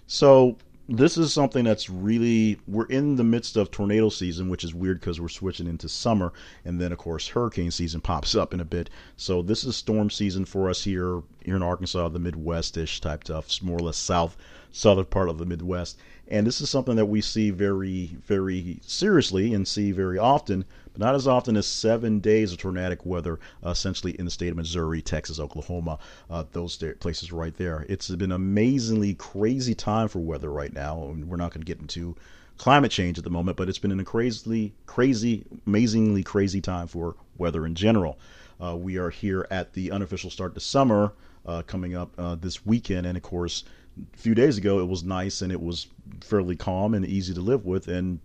So 0.06 0.58
this 0.88 1.16
is 1.16 1.32
something 1.32 1.64
that's 1.64 1.88
really 1.88 2.58
we're 2.66 2.84
in 2.86 3.16
the 3.16 3.24
midst 3.24 3.56
of 3.56 3.70
tornado 3.70 4.10
season 4.10 4.50
which 4.50 4.64
is 4.64 4.74
weird 4.74 5.00
because 5.00 5.18
we're 5.18 5.28
switching 5.28 5.66
into 5.66 5.88
summer 5.88 6.30
and 6.62 6.78
then 6.78 6.92
of 6.92 6.98
course 6.98 7.28
hurricane 7.28 7.70
season 7.70 8.02
pops 8.02 8.34
up 8.34 8.52
in 8.52 8.60
a 8.60 8.64
bit 8.66 8.90
so 9.16 9.40
this 9.40 9.64
is 9.64 9.74
storm 9.74 10.10
season 10.10 10.44
for 10.44 10.68
us 10.68 10.84
here 10.84 11.22
here 11.42 11.56
in 11.56 11.62
arkansas 11.62 12.08
the 12.10 12.18
Midwest-ish 12.18 13.00
type 13.00 13.24
stuff 13.24 13.62
more 13.62 13.78
or 13.78 13.84
less 13.84 13.96
south 13.96 14.36
southern 14.74 15.04
part 15.04 15.28
of 15.28 15.38
the 15.38 15.46
midwest 15.46 15.98
and 16.28 16.46
this 16.46 16.60
is 16.60 16.68
something 16.68 16.96
that 16.96 17.06
we 17.06 17.20
see 17.20 17.50
very 17.50 18.16
very 18.26 18.78
seriously 18.82 19.54
and 19.54 19.66
see 19.66 19.92
very 19.92 20.18
often 20.18 20.64
but 20.94 21.00
not 21.00 21.16
as 21.16 21.26
often 21.26 21.56
as 21.56 21.66
seven 21.66 22.20
days 22.20 22.52
of 22.52 22.58
tornadic 22.58 23.04
weather, 23.04 23.40
uh, 23.66 23.70
essentially 23.70 24.12
in 24.12 24.24
the 24.24 24.30
state 24.30 24.50
of 24.50 24.56
Missouri, 24.56 25.02
Texas, 25.02 25.40
Oklahoma, 25.40 25.98
uh, 26.30 26.44
those 26.52 26.76
places 27.00 27.32
right 27.32 27.54
there. 27.56 27.84
It's 27.88 28.08
been 28.10 28.30
amazingly 28.30 29.14
crazy 29.14 29.74
time 29.74 30.06
for 30.06 30.20
weather 30.20 30.50
right 30.50 30.72
now, 30.72 31.02
and 31.08 31.28
we're 31.28 31.36
not 31.36 31.52
going 31.52 31.62
to 31.62 31.66
get 31.66 31.80
into 31.80 32.14
climate 32.58 32.92
change 32.92 33.18
at 33.18 33.24
the 33.24 33.30
moment, 33.30 33.56
but 33.56 33.68
it's 33.68 33.80
been 33.80 33.98
a 33.98 34.04
crazily, 34.04 34.72
crazy, 34.86 35.44
amazingly 35.66 36.22
crazy 36.22 36.60
time 36.60 36.86
for 36.86 37.16
weather 37.38 37.66
in 37.66 37.74
general. 37.74 38.16
Uh, 38.62 38.76
we 38.76 38.96
are 38.96 39.10
here 39.10 39.48
at 39.50 39.72
the 39.72 39.90
unofficial 39.90 40.30
start 40.30 40.54
to 40.54 40.60
summer 40.60 41.12
uh, 41.44 41.62
coming 41.66 41.96
up 41.96 42.12
uh, 42.18 42.36
this 42.36 42.64
weekend, 42.64 43.04
and 43.04 43.16
of 43.16 43.22
course, 43.24 43.64
a 44.12 44.16
few 44.16 44.34
days 44.34 44.58
ago 44.58 44.80
it 44.80 44.88
was 44.88 45.04
nice 45.04 45.42
and 45.42 45.52
it 45.52 45.60
was 45.60 45.88
fairly 46.20 46.56
calm 46.56 46.94
and 46.94 47.04
easy 47.06 47.34
to 47.34 47.40
live 47.40 47.64
with, 47.64 47.88
and 47.88 48.20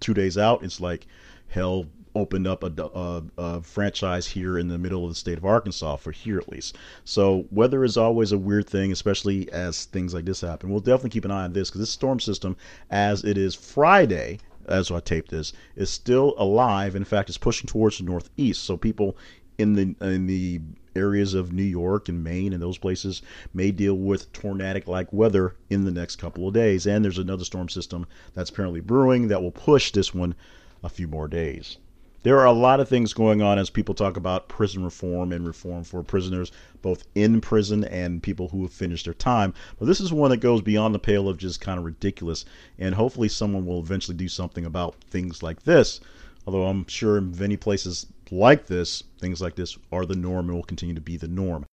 two 0.00 0.14
days 0.14 0.38
out 0.38 0.62
it's 0.62 0.80
like 0.80 1.06
hell 1.48 1.86
opened 2.14 2.46
up 2.46 2.64
a, 2.64 2.72
a, 2.82 3.22
a, 3.38 3.62
franchise 3.62 4.26
here 4.26 4.58
in 4.58 4.68
the 4.68 4.78
middle 4.78 5.04
of 5.04 5.10
the 5.10 5.14
state 5.14 5.38
of 5.38 5.44
Arkansas 5.44 5.96
for 5.96 6.10
here 6.10 6.38
at 6.38 6.48
least. 6.48 6.76
So 7.04 7.46
weather 7.50 7.84
is 7.84 7.96
always 7.96 8.32
a 8.32 8.38
weird 8.38 8.68
thing, 8.68 8.90
especially 8.92 9.50
as 9.52 9.84
things 9.86 10.12
like 10.12 10.24
this 10.24 10.40
happen. 10.40 10.70
We'll 10.70 10.80
definitely 10.80 11.10
keep 11.10 11.24
an 11.24 11.30
eye 11.30 11.44
on 11.44 11.52
this 11.52 11.70
because 11.70 11.80
this 11.80 11.90
storm 11.90 12.18
system, 12.18 12.56
as 12.90 13.24
it 13.24 13.38
is 13.38 13.54
Friday, 13.54 14.40
as 14.66 14.90
I 14.90 15.00
taped 15.00 15.30
this, 15.30 15.52
is 15.76 15.90
still 15.90 16.34
alive. 16.36 16.96
In 16.96 17.04
fact, 17.04 17.28
it's 17.28 17.38
pushing 17.38 17.66
towards 17.66 17.98
the 17.98 18.04
northeast. 18.04 18.64
So 18.64 18.76
people 18.76 19.16
in 19.60 19.74
the 19.74 19.94
in 20.00 20.26
the 20.26 20.60
areas 20.96 21.34
of 21.34 21.52
New 21.52 21.62
York 21.62 22.08
and 22.08 22.24
Maine 22.24 22.52
and 22.52 22.60
those 22.60 22.78
places 22.78 23.22
may 23.54 23.70
deal 23.70 23.94
with 23.94 24.32
tornadic 24.32 24.88
like 24.88 25.12
weather 25.12 25.54
in 25.68 25.84
the 25.84 25.92
next 25.92 26.16
couple 26.16 26.48
of 26.48 26.54
days. 26.54 26.86
And 26.86 27.04
there's 27.04 27.18
another 27.18 27.44
storm 27.44 27.68
system 27.68 28.06
that's 28.34 28.50
apparently 28.50 28.80
brewing 28.80 29.28
that 29.28 29.42
will 29.42 29.52
push 29.52 29.92
this 29.92 30.12
one 30.12 30.34
a 30.82 30.88
few 30.88 31.06
more 31.06 31.28
days 31.28 31.78
there 32.22 32.38
are 32.38 32.46
a 32.46 32.52
lot 32.52 32.80
of 32.80 32.88
things 32.88 33.14
going 33.14 33.40
on 33.40 33.58
as 33.58 33.70
people 33.70 33.94
talk 33.94 34.16
about 34.16 34.48
prison 34.48 34.84
reform 34.84 35.32
and 35.32 35.46
reform 35.46 35.82
for 35.84 36.02
prisoners, 36.02 36.52
both 36.82 37.04
in 37.14 37.40
prison 37.40 37.82
and 37.84 38.22
people 38.22 38.48
who 38.48 38.62
have 38.62 38.72
finished 38.72 39.06
their 39.06 39.14
time. 39.14 39.54
But 39.78 39.86
this 39.86 40.00
is 40.00 40.12
one 40.12 40.30
that 40.30 40.36
goes 40.38 40.60
beyond 40.60 40.94
the 40.94 40.98
pale 40.98 41.28
of 41.28 41.38
just 41.38 41.62
kind 41.62 41.78
of 41.78 41.84
ridiculous. 41.84 42.44
And 42.78 42.94
hopefully, 42.94 43.28
someone 43.28 43.64
will 43.64 43.80
eventually 43.80 44.16
do 44.16 44.28
something 44.28 44.66
about 44.66 44.96
things 45.04 45.42
like 45.42 45.62
this. 45.62 46.00
Although 46.46 46.66
I'm 46.66 46.86
sure 46.88 47.16
in 47.16 47.36
many 47.38 47.56
places 47.56 48.06
like 48.32 48.66
this, 48.66 49.02
things 49.18 49.40
like 49.40 49.54
this 49.54 49.76
are 49.90 50.06
the 50.06 50.16
norm 50.16 50.48
and 50.48 50.56
will 50.56 50.62
continue 50.62 50.94
to 50.94 51.00
be 51.00 51.16
the 51.16 51.28
norm. 51.28 51.66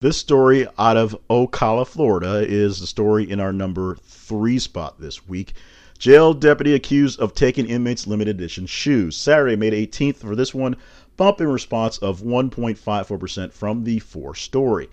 This 0.00 0.16
story 0.16 0.66
out 0.78 0.96
of 0.96 1.16
Ocala, 1.28 1.84
Florida, 1.84 2.46
is 2.46 2.78
the 2.78 2.86
story 2.86 3.28
in 3.28 3.40
our 3.40 3.52
number 3.52 3.96
three 3.96 4.60
spot 4.60 5.00
this 5.00 5.26
week. 5.26 5.54
Jail 5.98 6.32
deputy 6.32 6.72
accused 6.74 7.18
of 7.18 7.34
taking 7.34 7.66
inmates' 7.66 8.06
limited 8.06 8.36
edition 8.36 8.66
shoes. 8.66 9.16
Saturday, 9.16 9.56
May 9.56 9.72
18th, 9.72 10.18
for 10.18 10.36
this 10.36 10.54
one, 10.54 10.76
bump 11.16 11.40
in 11.40 11.48
response 11.48 11.98
of 11.98 12.22
1.54% 12.22 13.52
from 13.52 13.82
the 13.82 13.98
four 13.98 14.36
story. 14.36 14.88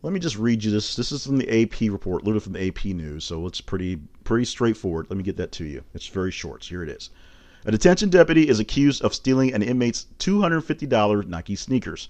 Let 0.00 0.14
me 0.14 0.20
just 0.20 0.38
read 0.38 0.64
you 0.64 0.70
this. 0.70 0.96
This 0.96 1.12
is 1.12 1.26
from 1.26 1.36
the 1.36 1.62
AP 1.62 1.80
report, 1.92 2.24
literally 2.24 2.40
from 2.40 2.54
the 2.54 2.66
AP 2.66 2.86
News, 2.86 3.24
so 3.24 3.46
it's 3.46 3.60
pretty 3.60 3.98
pretty 4.24 4.46
straightforward. 4.46 5.08
Let 5.10 5.16
me 5.18 5.24
get 5.24 5.36
that 5.36 5.52
to 5.52 5.64
you. 5.64 5.82
It's 5.92 6.06
very 6.06 6.30
short. 6.30 6.64
So 6.64 6.70
here 6.70 6.82
it 6.84 6.88
is. 6.88 7.10
A 7.64 7.72
detention 7.72 8.08
deputy 8.08 8.48
is 8.48 8.60
accused 8.60 9.02
of 9.02 9.14
stealing 9.14 9.52
an 9.52 9.62
inmate's 9.62 10.06
$250 10.20 11.26
Nike 11.26 11.56
sneakers. 11.56 12.08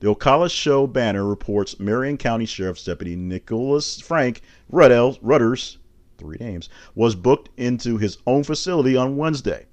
The 0.00 0.14
Ocala 0.14 0.50
Star-Banner 0.50 1.24
reports 1.24 1.80
Marion 1.80 2.18
County 2.18 2.44
Sheriff's 2.44 2.84
Deputy 2.84 3.16
Nicholas 3.16 4.00
Frank 4.00 4.42
Rudders 4.70 5.78
three 6.20 6.36
names, 6.38 6.68
was 6.94 7.14
booked 7.14 7.48
into 7.56 7.96
his 7.96 8.18
own 8.26 8.44
facility 8.44 8.94
on 8.94 9.16
Wednesday. 9.16 9.64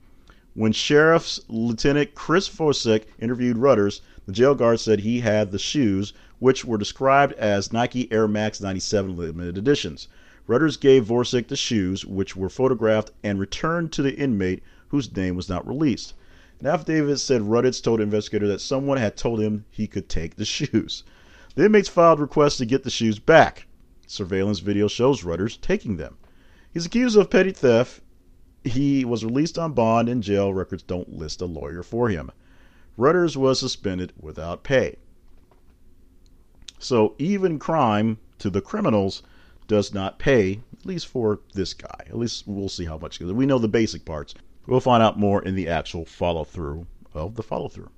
When 0.53 0.71
Sheriff's 0.71 1.41
Lieutenant 1.49 2.15
Chris 2.15 2.47
Forsick 2.47 3.07
interviewed 3.19 3.57
Rudders, 3.57 4.01
the 4.25 4.31
jail 4.31 4.55
guard 4.55 4.79
said 4.79 5.01
he 5.01 5.19
had 5.19 5.51
the 5.51 5.59
shoes, 5.59 6.13
which 6.39 6.63
were 6.63 6.77
described 6.77 7.33
as 7.33 7.73
Nike 7.73 8.09
Air 8.13 8.29
Max 8.29 8.61
97 8.61 9.17
limited 9.17 9.57
editions. 9.57 10.07
Rudders 10.47 10.77
gave 10.77 11.03
Vorsick 11.03 11.49
the 11.49 11.57
shoes, 11.57 12.05
which 12.05 12.37
were 12.37 12.49
photographed 12.49 13.11
and 13.23 13.41
returned 13.41 13.91
to 13.91 14.01
the 14.01 14.15
inmate 14.15 14.63
whose 14.89 15.15
name 15.15 15.35
was 15.35 15.49
not 15.49 15.67
released. 15.67 16.13
An 16.59 16.67
affidavit 16.67 17.19
said 17.19 17.43
Rudders 17.43 17.81
told 17.81 18.01
investigator 18.01 18.47
that 18.47 18.61
someone 18.61 18.97
had 18.97 19.15
told 19.15 19.39
him 19.39 19.65
he 19.69 19.87
could 19.87 20.09
take 20.09 20.35
the 20.35 20.45
shoes. 20.45 21.03
The 21.55 21.65
inmates 21.65 21.89
filed 21.89 22.19
requests 22.19 22.57
to 22.57 22.65
get 22.65 22.83
the 22.83 22.89
shoes 22.89 23.19
back. 23.19 23.67
Surveillance 24.07 24.59
video 24.59 24.87
shows 24.87 25.23
Rudders 25.23 25.57
taking 25.57 25.97
them. 25.97 26.17
He's 26.71 26.85
accused 26.85 27.17
of 27.17 27.29
petty 27.29 27.51
theft. 27.51 28.01
He 28.63 29.05
was 29.05 29.25
released 29.25 29.57
on 29.57 29.73
bond 29.73 30.09
and 30.09 30.23
jail 30.23 30.53
records 30.53 30.83
don't 30.83 31.13
list 31.13 31.41
a 31.41 31.45
lawyer 31.45 31.83
for 31.83 32.09
him. 32.09 32.31
Rudders 32.97 33.37
was 33.37 33.59
suspended 33.59 34.13
without 34.19 34.63
pay. 34.63 34.97
So 36.79 37.15
even 37.17 37.59
crime 37.59 38.17
to 38.39 38.49
the 38.49 38.61
criminals 38.61 39.23
does 39.67 39.93
not 39.93 40.19
pay, 40.19 40.61
at 40.73 40.85
least 40.85 41.07
for 41.07 41.41
this 41.53 41.73
guy. 41.73 42.05
At 42.07 42.17
least 42.17 42.47
we'll 42.47 42.69
see 42.69 42.85
how 42.85 42.97
much. 42.97 43.19
We 43.19 43.45
know 43.45 43.59
the 43.59 43.67
basic 43.67 44.05
parts. 44.05 44.33
We'll 44.67 44.81
find 44.81 45.01
out 45.01 45.17
more 45.17 45.41
in 45.41 45.55
the 45.55 45.69
actual 45.69 46.05
follow 46.05 46.43
through 46.43 46.85
of 47.13 47.35
the 47.35 47.43
follow 47.43 47.69
through. 47.69 47.89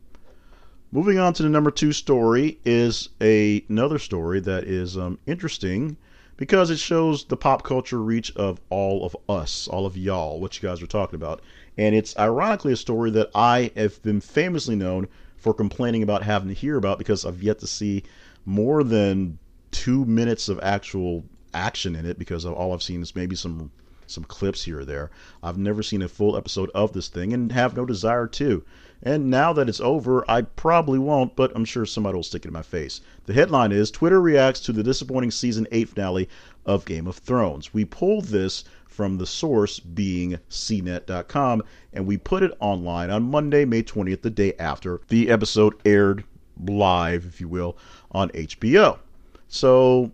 Moving 0.91 1.19
on 1.19 1.33
to 1.33 1.43
the 1.43 1.49
number 1.49 1.71
two 1.71 1.91
story 1.91 2.59
is 2.63 3.09
a, 3.21 3.63
another 3.69 3.99
story 3.99 4.39
that 4.39 4.63
is 4.63 4.97
um, 4.97 5.19
interesting 5.27 5.97
because 6.37 6.69
it 6.69 6.79
shows 6.79 7.25
the 7.25 7.37
pop 7.37 7.63
culture 7.63 8.01
reach 8.01 8.33
of 8.35 8.61
all 8.69 9.05
of 9.05 9.15
us, 9.27 9.67
all 9.67 9.85
of 9.85 9.97
y'all, 9.97 10.39
what 10.39 10.55
you 10.55 10.67
guys 10.67 10.81
are 10.81 10.87
talking 10.87 11.15
about. 11.15 11.41
And 11.77 11.93
it's 11.93 12.17
ironically 12.17 12.73
a 12.73 12.77
story 12.77 13.11
that 13.11 13.29
I 13.35 13.71
have 13.75 14.01
been 14.03 14.21
famously 14.21 14.75
known 14.75 15.07
for 15.37 15.53
complaining 15.53 16.01
about 16.01 16.23
having 16.23 16.49
to 16.49 16.55
hear 16.55 16.77
about 16.77 16.97
because 16.97 17.25
I've 17.25 17.43
yet 17.43 17.59
to 17.59 17.67
see 17.67 18.03
more 18.45 18.83
than 18.83 19.37
two 19.71 20.05
minutes 20.05 20.49
of 20.49 20.59
actual 20.61 21.23
action 21.53 21.95
in 21.95 22.05
it 22.05 22.17
because 22.17 22.45
all 22.45 22.73
I've 22.73 22.83
seen 22.83 23.01
is 23.01 23.15
maybe 23.15 23.35
some 23.35 23.71
some 24.09 24.23
clips 24.23 24.63
here 24.63 24.79
or 24.79 24.85
there. 24.85 25.11
I've 25.41 25.57
never 25.57 25.83
seen 25.83 26.01
a 26.01 26.07
full 26.07 26.35
episode 26.35 26.71
of 26.75 26.93
this 26.93 27.07
thing 27.07 27.33
and 27.33 27.51
have 27.51 27.75
no 27.75 27.85
desire 27.85 28.27
to. 28.27 28.63
And 29.01 29.29
now 29.29 29.53
that 29.53 29.69
it's 29.69 29.79
over, 29.79 30.29
I 30.29 30.41
probably 30.41 30.99
won't, 30.99 31.35
but 31.35 31.51
I'm 31.55 31.63
sure 31.65 31.85
somebody 31.85 32.15
will 32.15 32.23
stick 32.23 32.43
it 32.43 32.49
in 32.49 32.53
my 32.53 32.61
face. 32.61 32.99
The 33.25 33.33
headline 33.33 33.71
is 33.71 33.91
Twitter 33.91 34.19
reacts 34.19 34.59
to 34.61 34.73
the 34.73 34.83
disappointing 34.83 35.31
season 35.31 35.67
8 35.71 35.89
finale 35.89 36.29
of 36.65 36.85
Game 36.85 37.07
of 37.07 37.17
Thrones. 37.17 37.73
We 37.73 37.85
pulled 37.85 38.25
this 38.25 38.65
from 38.87 39.17
the 39.17 39.25
source 39.25 39.79
being 39.79 40.37
cnet.com 40.49 41.63
and 41.93 42.05
we 42.05 42.17
put 42.17 42.43
it 42.43 42.51
online 42.59 43.09
on 43.09 43.23
Monday, 43.23 43.63
May 43.63 43.83
20th, 43.83 44.21
the 44.21 44.29
day 44.29 44.53
after 44.59 44.99
the 45.07 45.29
episode 45.29 45.75
aired 45.85 46.25
live, 46.61 47.25
if 47.25 47.39
you 47.39 47.47
will, 47.47 47.77
on 48.11 48.29
HBO. 48.31 48.99
So 49.47 50.11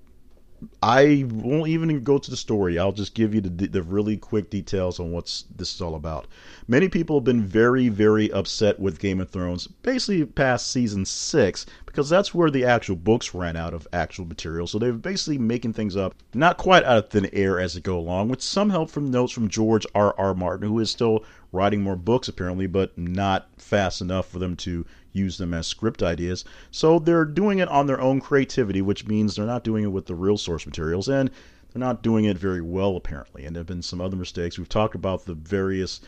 I 0.82 1.25
won't 1.30 1.69
even 1.69 2.04
go 2.04 2.17
to 2.17 2.30
the 2.30 2.38
story. 2.38 2.78
I'll 2.80 2.91
just 2.91 3.15
give 3.15 3.34
you 3.34 3.41
the, 3.41 3.67
the 3.67 3.84
really 3.84 4.17
quick 4.17 4.49
details 4.49 4.99
on 4.99 5.12
what 5.12 5.25
this 5.56 5.73
is 5.73 5.82
all 5.82 5.95
about. 5.95 6.28
Many 6.67 6.89
people 6.89 7.17
have 7.17 7.23
been 7.23 7.43
very, 7.43 7.89
very 7.89 8.32
upset 8.32 8.80
with 8.80 8.99
Game 8.99 9.19
of 9.19 9.30
Thrones, 9.30 9.67
basically 9.67 10.25
past 10.25 10.71
season 10.71 11.06
six, 11.06 11.65
because 11.95 12.10
that's 12.10 12.34
where 12.34 12.51
the 12.51 12.65
actual 12.65 12.97
books 12.97 13.34
ran 13.34 13.55
out 13.55 13.73
of 13.73 13.88
actual 13.93 14.25
material. 14.25 14.67
So 14.67 14.77
they're 14.77 14.91
basically 14.91 15.38
making 15.38 15.71
things 15.71 15.95
up, 15.95 16.13
not 16.34 16.58
quite 16.58 16.84
out 16.84 16.97
of 16.97 17.10
thin 17.10 17.29
air 17.31 17.58
as 17.58 17.73
they 17.73 17.79
go 17.79 17.97
along, 17.97 18.27
with 18.27 18.41
some 18.41 18.69
help 18.69 18.89
from 18.89 19.10
notes 19.10 19.31
from 19.31 19.47
George 19.47 19.88
R. 19.95 20.13
R. 20.17 20.34
Martin, 20.34 20.67
who 20.67 20.77
is 20.79 20.91
still 20.91 21.23
writing 21.53 21.81
more 21.81 21.95
books 21.95 22.27
apparently, 22.27 22.67
but 22.67 22.97
not 22.97 23.47
fast 23.58 24.01
enough 24.01 24.27
for 24.27 24.39
them 24.39 24.58
to 24.58 24.86
use 25.13 25.38
them 25.38 25.53
as 25.53 25.67
script 25.67 26.03
ideas. 26.03 26.43
So 26.69 26.99
they're 26.99 27.23
doing 27.23 27.60
it 27.60 27.69
on 27.69 27.88
their 27.88 28.01
own 28.01 28.19
creativity, 28.19 28.81
which 28.81 29.08
means 29.08 29.34
they're 29.38 29.45
not 29.45 29.63
doing 29.63 29.86
it 29.86 29.93
with 29.93 30.08
the 30.08 30.15
real 30.15 30.38
source 30.38 30.65
materials, 30.65 31.08
and 31.08 31.31
they're 31.71 31.79
not 31.79 32.03
doing 32.03 32.25
it 32.25 32.38
very 32.38 32.62
well 32.62 32.97
apparently. 32.97 33.45
And 33.45 33.55
there 33.55 33.62
have 33.62 33.67
been 33.67 33.81
some 33.81 34.01
other 34.01 34.17
mistakes. 34.17 34.58
We've 34.58 34.67
talked 34.67 34.95
about 34.95 35.23
the 35.23 35.34
various 35.34 36.01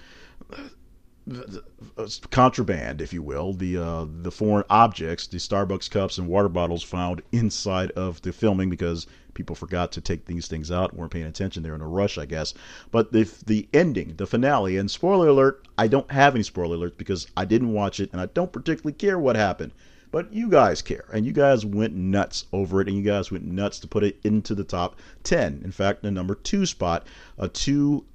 contraband, 2.31 3.01
if 3.01 3.13
you 3.13 3.21
will, 3.21 3.53
the 3.53 3.77
uh, 3.77 4.05
the 4.21 4.31
foreign 4.31 4.63
objects, 4.69 5.27
the 5.27 5.37
Starbucks 5.37 5.89
cups 5.89 6.17
and 6.17 6.27
water 6.27 6.49
bottles 6.49 6.83
found 6.83 7.21
inside 7.31 7.91
of 7.91 8.21
the 8.21 8.31
filming 8.31 8.69
because 8.69 9.07
people 9.33 9.55
forgot 9.55 9.91
to 9.91 10.01
take 10.01 10.25
these 10.25 10.47
things 10.47 10.71
out, 10.71 10.95
weren't 10.95 11.11
paying 11.11 11.25
attention. 11.25 11.63
They're 11.63 11.75
in 11.75 11.81
a 11.81 11.87
rush, 11.87 12.17
I 12.17 12.25
guess. 12.25 12.53
But 12.91 13.11
the 13.11 13.29
the 13.45 13.67
ending, 13.73 14.15
the 14.17 14.27
finale, 14.27 14.77
and 14.77 14.89
spoiler 14.89 15.27
alert, 15.27 15.67
I 15.77 15.87
don't 15.87 16.11
have 16.11 16.35
any 16.35 16.43
spoiler 16.43 16.77
alerts 16.77 16.97
because 16.97 17.27
I 17.35 17.45
didn't 17.45 17.73
watch 17.73 17.99
it 17.99 18.11
and 18.11 18.21
I 18.21 18.27
don't 18.27 18.51
particularly 18.51 18.93
care 18.93 19.19
what 19.19 19.35
happened. 19.35 19.73
But 20.09 20.31
you 20.31 20.49
guys 20.49 20.81
care, 20.81 21.03
and 21.11 21.25
you 21.25 21.33
guys 21.33 21.65
went 21.65 21.93
nuts 21.93 22.45
over 22.53 22.79
it, 22.79 22.87
and 22.87 22.95
you 22.95 23.03
guys 23.03 23.29
went 23.29 23.43
nuts 23.43 23.77
to 23.79 23.87
put 23.87 24.05
it 24.05 24.17
into 24.23 24.55
the 24.55 24.63
top 24.63 24.95
10. 25.23 25.61
In 25.65 25.71
fact, 25.71 26.01
the 26.01 26.11
number 26.11 26.33
two 26.33 26.65
spot, 26.65 27.05
a 27.37 27.49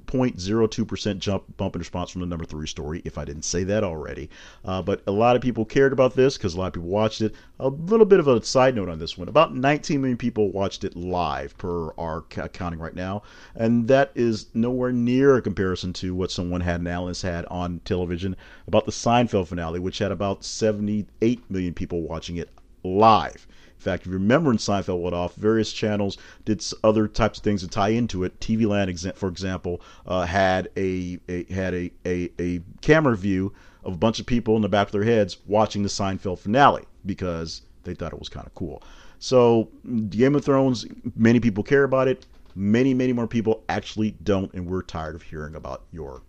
2.02% 0.06 1.18
jump 1.18 1.56
bump 1.56 1.74
in 1.74 1.80
response 1.80 2.10
from 2.10 2.20
the 2.20 2.26
number 2.26 2.44
three 2.44 2.66
story, 2.66 3.02
if 3.04 3.18
I 3.18 3.24
didn't 3.24 3.44
say 3.44 3.64
that 3.64 3.84
already. 3.84 4.30
Uh, 4.64 4.82
but 4.82 5.02
a 5.06 5.12
lot 5.12 5.36
of 5.36 5.42
people 5.42 5.64
cared 5.64 5.92
about 5.92 6.14
this 6.14 6.36
because 6.36 6.54
a 6.54 6.58
lot 6.58 6.68
of 6.68 6.72
people 6.74 6.88
watched 6.88 7.20
it. 7.20 7.34
A 7.60 7.68
little 7.68 8.06
bit 8.06 8.20
of 8.20 8.28
a 8.28 8.44
side 8.44 8.74
note 8.74 8.88
on 8.88 8.98
this 8.98 9.16
one 9.16 9.28
about 9.28 9.54
19 9.54 10.00
million 10.00 10.18
people 10.18 10.50
watched 10.50 10.84
it 10.84 10.96
live 10.96 11.56
per 11.58 11.92
our 11.94 12.22
counting 12.22 12.80
right 12.80 12.94
now, 12.94 13.22
and 13.54 13.88
that 13.88 14.10
is 14.14 14.46
nowhere 14.54 14.92
near 14.92 15.36
a 15.36 15.42
comparison 15.42 15.92
to 15.94 16.14
what 16.14 16.30
someone 16.30 16.60
had 16.60 16.80
an 16.80 16.86
analyst 16.86 17.22
had 17.22 17.44
on 17.46 17.80
television 17.84 18.36
about 18.66 18.86
the 18.86 18.92
Seinfeld 18.92 19.48
finale, 19.48 19.78
which 19.78 19.98
had 19.98 20.12
about 20.12 20.44
78 20.44 21.50
million 21.50 21.74
people 21.74 22.02
watching 22.02 22.36
it 22.36 22.48
live. 22.84 23.46
In 23.82 23.84
fact, 23.84 24.02
if 24.02 24.06
you 24.06 24.12
remember 24.12 24.50
when 24.50 24.58
Seinfeld 24.58 25.00
went 25.00 25.12
off, 25.12 25.34
various 25.34 25.72
channels 25.72 26.16
did 26.44 26.64
other 26.84 27.08
types 27.08 27.38
of 27.40 27.44
things 27.44 27.62
to 27.62 27.68
tie 27.68 27.88
into 27.88 28.22
it. 28.22 28.38
TV 28.38 28.64
Land, 28.64 28.96
for 29.16 29.28
example, 29.28 29.80
uh, 30.06 30.24
had 30.24 30.68
a, 30.76 31.18
a 31.28 31.52
had 31.52 31.74
a, 31.74 31.90
a, 32.06 32.30
a 32.38 32.60
camera 32.80 33.16
view 33.16 33.52
of 33.82 33.94
a 33.94 33.96
bunch 33.96 34.20
of 34.20 34.26
people 34.26 34.54
in 34.54 34.62
the 34.62 34.68
back 34.68 34.86
of 34.86 34.92
their 34.92 35.02
heads 35.02 35.38
watching 35.48 35.82
the 35.82 35.88
Seinfeld 35.88 36.38
finale 36.38 36.84
because 37.04 37.62
they 37.82 37.92
thought 37.92 38.12
it 38.12 38.20
was 38.20 38.28
kind 38.28 38.46
of 38.46 38.54
cool. 38.54 38.84
So, 39.18 39.68
Game 40.10 40.36
of 40.36 40.44
Thrones, 40.44 40.86
many 41.16 41.40
people 41.40 41.64
care 41.64 41.82
about 41.82 42.06
it. 42.06 42.24
Many, 42.54 42.94
many 42.94 43.12
more 43.12 43.26
people 43.26 43.64
actually 43.68 44.12
don't, 44.22 44.54
and 44.54 44.64
we're 44.64 44.82
tired 44.82 45.16
of 45.16 45.22
hearing 45.22 45.56
about 45.56 45.82
your 45.90 46.22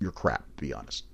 your 0.00 0.10
crap. 0.10 0.44
Be 0.56 0.72
honest. 0.72 1.04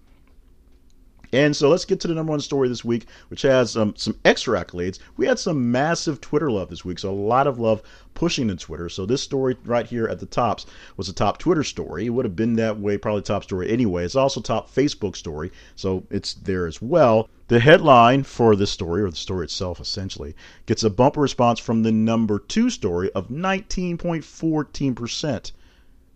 And 1.35 1.57
so 1.57 1.71
let's 1.71 1.87
get 1.87 1.99
to 2.01 2.09
the 2.09 2.15
number 2.15 2.31
one 2.31 2.41
story 2.41 2.69
this 2.69 2.85
week, 2.85 3.07
which 3.29 3.41
has 3.41 3.75
um, 3.75 3.95
some 3.97 4.19
extra 4.23 4.63
accolades. 4.63 4.99
We 5.17 5.27
had 5.27 5.39
some 5.39 5.73
massive 5.73 6.21
Twitter 6.21 6.51
love 6.51 6.69
this 6.69 6.85
week, 6.85 6.99
so 6.99 7.11
a 7.11 7.13
lot 7.13 7.47
of 7.47 7.59
love 7.59 7.83
pushing 8.13 8.49
to 8.49 8.57
Twitter. 8.57 8.91
So 8.91 9.07
this 9.07 9.23
story 9.23 9.57
right 9.65 9.87
here 9.87 10.07
at 10.07 10.21
the 10.21 10.27
tops 10.27 10.67
was 10.99 11.09
a 11.09 11.15
top 11.15 11.39
Twitter 11.39 11.65
story. 11.65 12.05
It 12.05 12.11
would 12.11 12.27
have 12.27 12.37
been 12.37 12.57
that 12.57 12.79
way, 12.79 12.99
probably 12.99 13.23
top 13.23 13.45
story 13.45 13.71
anyway. 13.71 14.05
It's 14.05 14.15
also 14.15 14.43
top 14.43 14.71
Facebook 14.71 15.17
story, 15.17 15.51
so 15.75 16.05
it's 16.11 16.35
there 16.35 16.67
as 16.67 16.83
well. 16.83 17.31
The 17.49 17.61
headline 17.61 18.25
for 18.25 18.55
this 18.55 18.71
story, 18.71 19.01
or 19.01 19.09
the 19.09 19.17
story 19.17 19.45
itself 19.45 19.81
essentially, 19.81 20.37
gets 20.67 20.85
a 20.85 20.91
bumper 20.91 21.23
response 21.23 21.59
from 21.59 21.83
the 21.83 21.93
number 21.93 22.41
two 22.41 22.69
story 22.69 23.11
of 23.13 23.29
19.14%. 23.29 25.53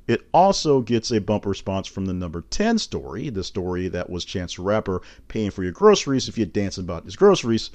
It 0.07 0.25
also 0.33 0.83
gets 0.83 1.11
a 1.11 1.21
bump 1.21 1.47
response 1.47 1.89
from 1.89 2.07
the 2.07 2.15
number 2.15 2.45
10 2.49 2.79
story, 2.79 3.29
the 3.29 3.43
story 3.43 3.89
that 3.89 4.09
was 4.09 4.25
Chance 4.25 4.55
the 4.57 4.63
Rapper 4.63 5.03
paying 5.29 5.51
for 5.51 5.65
your 5.65 5.73
groceries 5.73 6.29
if 6.29 6.39
you're 6.39 6.47
dancing 6.47 6.85
about 6.85 7.05
his 7.05 7.17
groceries, 7.17 7.71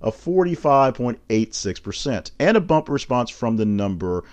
of 0.00 0.16
45.86%, 0.16 2.30
and 2.38 2.56
a 2.56 2.60
bump 2.60 2.88
response 2.88 3.30
from 3.30 3.56
the 3.56 3.64
number 3.64 4.24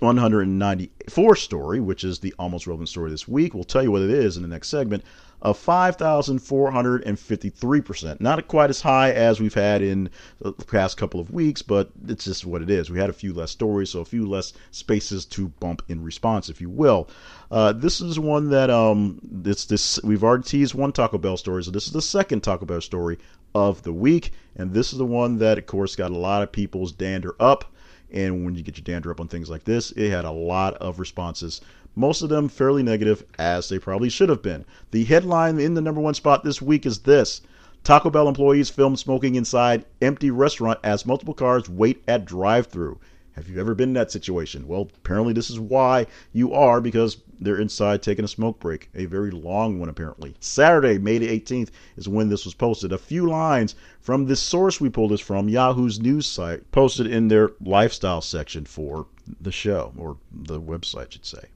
194 0.00 1.36
story, 1.36 1.80
which 1.80 2.04
is 2.04 2.18
the 2.18 2.34
almost 2.38 2.66
relevant 2.66 2.88
story 2.88 3.10
this 3.10 3.28
week. 3.28 3.54
We'll 3.54 3.64
tell 3.64 3.82
you 3.82 3.90
what 3.90 4.02
it 4.02 4.10
is 4.10 4.36
in 4.36 4.42
the 4.42 4.48
next 4.48 4.68
segment, 4.68 5.04
of 5.42 5.58
5,453%. 5.58 8.20
Not 8.20 8.48
quite 8.48 8.68
as 8.68 8.82
high 8.82 9.12
as 9.12 9.40
we've 9.40 9.54
had 9.54 9.80
in 9.80 10.10
the 10.40 10.52
past 10.52 10.96
couple 10.96 11.20
of 11.20 11.30
weeks, 11.30 11.62
but 11.62 11.92
it's 12.08 12.24
just 12.24 12.44
what 12.44 12.62
it 12.62 12.70
is. 12.70 12.90
We 12.90 12.98
had 12.98 13.10
a 13.10 13.14
few 13.14 13.32
less 13.32 13.52
stories, 13.52 13.90
so 13.90 14.00
a 14.00 14.04
few 14.04 14.28
less 14.28 14.52
spaces 14.70 15.24
to 15.26 15.48
bump 15.48 15.82
in 15.88 16.02
response, 16.02 16.48
if 16.48 16.60
you 16.60 16.68
will. 16.68 17.08
Uh, 17.50 17.72
this 17.72 18.00
is 18.00 18.18
one 18.18 18.50
that 18.50 18.70
um, 18.70 19.20
it's 19.44 19.64
this 19.64 20.00
we've 20.02 20.24
already 20.24 20.44
teased 20.44 20.74
one 20.74 20.92
Taco 20.92 21.18
Bell 21.18 21.36
story, 21.36 21.64
so 21.64 21.70
this 21.70 21.86
is 21.86 21.92
the 21.92 22.02
second 22.02 22.42
Taco 22.42 22.66
Bell 22.66 22.80
story 22.80 23.18
of 23.54 23.82
the 23.82 23.92
week, 23.92 24.32
and 24.56 24.72
this 24.72 24.92
is 24.92 24.98
the 24.98 25.06
one 25.06 25.38
that, 25.38 25.58
of 25.58 25.66
course, 25.66 25.96
got 25.96 26.10
a 26.10 26.16
lot 26.16 26.42
of 26.42 26.52
people's 26.52 26.92
dander 26.92 27.34
up. 27.40 27.64
And 28.12 28.44
when 28.44 28.54
you 28.54 28.62
get 28.62 28.76
your 28.76 28.84
dander 28.84 29.10
up 29.10 29.20
on 29.20 29.28
things 29.28 29.48
like 29.48 29.64
this, 29.64 29.92
it 29.92 30.10
had 30.10 30.24
a 30.24 30.30
lot 30.30 30.74
of 30.74 30.98
responses 30.98 31.60
most 31.96 32.22
of 32.22 32.28
them 32.28 32.48
fairly 32.48 32.82
negative, 32.82 33.24
as 33.38 33.68
they 33.68 33.78
probably 33.78 34.08
should 34.08 34.28
have 34.28 34.42
been. 34.42 34.64
The 34.92 35.04
headline 35.04 35.58
in 35.58 35.74
the 35.74 35.80
number 35.80 36.00
one 36.00 36.14
spot 36.14 36.44
this 36.44 36.62
week 36.62 36.86
is 36.86 37.00
this 37.00 37.42
Taco 37.82 38.10
Bell 38.10 38.28
employees 38.28 38.70
film 38.70 38.96
smoking 38.96 39.34
inside 39.34 39.84
empty 40.00 40.30
restaurant 40.30 40.78
as 40.84 41.04
multiple 41.04 41.34
cars 41.34 41.68
wait 41.68 42.02
at 42.06 42.24
drive 42.24 42.68
through. 42.68 42.98
Have 43.40 43.48
you 43.48 43.58
ever 43.58 43.74
been 43.74 43.88
in 43.88 43.94
that 43.94 44.10
situation? 44.10 44.68
Well, 44.68 44.90
apparently 44.98 45.32
this 45.32 45.48
is 45.48 45.58
why 45.58 46.06
you 46.30 46.52
are 46.52 46.78
because 46.78 47.16
they're 47.40 47.58
inside 47.58 48.02
taking 48.02 48.26
a 48.26 48.28
smoke 48.28 48.60
break, 48.60 48.90
a 48.94 49.06
very 49.06 49.30
long 49.30 49.80
one 49.80 49.88
apparently. 49.88 50.34
Saturday, 50.40 50.98
May 50.98 51.16
the 51.16 51.40
18th 51.40 51.70
is 51.96 52.06
when 52.06 52.28
this 52.28 52.44
was 52.44 52.52
posted. 52.52 52.92
A 52.92 52.98
few 52.98 53.26
lines 53.26 53.76
from 54.02 54.26
the 54.26 54.36
source 54.36 54.78
we 54.78 54.90
pulled 54.90 55.12
this 55.12 55.22
from, 55.22 55.48
Yahoo's 55.48 55.98
news 55.98 56.26
site, 56.26 56.70
posted 56.70 57.06
in 57.06 57.28
their 57.28 57.52
lifestyle 57.64 58.20
section 58.20 58.66
for 58.66 59.06
the 59.40 59.50
show 59.50 59.94
or 59.96 60.18
the 60.30 60.60
website, 60.60 61.12
should 61.12 61.24
say. 61.24 61.46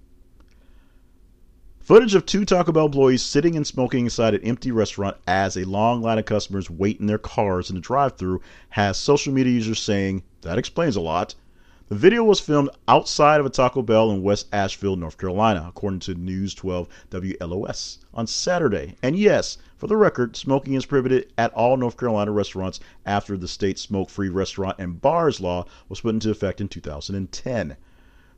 Footage 1.80 2.14
of 2.14 2.24
two 2.24 2.46
Taco 2.46 2.72
Bell 2.72 2.86
employees 2.86 3.22
sitting 3.22 3.56
and 3.56 3.66
smoking 3.66 4.06
inside 4.06 4.32
an 4.32 4.40
empty 4.40 4.70
restaurant 4.70 5.18
as 5.26 5.58
a 5.58 5.68
long 5.68 6.00
line 6.00 6.18
of 6.18 6.24
customers 6.24 6.70
wait 6.70 6.98
in 6.98 7.04
their 7.08 7.18
cars 7.18 7.68
in 7.68 7.74
the 7.74 7.82
drive 7.82 8.16
through 8.16 8.40
has 8.70 8.96
social 8.96 9.34
media 9.34 9.52
users 9.52 9.82
saying, 9.82 10.22
that 10.40 10.56
explains 10.56 10.96
a 10.96 11.02
lot. 11.02 11.34
The 11.90 11.96
video 11.96 12.24
was 12.24 12.40
filmed 12.40 12.70
outside 12.88 13.40
of 13.40 13.44
a 13.44 13.50
Taco 13.50 13.82
Bell 13.82 14.10
in 14.10 14.22
West 14.22 14.46
Asheville, 14.54 14.96
North 14.96 15.18
Carolina, 15.18 15.66
according 15.68 16.00
to 16.00 16.14
News 16.14 16.54
12 16.54 16.88
WLOS 17.10 17.98
on 18.14 18.26
Saturday. 18.26 18.96
And 19.02 19.18
yes, 19.18 19.58
for 19.76 19.86
the 19.86 19.98
record, 19.98 20.34
smoking 20.34 20.72
is 20.72 20.86
prohibited 20.86 21.30
at 21.36 21.52
all 21.52 21.76
North 21.76 21.98
Carolina 21.98 22.30
restaurants 22.30 22.80
after 23.04 23.36
the 23.36 23.46
state 23.46 23.78
smoke 23.78 24.08
free 24.08 24.30
restaurant 24.30 24.76
and 24.78 24.98
bars 24.98 25.42
law 25.42 25.66
was 25.90 26.00
put 26.00 26.14
into 26.14 26.30
effect 26.30 26.62
in 26.62 26.68
2010. 26.68 27.76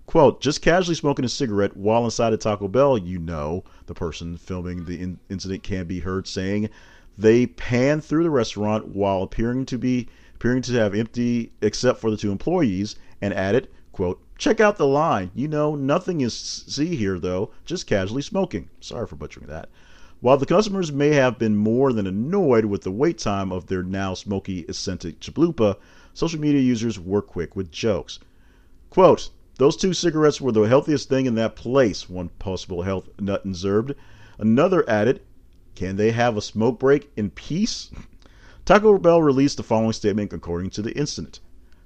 Quote, 0.06 0.40
just 0.40 0.61
casually 0.61 0.96
smoking 0.96 1.24
a 1.24 1.28
cigarette 1.28 1.76
while 1.76 2.04
inside 2.04 2.32
a 2.32 2.37
Taco 2.37 2.66
Bell, 2.66 2.98
you 2.98 3.20
know, 3.20 3.62
the 3.87 3.94
person 3.94 4.37
filming 4.37 4.87
the 4.87 5.00
in- 5.00 5.20
incident 5.30 5.62
can 5.62 5.87
be 5.87 6.00
heard 6.00 6.26
saying. 6.26 6.68
They 7.16 7.46
pan 7.46 8.00
through 8.00 8.24
the 8.24 8.30
restaurant 8.30 8.88
while 8.88 9.22
appearing 9.22 9.66
to 9.66 9.78
be 9.78 10.09
appearing 10.35 10.62
to 10.62 10.72
have 10.72 10.96
empty 10.96 11.52
except 11.62 12.00
for 12.00 12.11
the 12.11 12.16
two 12.16 12.32
employees 12.32 12.96
and 13.20 13.33
added, 13.35 13.68
quote, 13.92 14.20
check 14.38 14.61
out 14.61 14.76
the 14.76 14.87
line. 14.87 15.31
You 15.35 15.48
know, 15.48 15.74
nothing 15.74 16.20
is 16.20 16.35
see 16.35 16.96
here 16.96 17.18
though, 17.18 17.50
just 17.64 17.87
casually 17.87 18.22
smoking. 18.22 18.68
Sorry 18.81 19.07
for 19.07 19.16
butchering 19.16 19.46
that. 19.48 19.68
While 20.20 20.38
the 20.38 20.46
customers 20.46 20.90
may 20.90 21.11
have 21.11 21.38
been 21.38 21.57
more 21.57 21.92
than 21.92 22.07
annoyed 22.07 22.64
with 22.64 22.83
the 22.83 22.90
wait 22.90 23.18
time 23.18 23.52
of 23.52 23.66
their 23.66 23.83
now 23.83 24.14
smoky 24.14 24.64
scented 24.72 25.20
chalupa, 25.20 25.76
social 26.14 26.40
media 26.40 26.61
users 26.61 26.98
were 26.98 27.22
quick 27.22 27.55
with 27.55 27.70
jokes. 27.70 28.18
Quote, 28.88 29.31
those 29.59 29.76
two 29.76 29.92
cigarettes 29.92 30.40
were 30.40 30.52
the 30.52 30.62
healthiest 30.62 31.09
thing 31.09 31.26
in 31.26 31.35
that 31.37 31.57
place, 31.57 32.09
one 32.09 32.31
possible 32.38 32.83
health 32.83 33.09
nut 33.18 33.44
observed. 33.44 33.94
Another 34.38 34.88
added, 34.88 35.20
can 35.74 35.96
they 35.96 36.11
have 36.12 36.37
a 36.37 36.42
smoke 36.42 36.79
break 36.79 37.11
in 37.16 37.31
peace? 37.31 37.90
Taco 38.64 38.98
Bell 38.98 39.22
released 39.22 39.59
the 39.59 39.62
following 39.62 39.92
statement 39.92 40.33
according 40.33 40.70
to 40.70 40.83
the 40.83 40.96
incident. 40.96 41.40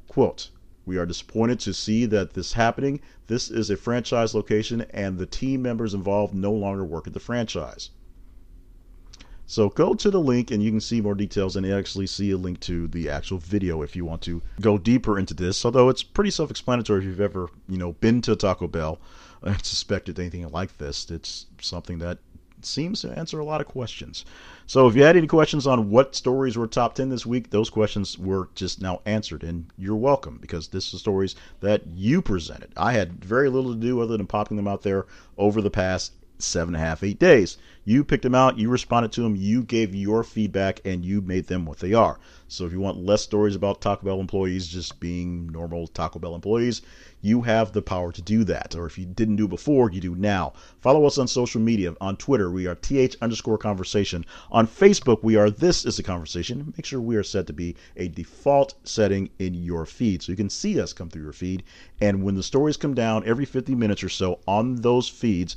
Quote, 0.09 0.51
we 0.87 0.97
are 0.97 1.07
disappointed 1.07 1.61
to 1.61 1.75
see 1.75 2.07
that 2.07 2.35
this 2.35 2.55
happening. 2.55 3.01
This 3.27 3.51
is 3.51 3.71
a 3.71 3.77
franchise 3.77 4.35
location, 4.35 4.83
and 4.91 5.19
the 5.19 5.27
team 5.27 5.63
members 5.63 5.95
involved 5.95 6.35
no 6.35 6.53
longer 6.53 6.85
work 6.85 7.07
at 7.07 7.13
the 7.13 7.21
franchise. 7.21 7.91
So 9.51 9.69
go 9.69 9.95
to 9.95 10.11
the 10.13 10.21
link 10.21 10.53
and 10.53 10.63
you 10.63 10.71
can 10.71 10.81
see 10.81 11.01
more 11.01 11.17
details 11.17 11.57
and 11.57 11.67
actually 11.67 12.07
see 12.07 12.31
a 12.31 12.37
link 12.37 12.61
to 12.61 12.87
the 12.87 13.11
actual 13.11 13.39
video 13.39 13.83
if 13.83 13.97
you 13.97 14.05
want 14.05 14.23
to 14.23 14.43
go 14.61 14.79
deeper 14.79 15.19
into 15.19 15.35
this. 15.35 15.65
Although 15.65 15.89
it's 15.89 16.05
pretty 16.05 16.31
self-explanatory 16.31 17.01
if 17.01 17.05
you've 17.05 17.21
ever, 17.21 17.49
you 17.69 17.77
know, 17.77 17.95
been 17.95 18.21
to 18.23 18.37
Taco 18.37 18.69
Bell 18.69 19.01
and 19.43 19.65
suspected 19.65 20.21
anything 20.21 20.49
like 20.51 20.79
this. 20.79 21.11
It's 21.11 21.47
something 21.61 21.99
that 21.99 22.19
seems 22.65 23.01
to 23.01 23.19
answer 23.19 23.39
a 23.39 23.45
lot 23.45 23.61
of 23.61 23.67
questions. 23.67 24.25
So 24.67 24.87
if 24.87 24.95
you 24.95 25.03
had 25.03 25.17
any 25.17 25.27
questions 25.27 25.67
on 25.67 25.91
what 25.91 26.15
stories 26.15 26.57
were 26.57 26.67
top 26.67 26.95
10 26.95 27.09
this 27.09 27.27
week, 27.27 27.51
those 27.51 27.71
questions 27.71 28.19
were 28.19 28.49
just 28.55 28.81
now 28.81 29.01
answered. 29.05 29.43
And 29.43 29.67
you're 29.77 29.97
welcome 29.97 30.39
because 30.41 30.69
this 30.69 30.95
is 30.95 31.01
stories 31.01 31.35
that 31.61 31.87
you 31.87 32.23
presented. 32.23 32.73
I 32.77 32.93
had 32.93 33.25
very 33.25 33.49
little 33.49 33.73
to 33.73 33.81
do 33.81 34.01
other 34.01 34.17
than 34.17 34.27
popping 34.27 34.57
them 34.57 34.69
out 34.69 34.83
there 34.83 35.07
over 35.37 35.61
the 35.61 35.71
past 35.71 36.13
seven 36.39 36.75
and 36.75 36.83
a 36.83 36.87
half, 36.87 37.03
eight 37.03 37.19
days. 37.19 37.59
You 37.85 38.05
picked 38.05 38.23
them 38.23 38.35
out, 38.35 38.59
you 38.59 38.69
responded 38.69 39.13
to 39.13 39.23
them, 39.23 39.37
you 39.37 39.63
gave 39.63 39.95
your 39.95 40.23
feedback, 40.25 40.81
and 40.85 41.05
you 41.05 41.21
made 41.21 41.47
them 41.47 41.67
what 41.67 41.79
they 41.79 41.93
are. 41.93 42.19
So 42.53 42.67
if 42.67 42.73
you 42.73 42.81
want 42.81 43.07
less 43.07 43.23
stories 43.23 43.55
about 43.55 43.81
Taco 43.81 44.05
Bell 44.05 44.19
employees 44.19 44.67
just 44.67 44.99
being 44.99 45.47
normal 45.53 45.87
Taco 45.87 46.19
Bell 46.19 46.35
employees, 46.35 46.83
you 47.21 47.43
have 47.43 47.71
the 47.71 47.81
power 47.81 48.11
to 48.11 48.21
do 48.21 48.43
that. 48.43 48.75
Or 48.75 48.87
if 48.87 48.99
you 48.99 49.07
didn't 49.07 49.37
do 49.37 49.47
before, 49.47 49.93
you 49.93 50.01
do 50.01 50.17
now. 50.17 50.55
Follow 50.81 51.07
us 51.07 51.17
on 51.17 51.29
social 51.29 51.61
media. 51.61 51.95
On 52.01 52.17
Twitter, 52.17 52.51
we 52.51 52.67
are 52.67 52.75
th 52.75 53.17
underscore 53.23 53.57
conversation. 53.57 54.27
On 54.51 54.67
Facebook, 54.67 55.23
we 55.23 55.37
are 55.37 55.49
this 55.49 55.85
is 55.85 56.01
a 56.01 56.03
conversation. 56.03 56.75
Make 56.77 56.87
sure 56.87 57.01
we 57.01 57.15
are 57.15 57.23
set 57.23 57.47
to 57.47 57.53
be 57.53 57.77
a 57.97 58.09
default 58.09 58.75
setting 58.83 59.31
in 59.39 59.55
your 59.55 59.87
feed 59.87 60.21
so 60.21 60.33
you 60.33 60.37
can 60.37 60.51
see 60.51 60.81
us 60.81 60.93
come 60.93 61.09
through 61.09 61.23
your 61.23 61.33
feed. 61.33 61.63
And 62.01 62.25
when 62.25 62.35
the 62.35 62.43
stories 62.43 62.77
come 62.77 62.95
down 62.95 63.23
every 63.27 63.45
50 63.45 63.77
minutes 63.77 64.03
or 64.03 64.09
so 64.09 64.41
on 64.49 64.75
those 64.75 65.09
feeds, 65.09 65.55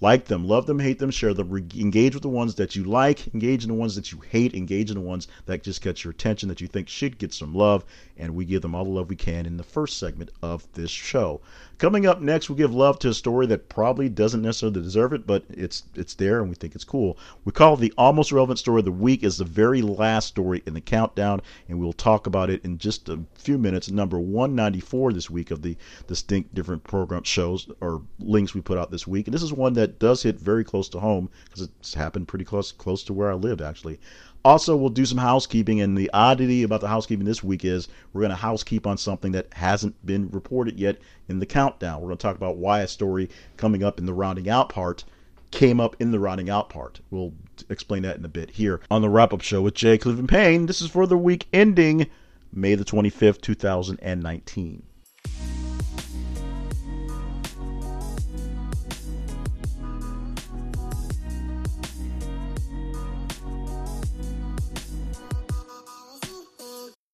like 0.00 0.26
them, 0.26 0.46
love 0.46 0.66
them, 0.66 0.78
hate 0.78 0.98
them, 0.98 1.10
share 1.10 1.34
them. 1.34 1.54
Engage 1.76 2.14
with 2.14 2.22
the 2.22 2.28
ones 2.28 2.54
that 2.54 2.74
you 2.74 2.84
like, 2.84 3.32
engage 3.34 3.62
in 3.64 3.68
the 3.68 3.74
ones 3.74 3.94
that 3.96 4.12
you 4.12 4.20
hate, 4.20 4.54
engage 4.54 4.90
in 4.90 4.94
the 4.96 5.02
ones 5.02 5.28
that 5.46 5.62
just 5.62 5.82
catch 5.82 6.04
your 6.04 6.10
attention 6.12 6.48
that 6.48 6.60
you 6.60 6.66
think 6.66 6.88
should 6.88 7.18
get 7.18 7.32
some 7.34 7.54
love, 7.54 7.84
and 8.20 8.34
we 8.34 8.44
give 8.44 8.62
them 8.62 8.74
all 8.74 8.84
the 8.84 8.90
love 8.90 9.08
we 9.08 9.16
can 9.16 9.46
in 9.46 9.56
the 9.56 9.62
first 9.62 9.98
segment 9.98 10.30
of 10.42 10.70
this 10.74 10.90
show. 10.90 11.40
Coming 11.78 12.04
up 12.04 12.20
next, 12.20 12.50
we'll 12.50 12.58
give 12.58 12.74
love 12.74 12.98
to 12.98 13.08
a 13.08 13.14
story 13.14 13.46
that 13.46 13.70
probably 13.70 14.10
doesn't 14.10 14.42
necessarily 14.42 14.82
deserve 14.82 15.14
it, 15.14 15.26
but 15.26 15.44
it's 15.48 15.84
it's 15.94 16.12
there 16.14 16.40
and 16.40 16.50
we 16.50 16.54
think 16.54 16.74
it's 16.74 16.84
cool. 16.84 17.16
We 17.46 17.52
call 17.52 17.76
the 17.76 17.92
almost 17.96 18.32
relevant 18.32 18.58
story 18.58 18.80
of 18.80 18.84
the 18.84 18.92
week 18.92 19.22
is 19.22 19.38
the 19.38 19.44
very 19.44 19.80
last 19.80 20.28
story 20.28 20.62
in 20.66 20.74
the 20.74 20.82
countdown, 20.82 21.40
and 21.68 21.80
we'll 21.80 21.94
talk 21.94 22.26
about 22.26 22.50
it 22.50 22.62
in 22.64 22.76
just 22.76 23.08
a 23.08 23.20
few 23.34 23.56
minutes. 23.56 23.90
Number 23.90 24.18
194 24.18 25.14
this 25.14 25.30
week 25.30 25.50
of 25.50 25.62
the 25.62 25.76
distinct 26.06 26.54
different 26.54 26.84
program 26.84 27.22
shows 27.22 27.66
or 27.80 28.02
links 28.18 28.54
we 28.54 28.60
put 28.60 28.76
out 28.76 28.90
this 28.90 29.06
week, 29.06 29.26
and 29.26 29.34
this 29.34 29.42
is 29.42 29.52
one 29.52 29.72
that 29.72 29.98
does 29.98 30.22
hit 30.22 30.38
very 30.38 30.64
close 30.64 30.90
to 30.90 31.00
home 31.00 31.30
because 31.44 31.62
it's 31.62 31.94
happened 31.94 32.28
pretty 32.28 32.44
close 32.44 32.72
close 32.72 33.02
to 33.04 33.14
where 33.14 33.30
I 33.30 33.34
lived 33.34 33.62
actually. 33.62 33.98
Also, 34.44 34.74
we'll 34.74 34.88
do 34.88 35.04
some 35.04 35.18
housekeeping, 35.18 35.80
and 35.80 35.98
the 35.98 36.10
oddity 36.14 36.62
about 36.62 36.80
the 36.80 36.88
housekeeping 36.88 37.26
this 37.26 37.44
week 37.44 37.64
is 37.64 37.88
we're 38.12 38.22
going 38.22 38.30
to 38.30 38.36
housekeep 38.36 38.86
on 38.86 38.96
something 38.96 39.32
that 39.32 39.52
hasn't 39.52 39.94
been 40.06 40.30
reported 40.30 40.80
yet 40.80 40.96
in 41.28 41.38
the 41.38 41.46
countdown. 41.46 42.00
We're 42.00 42.08
going 42.08 42.18
to 42.18 42.22
talk 42.22 42.36
about 42.36 42.56
why 42.56 42.80
a 42.80 42.88
story 42.88 43.28
coming 43.58 43.84
up 43.84 43.98
in 43.98 44.06
the 44.06 44.14
rounding 44.14 44.48
out 44.48 44.70
part 44.70 45.04
came 45.50 45.80
up 45.80 45.96
in 45.98 46.10
the 46.10 46.18
rounding 46.18 46.48
out 46.48 46.70
part. 46.70 47.00
We'll 47.10 47.34
explain 47.68 48.02
that 48.02 48.16
in 48.16 48.24
a 48.24 48.28
bit 48.28 48.50
here 48.50 48.80
on 48.90 49.02
the 49.02 49.08
wrap 49.08 49.32
up 49.32 49.42
show 49.42 49.60
with 49.60 49.74
Jay 49.74 49.98
Cleveland 49.98 50.28
Payne. 50.28 50.66
This 50.66 50.80
is 50.80 50.88
for 50.90 51.06
the 51.06 51.18
week 51.18 51.46
ending 51.52 52.06
May 52.52 52.74
the 52.74 52.84
25th, 52.84 53.40
2019. 53.40 54.82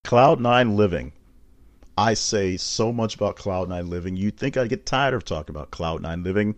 Cloud9 0.07 0.77
Living. 0.77 1.11
I 1.97 2.13
say 2.13 2.55
so 2.55 2.93
much 2.93 3.15
about 3.15 3.35
Cloud9 3.35 3.89
Living. 3.89 4.15
You'd 4.15 4.37
think 4.37 4.55
I'd 4.55 4.69
get 4.69 4.85
tired 4.85 5.13
of 5.13 5.25
talking 5.25 5.53
about 5.53 5.69
Cloud9 5.69 6.23
Living, 6.23 6.55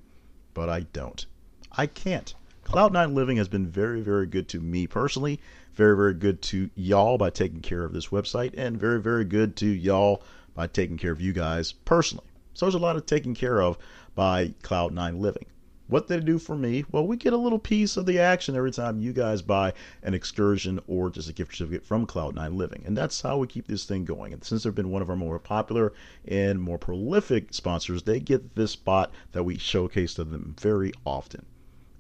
but 0.53 0.69
I 0.69 0.81
don't. 0.81 1.25
I 1.71 1.87
can't. 1.87 2.35
Cloud9 2.63 3.15
Living 3.15 3.37
has 3.37 3.47
been 3.47 3.65
very, 3.65 4.01
very 4.01 4.27
good 4.27 4.47
to 4.49 4.59
me 4.59 4.85
personally, 4.85 5.39
very, 5.73 5.95
very 5.95 6.13
good 6.13 6.43
to 6.43 6.69
y'all 6.75 7.17
by 7.17 7.31
taking 7.31 7.61
care 7.61 7.83
of 7.83 7.91
this 7.91 8.09
website, 8.09 8.53
and 8.55 8.79
very, 8.79 9.01
very 9.01 9.25
good 9.25 9.55
to 9.55 9.65
y'all 9.65 10.21
by 10.53 10.67
taking 10.67 10.97
care 10.97 11.11
of 11.11 11.19
you 11.19 11.33
guys 11.33 11.71
personally. 11.71 12.27
So 12.53 12.67
there's 12.67 12.75
a 12.75 12.77
lot 12.77 12.97
of 12.97 13.07
taking 13.07 13.33
care 13.33 13.63
of 13.63 13.79
by 14.13 14.49
Cloud9 14.61 15.19
Living. 15.19 15.47
What 15.89 16.07
they 16.07 16.19
do 16.19 16.37
for 16.37 16.55
me? 16.55 16.85
Well, 16.91 17.07
we 17.07 17.17
get 17.17 17.33
a 17.33 17.37
little 17.37 17.57
piece 17.57 17.97
of 17.97 18.05
the 18.05 18.19
action 18.19 18.55
every 18.55 18.71
time 18.71 18.99
you 18.99 19.11
guys 19.11 19.41
buy 19.41 19.73
an 20.03 20.13
excursion 20.13 20.79
or 20.87 21.09
just 21.09 21.29
a 21.29 21.33
gift 21.33 21.55
certificate 21.55 21.83
from 21.83 22.05
Cloud9 22.05 22.55
Living. 22.55 22.83
And 22.85 22.95
that's 22.95 23.19
how 23.21 23.39
we 23.39 23.47
keep 23.47 23.67
this 23.67 23.85
thing 23.85 24.05
going. 24.05 24.31
And 24.31 24.43
since 24.43 24.63
they've 24.63 24.75
been 24.75 24.91
one 24.91 25.01
of 25.01 25.09
our 25.09 25.15
more 25.15 25.39
popular 25.39 25.91
and 26.27 26.61
more 26.61 26.77
prolific 26.77 27.55
sponsors, 27.55 28.03
they 28.03 28.19
get 28.19 28.53
this 28.53 28.71
spot 28.71 29.11
that 29.31 29.41
we 29.41 29.57
showcase 29.57 30.13
to 30.13 30.23
them 30.23 30.55
very 30.59 30.91
often. 31.05 31.43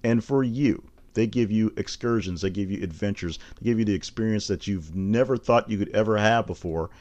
And 0.03 0.23
for 0.23 0.43
you, 0.43 0.83
they 1.15 1.25
give 1.25 1.49
you 1.49 1.73
excursions, 1.75 2.41
they 2.41 2.51
give 2.51 2.69
you 2.69 2.83
adventures, 2.83 3.39
they 3.59 3.65
give 3.65 3.79
you 3.79 3.85
the 3.85 3.95
experience 3.95 4.45
that 4.47 4.67
you've 4.67 4.95
never 4.95 5.35
thought 5.35 5.67
you 5.67 5.79
could 5.79 5.95
ever 5.95 6.15
have 6.15 6.45
before 6.45 6.91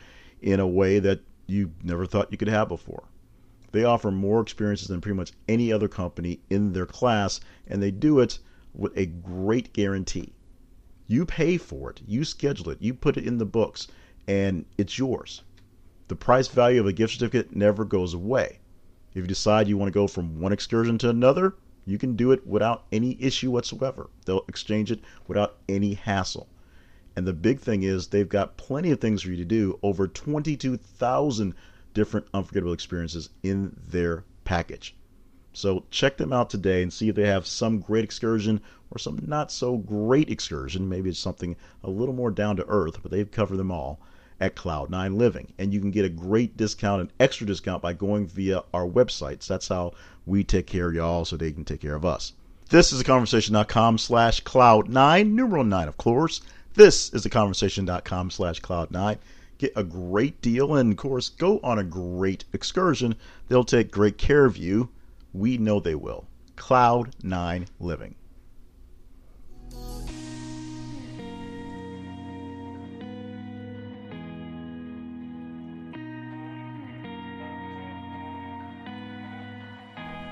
in 0.41 0.59
a 0.59 0.67
way 0.67 1.01
that 1.01 1.21
you 1.47 1.71
never 1.83 2.07
thought 2.07 2.33
you 2.33 2.39
could 2.39 2.49
have 2.49 2.69
before. 2.69 3.05
They 3.73 3.85
offer 3.85 4.11
more 4.11 4.41
experiences 4.41 4.89
than 4.89 5.01
pretty 5.01 5.17
much 5.17 5.33
any 5.49 5.73
other 5.73 5.89
company 5.89 6.41
in 6.49 6.73
their 6.73 6.87
class, 6.87 7.41
and 7.67 7.83
they 7.83 7.91
do 7.91 8.19
it 8.21 8.39
with 8.73 8.97
a 8.97 9.07
great 9.07 9.73
guarantee. 9.73 10.33
You 11.07 11.27
pay 11.27 11.57
for 11.59 11.91
it, 11.91 12.03
you 12.07 12.25
schedule 12.25 12.71
it, 12.71 12.81
you 12.81 12.95
put 12.95 13.17
it 13.17 13.27
in 13.27 13.39
the 13.39 13.47
books, 13.47 13.89
and 14.27 14.65
it's 14.77 14.99
yours. 14.99 15.43
The 16.09 16.17
price 16.17 16.49
value 16.49 16.81
of 16.81 16.87
a 16.87 16.93
gift 16.93 17.15
certificate 17.15 17.55
never 17.55 17.85
goes 17.85 18.15
away. 18.15 18.61
If 19.11 19.17
you 19.17 19.27
decide 19.27 19.69
you 19.69 19.77
want 19.77 19.89
to 19.89 19.99
go 19.99 20.07
from 20.07 20.41
one 20.41 20.53
excursion 20.53 20.97
to 20.99 21.11
another, 21.11 21.55
you 21.85 21.99
can 21.99 22.17
do 22.17 22.33
it 22.33 22.47
without 22.47 22.85
any 22.93 23.17
issue 23.21 23.51
whatsoever. 23.51 24.09
They'll 24.25 24.45
exchange 24.49 24.91
it 24.91 25.01
without 25.27 25.57
any 25.69 25.95
hassle. 25.95 26.49
And 27.17 27.27
the 27.27 27.33
big 27.33 27.59
thing 27.59 27.83
is 27.83 28.07
they've 28.07 28.29
got 28.29 28.57
plenty 28.57 28.91
of 28.91 29.01
things 29.01 29.23
for 29.23 29.31
you 29.31 29.37
to 29.37 29.45
do. 29.45 29.79
Over 29.83 30.07
22,000 30.07 31.55
different 31.99 32.29
unforgettable 32.33 32.73
experiences 32.73 33.29
in 33.43 33.75
their 33.89 34.23
package. 34.45 34.95
So 35.53 35.83
check 35.91 36.17
them 36.17 36.33
out 36.33 36.49
today 36.49 36.81
and 36.81 36.93
see 36.93 37.09
if 37.09 37.17
they 37.17 37.27
have 37.27 37.45
some 37.45 37.81
great 37.81 38.05
excursion 38.05 38.61
or 38.93 38.99
some 38.99 39.19
not 39.27 39.51
so 39.51 39.77
great 39.77 40.31
excursion. 40.31 40.89
Maybe 40.89 41.11
it's 41.11 41.19
something 41.19 41.57
a 41.83 41.91
little 41.91 42.15
more 42.15 42.31
down 42.31 42.55
to 42.59 42.69
earth, 42.69 43.03
but 43.03 43.11
they've 43.11 43.29
covered 43.29 43.57
them 43.57 43.73
all 43.73 43.99
at 44.39 44.55
Cloud9 44.55 45.17
Living. 45.17 45.53
And 45.59 45.75
you 45.75 45.81
can 45.81 45.91
get 45.91 46.05
a 46.05 46.09
great 46.09 46.57
discount, 46.57 47.03
an 47.03 47.11
extra 47.19 47.49
discount 47.49 47.83
by 47.83 47.95
going 47.95 48.29
via 48.29 48.63
our 48.73 48.87
websites. 48.87 49.49
That's 49.49 49.67
how 49.67 49.95
we 50.25 50.45
take 50.45 50.69
care 50.69 50.91
of 50.91 50.95
y'all 50.95 51.25
so 51.25 51.37
they 51.37 51.51
can 51.51 51.65
take 51.65 51.81
care 51.81 51.97
of 51.97 52.05
us. 52.05 52.33
This 52.69 52.93
is 52.93 53.01
a 53.01 53.05
conversation.com 53.05 53.99
slash 53.99 54.45
cloud9, 54.45 55.33
numeral 55.33 55.65
9, 55.65 55.89
of 55.89 55.97
course. 55.97 56.43
This 56.75 57.13
is 57.13 57.27
a 57.27 57.31
conversation.com 57.31 58.31
slash 58.31 58.61
cloud9. 58.61 59.19
Get 59.59 59.73
a 59.77 59.85
great 59.85 60.41
deal 60.41 60.77
and, 60.77 60.93
of 60.93 60.97
course, 60.97 61.29
go 61.29 61.61
on 61.63 61.79
a 61.79 61.85
great 61.85 62.45
excursion. 62.53 63.17
They'll 63.49 63.65
take 63.65 63.91
great 63.91 64.17
care 64.17 64.45
of 64.45 64.57
you. 64.57 64.89
We 65.33 65.59
know 65.59 65.81
they 65.81 65.95
will. 65.95 66.27
Cloud 66.57 67.15
Nine 67.23 67.67
Living. 67.79 68.15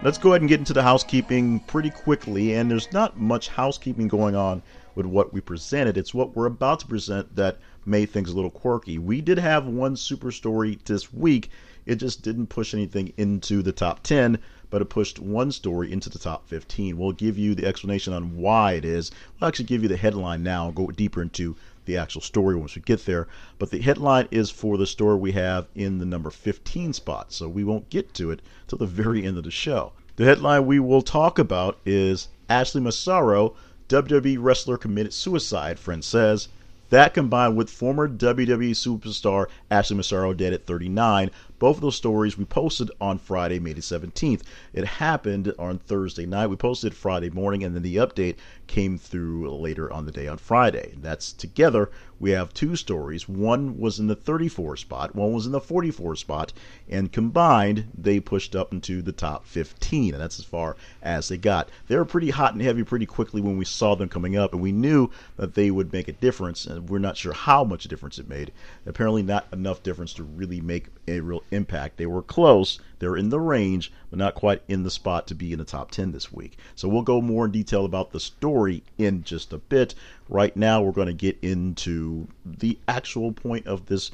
Let's 0.03 0.19
go 0.19 0.31
ahead 0.31 0.43
and 0.43 0.49
get 0.49 0.61
into 0.61 0.73
the 0.73 0.85
housekeeping 0.85 1.59
pretty 1.61 1.91
quickly. 1.91 2.55
And 2.55 2.71
there's 2.71 2.93
not 2.93 3.19
much 3.19 3.49
housekeeping 3.49 4.07
going 4.07 4.37
on 4.37 4.63
with 4.95 5.05
what 5.05 5.33
we 5.33 5.41
presented. 5.41 5.97
It's 5.97 6.15
what 6.15 6.37
we're 6.37 6.47
about 6.47 6.79
to 6.81 6.87
present 6.87 7.35
that 7.35 7.59
made 7.87 8.11
things 8.11 8.31
a 8.31 8.35
little 8.35 8.51
quirky. 8.51 8.99
We 8.99 9.21
did 9.21 9.39
have 9.39 9.67
one 9.67 9.97
super 9.97 10.33
story 10.33 10.79
this 10.85 11.13
week. 11.13 11.51
It 11.87 11.97
just 11.97 12.23
didn't 12.23 12.49
push 12.49 12.75
anything 12.75 13.13
into 13.17 13.63
the 13.63 13.73
top 13.73 14.03
10, 14.03 14.39
but 14.71 14.83
it 14.83 14.87
pushed 14.87 15.21
one 15.21 15.53
story 15.53 15.93
into 15.93 16.11
the 16.11 16.19
top 16.19 16.49
15. 16.49 16.99
We'll 16.99 17.13
give 17.13 17.39
you 17.39 17.55
the 17.55 17.67
explanation 17.67 18.13
on 18.13 18.37
why 18.37 18.73
it 18.73 18.85
is. 18.85 19.13
We'll 19.39 19.49
actually 19.49 19.67
give 19.67 19.83
you 19.83 19.89
the 19.89 19.97
headline 19.97 20.43
now 20.43 20.71
go 20.73 20.89
deeper 20.89 21.23
into 21.23 21.55
the 21.85 21.97
actual 21.97 22.21
story 22.21 22.57
once 22.57 22.75
we 22.75 22.83
get 22.83 23.07
there. 23.07 23.29
But 23.59 23.71
the 23.71 23.81
headline 23.81 24.27
is 24.33 24.51
for 24.51 24.77
the 24.77 24.87
story 24.87 25.17
we 25.17 25.33
have 25.33 25.69
in 25.75 25.99
the 25.99 26.05
number 26.05 26.31
15 26.31 26.93
spot, 26.93 27.33
so 27.33 27.49
we 27.49 27.63
won't 27.63 27.91
get 27.91 28.13
to 28.15 28.33
it 28.33 28.43
till 28.67 28.79
the 28.79 28.87
very 28.87 29.25
end 29.25 29.39
of 29.39 29.45
the 29.45 29.51
show. 29.51 29.93
The 30.17 30.25
headline 30.25 30.67
we 30.67 30.81
will 30.81 31.03
talk 31.03 31.39
about 31.39 31.79
is 31.87 32.29
Ashley 32.49 32.81
Massaro, 32.81 33.55
WWE 33.89 34.39
wrestler 34.41 34.77
committed 34.77 35.13
suicide, 35.13 35.79
friend 35.79 36.05
says. 36.05 36.49
That 36.91 37.15
combined 37.15 37.57
with 37.57 37.69
former 37.69 38.09
WWE 38.09 38.71
superstar 38.71 39.47
Ashley 39.71 39.97
Massaro 39.97 40.33
dead 40.33 40.53
at 40.53 40.67
39. 40.67 41.31
Both 41.59 41.77
of 41.77 41.83
those 41.83 41.97
stories 41.97 42.39
we 42.39 42.45
posted 42.45 42.91
on 43.01 43.19
Friday, 43.19 43.59
May 43.59 43.73
the 43.73 43.81
17th. 43.81 44.43
It 44.73 44.85
happened 44.85 45.53
on 45.59 45.79
Thursday 45.79 46.27
night. 46.27 46.47
We 46.47 46.57
posted 46.57 46.95
Friday 46.95 47.31
morning, 47.31 47.65
and 47.65 47.75
then 47.75 47.83
the 47.83 47.97
update 47.97 48.37
came 48.67 48.99
through 48.99 49.51
later 49.57 49.93
on 49.93 50.07
the 50.07 50.13
day 50.13 50.27
on 50.27 50.39
Friday. 50.39 50.95
That's 51.01 51.33
together. 51.33 51.91
We 52.19 52.31
have 52.31 52.55
two 52.55 52.77
stories. 52.77 53.29
One 53.29 53.79
was 53.79 53.99
in 53.99 54.07
the 54.07 54.17
34 54.17 54.79
spot, 54.79 55.15
one 55.15 55.33
was 55.33 55.45
in 55.45 55.53
the 55.53 55.61
44 55.61 56.17
spot, 56.17 56.53
and 56.89 57.13
combined 57.13 57.89
they 57.97 58.21
pushed 58.21 58.57
up 58.57 58.73
into 58.73 59.03
the 59.03 59.13
top 59.13 59.47
15, 59.47 60.15
and 60.15 60.23
that's 60.23 60.39
as 60.39 60.45
far 60.47 60.77
as 61.03 61.29
they 61.29 61.37
got. 61.37 61.69
They 61.89 61.97
were 61.97 62.07
pretty 62.07 62.31
hot 62.31 62.55
and 62.55 62.63
heavy 62.63 62.85
pretty 62.85 63.07
quickly 63.07 63.43
when 63.43 63.59
we 63.59 63.67
saw 63.67 63.95
them 63.95 64.09
coming 64.09 64.35
up, 64.35 64.55
and 64.55 64.63
we 64.63 64.73
knew 64.73 65.11
that 65.37 65.55
they 65.55 65.71
would 65.71 65.93
make 65.93 66.09
a 66.09 66.13
difference, 66.13 66.65
and 66.65 66.89
we're 66.89 66.99
not 66.99 67.19
sure 67.19 67.35
how 67.35 67.65
much 67.65 67.85
difference 67.85 68.19
it 68.19 68.29
made. 68.29 68.51
Apparently, 68.87 69.23
not 69.23 69.47
enough 69.53 69.83
difference 69.83 70.15
to 70.15 70.23
really 70.23 70.61
make 70.63 70.87
a 71.07 71.21
real 71.21 71.43
impact. 71.51 71.99
They 71.99 72.07
were 72.07 72.23
close, 72.23 72.79
they 72.99 73.09
were 73.09 73.17
in 73.17 73.29
the 73.29 73.41
range, 73.41 73.93
but 74.11 74.19
not 74.19 74.35
quite 74.35 74.63
in 74.69 74.83
the 74.83 74.91
spot 74.91 75.27
to 75.27 75.35
be 75.35 75.53
in 75.53 75.59
the 75.59 75.65
top 75.65 75.91
10 75.91 76.13
this 76.13 76.33
week. 76.33 76.57
So 76.75 76.89
we'll 76.89 77.03
go 77.03 77.21
more 77.21 77.45
in 77.45 77.53
detail 77.53 77.85
about 77.85 78.13
the 78.13 78.21
story 78.21 78.83
in 78.99 79.23
just 79.23 79.53
a 79.53 79.59
bit. 79.59 79.95
Right 80.29 80.57
now, 80.57 80.83
we're 80.83 80.93
going 80.93 81.07
to 81.07 81.13
get 81.13 81.39
into 81.43 82.29
the 82.45 82.79
actual 82.89 83.33
point 83.33 83.67
of 83.67 83.87
this 83.87 84.11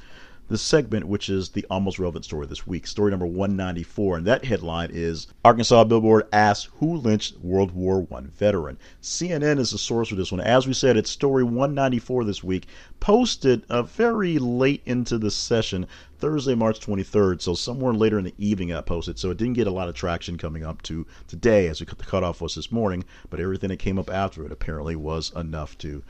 this 0.48 0.60
segment, 0.60 1.06
which 1.06 1.28
is 1.28 1.50
the 1.50 1.64
almost 1.70 1.98
relevant 1.98 2.24
story 2.24 2.46
this 2.46 2.66
week. 2.66 2.86
Story 2.86 3.10
number 3.10 3.26
194, 3.26 4.18
and 4.18 4.26
that 4.26 4.44
headline 4.44 4.90
is 4.92 5.28
Arkansas 5.44 5.84
Billboard 5.84 6.26
asks 6.32 6.70
who 6.78 6.96
lynched 6.96 7.38
World 7.38 7.72
War 7.72 8.06
I 8.12 8.20
veteran. 8.22 8.78
CNN 9.00 9.58
is 9.58 9.70
the 9.70 9.78
source 9.78 10.08
for 10.08 10.14
this 10.14 10.32
one. 10.32 10.40
As 10.40 10.66
we 10.66 10.74
said, 10.74 10.96
it's 10.96 11.10
story 11.10 11.44
194 11.44 12.24
this 12.24 12.44
week, 12.44 12.66
posted 13.00 13.64
uh, 13.68 13.82
very 13.82 14.38
late 14.38 14.82
into 14.84 15.16
the 15.16 15.30
session, 15.30 15.86
Thursday, 16.18 16.54
March 16.54 16.80
23rd. 16.80 17.40
So 17.40 17.54
somewhere 17.54 17.94
later 17.94 18.18
in 18.18 18.24
the 18.24 18.34
evening, 18.38 18.68
got 18.68 18.86
posted. 18.86 19.18
So 19.18 19.30
it 19.30 19.38
didn't 19.38 19.54
get 19.54 19.66
a 19.66 19.72
lot 19.72 19.88
of 19.88 19.94
traction 19.94 20.38
coming 20.38 20.64
up 20.64 20.82
to 20.82 21.06
today, 21.28 21.68
as 21.68 21.80
we 21.80 21.86
cut 21.86 21.98
the 21.98 22.04
cutoff 22.04 22.40
was 22.40 22.54
this 22.54 22.70
morning. 22.70 23.04
But 23.30 23.40
everything 23.40 23.70
that 23.70 23.78
came 23.78 23.98
up 23.98 24.10
after 24.10 24.44
it 24.44 24.52
apparently 24.52 24.96
was 24.96 25.32
enough 25.34 25.78
to 25.78 26.02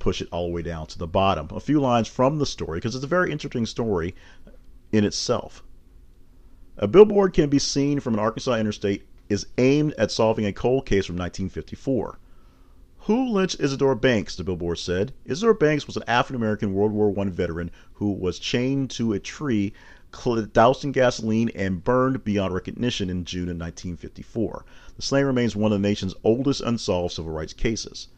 push 0.00 0.20
it 0.20 0.28
all 0.32 0.48
the 0.48 0.52
way 0.52 0.62
down 0.62 0.88
to 0.88 0.98
the 0.98 1.06
bottom. 1.06 1.46
A 1.52 1.60
few 1.60 1.80
lines 1.80 2.08
from 2.08 2.38
the 2.38 2.46
story, 2.46 2.78
because 2.78 2.96
it's 2.96 3.04
a 3.04 3.08
very 3.08 3.30
interesting 3.30 3.66
story 3.66 4.16
in 4.90 5.04
itself. 5.04 5.62
A 6.76 6.88
billboard 6.88 7.34
can 7.34 7.48
be 7.48 7.60
seen 7.60 8.00
from 8.00 8.14
an 8.14 8.20
Arkansas 8.20 8.54
interstate 8.54 9.06
is 9.28 9.46
aimed 9.58 9.92
at 9.98 10.10
solving 10.10 10.46
a 10.46 10.52
cold 10.52 10.86
case 10.86 11.06
from 11.06 11.14
1954. 11.16 12.18
Who 13.04 13.28
lynched 13.28 13.60
Isadore 13.60 13.94
Banks? 13.94 14.36
The 14.36 14.44
billboard 14.44 14.78
said. 14.78 15.12
Isadore 15.24 15.54
Banks 15.54 15.86
was 15.86 15.96
an 15.96 16.02
African 16.06 16.36
American 16.36 16.74
World 16.74 16.92
War 16.92 17.14
I 17.18 17.24
veteran 17.30 17.70
who 17.94 18.12
was 18.12 18.38
chained 18.38 18.90
to 18.90 19.12
a 19.12 19.20
tree, 19.20 19.72
doused 20.52 20.84
in 20.84 20.92
gasoline, 20.92 21.50
and 21.54 21.84
burned 21.84 22.24
beyond 22.24 22.52
recognition 22.52 23.08
in 23.08 23.24
June 23.24 23.44
of 23.44 23.56
1954. 23.56 24.64
The 24.96 25.02
slaying 25.02 25.26
remains 25.26 25.54
one 25.54 25.72
of 25.72 25.80
the 25.80 25.88
nation's 25.88 26.14
oldest 26.24 26.60
unsolved 26.60 27.14
civil 27.14 27.32
rights 27.32 27.52
cases. 27.52 28.08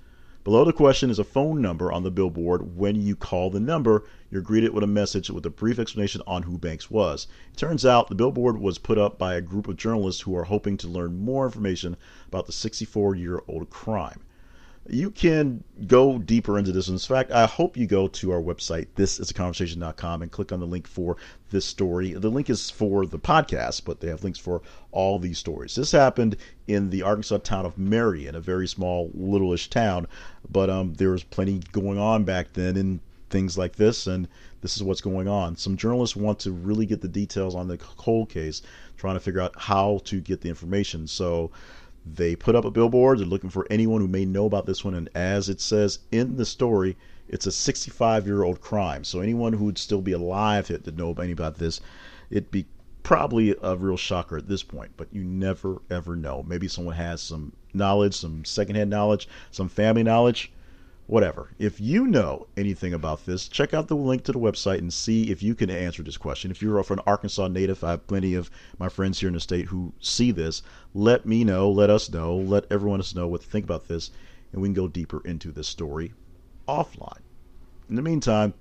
Below 0.45 0.65
the 0.65 0.73
question 0.73 1.09
is 1.09 1.21
a 1.21 1.25
phone 1.25 1.63
number 1.63 1.93
on 1.93 2.03
the 2.03 2.11
billboard. 2.11 2.77
When 2.77 2.97
you 2.97 3.15
call 3.15 3.49
the 3.49 3.61
number, 3.61 4.03
you're 4.29 4.43
greeted 4.43 4.75
with 4.75 4.83
a 4.83 4.89
message 4.89 5.31
with 5.31 5.47
a 5.47 5.51
brief 5.51 5.79
explanation 5.79 6.21
on 6.27 6.43
who 6.43 6.59
Banks 6.59 6.91
was. 6.91 7.29
It 7.53 7.57
turns 7.57 7.87
out 7.87 8.09
the 8.09 8.17
billboard 8.17 8.59
was 8.59 8.79
put 8.79 8.99
up 8.99 9.19
by 9.19 9.35
a 9.35 9.41
group 9.41 9.69
of 9.69 9.77
journalists 9.77 10.23
who 10.23 10.37
are 10.37 10.43
hoping 10.45 10.77
to 10.79 10.89
learn 10.89 11.25
more 11.25 11.45
information 11.45 11.97
about 12.27 12.47
the 12.47 12.53
64 12.53 13.15
year 13.15 13.41
old 13.47 13.71
crime 13.71 14.23
you 14.89 15.11
can 15.11 15.63
go 15.87 16.19
deeper 16.19 16.59
into 16.59 16.73
this. 16.73 16.89
In 16.89 16.99
fact, 16.99 17.31
I 17.31 17.47
hope 17.47 17.77
you 17.77 17.87
go 17.87 18.09
to 18.09 18.33
our 18.33 18.43
website, 18.43 18.89
thisisaconversation.com, 18.97 20.23
and 20.23 20.33
click 20.33 20.51
on 20.51 20.59
the 20.59 20.67
link 20.67 20.89
for 20.89 21.17
this 21.51 21.65
story. 21.65 22.13
The 22.15 22.31
link 22.31 22.51
is 22.51 22.69
for 22.69 23.07
the 23.07 23.19
podcast, 23.19 23.85
but 23.85 24.01
they 24.01 24.09
have 24.09 24.25
links 24.25 24.41
for 24.41 24.61
all 24.91 25.19
these 25.19 25.39
stories. 25.39 25.77
This 25.77 25.93
happened 25.93 26.37
in 26.67 26.91
the 26.91 27.03
Arkansas 27.03 27.39
town 27.39 27.65
of 27.65 27.79
Marion, 27.79 28.35
a 28.35 28.41
very 28.41 28.67
small, 28.67 29.11
littleish 29.11 29.71
town, 29.71 30.09
but 30.53 30.71
um, 30.71 30.95
there 30.95 31.11
was 31.11 31.25
plenty 31.25 31.61
going 31.73 31.99
on 31.99 32.25
back 32.25 32.53
then 32.53 32.77
in 32.77 33.01
things 33.31 33.57
like 33.57 33.77
this, 33.77 34.07
and 34.07 34.29
this 34.61 34.77
is 34.77 34.83
what's 34.83 35.01
going 35.01 35.27
on. 35.27 35.57
Some 35.57 35.77
journalists 35.77 36.15
want 36.15 36.39
to 36.41 36.53
really 36.53 36.87
get 36.87 37.01
the 37.01 37.09
details 37.09 37.55
on 37.55 37.67
the 37.67 37.79
cold 37.79 38.29
case, 38.29 38.63
trying 38.97 39.15
to 39.15 39.21
figure 39.21 39.41
out 39.41 39.55
how 39.59 40.01
to 40.05 40.21
get 40.21 40.43
the 40.43 40.49
information. 40.49 41.07
So 41.07 41.51
they 42.05 42.37
put 42.37 42.55
up 42.55 42.65
a 42.65 42.71
billboard. 42.71 43.19
They're 43.19 43.27
looking 43.27 43.51
for 43.51 43.67
anyone 43.71 44.01
who 44.01 44.09
may 44.09 44.25
know 44.25 44.47
about 44.47 44.67
this 44.67 44.85
one. 44.85 44.95
And 44.95 45.09
as 45.15 45.49
it 45.49 45.61
says 45.61 46.01
in 46.11 46.37
the 46.37 46.45
story, 46.45 46.97
it's 47.29 47.47
a 47.47 47.53
65 47.53 48.27
year 48.27 48.43
old 48.43 48.61
crime. 48.61 49.05
So 49.05 49.21
anyone 49.21 49.53
who 49.53 49.65
would 49.67 49.79
still 49.79 50.03
be 50.03 50.13
alive 50.13 50.67
to 50.67 50.93
know 50.93 51.09
anything 51.13 51.33
about 51.33 51.59
this, 51.59 51.81
it'd 52.31 52.51
be 52.51 52.67
probably 53.03 53.57
a 53.63 53.77
real 53.77 53.97
shocker 53.97 54.37
at 54.37 54.49
this 54.49 54.63
point. 54.63 54.93
But 54.97 55.09
you 55.13 55.25
never 55.25 55.81
ever 55.91 56.17
know. 56.17 56.45
Maybe 56.47 56.69
someone 56.69 56.97
has 56.97 57.21
some 57.21 57.53
knowledge, 57.75 58.15
some 58.15 58.45
secondhand 58.45 58.91
knowledge, 58.91 59.29
some 59.51 59.69
family 59.69 60.03
knowledge 60.03 60.53
whatever. 61.07 61.51
If 61.59 61.81
you 61.81 62.07
know 62.07 62.47
anything 62.57 62.95
about 62.95 63.27
this, 63.27 63.49
check 63.49 63.75
out 63.75 63.89
the 63.89 63.97
link 63.97 64.25
to 64.25 64.33
the 64.33 64.39
website 64.39 64.79
and 64.79 64.93
see 64.93 65.31
if 65.31 65.43
you 65.43 65.55
can 65.55 65.69
answer 65.69 66.03
this 66.03 66.17
question. 66.17 66.51
If 66.51 66.63
you're 66.63 66.79
an 66.79 67.01
Arkansas 67.07 67.49
native, 67.49 67.85
I 67.85 67.91
have 67.91 68.07
plenty 68.07 68.35
of 68.35 68.51
my 68.79 68.89
friends 68.89 69.21
here 69.21 69.29
in 69.29 69.35
the 69.35 69.41
state 69.41 69.67
who 69.67 69.93
see 70.01 70.31
this. 70.31 70.63
Let 70.95 71.27
me 71.27 71.45
know, 71.45 71.71
let 71.71 71.91
us 71.91 72.11
know, 72.11 72.37
let 72.37 72.65
everyone 72.71 73.01
else 73.01 73.15
know 73.15 73.29
what 73.29 73.43
to 73.43 73.47
think 73.47 73.65
about 73.65 73.89
this, 73.89 74.11
and 74.53 74.63
we 74.63 74.69
can 74.69 74.75
go 74.75 74.89
deeper 74.89 75.21
into 75.25 75.53
this 75.53 75.69
story 75.69 76.15
offline. 76.67 77.21
In 77.91 77.97
the 77.97 78.03
meantime, 78.03 78.55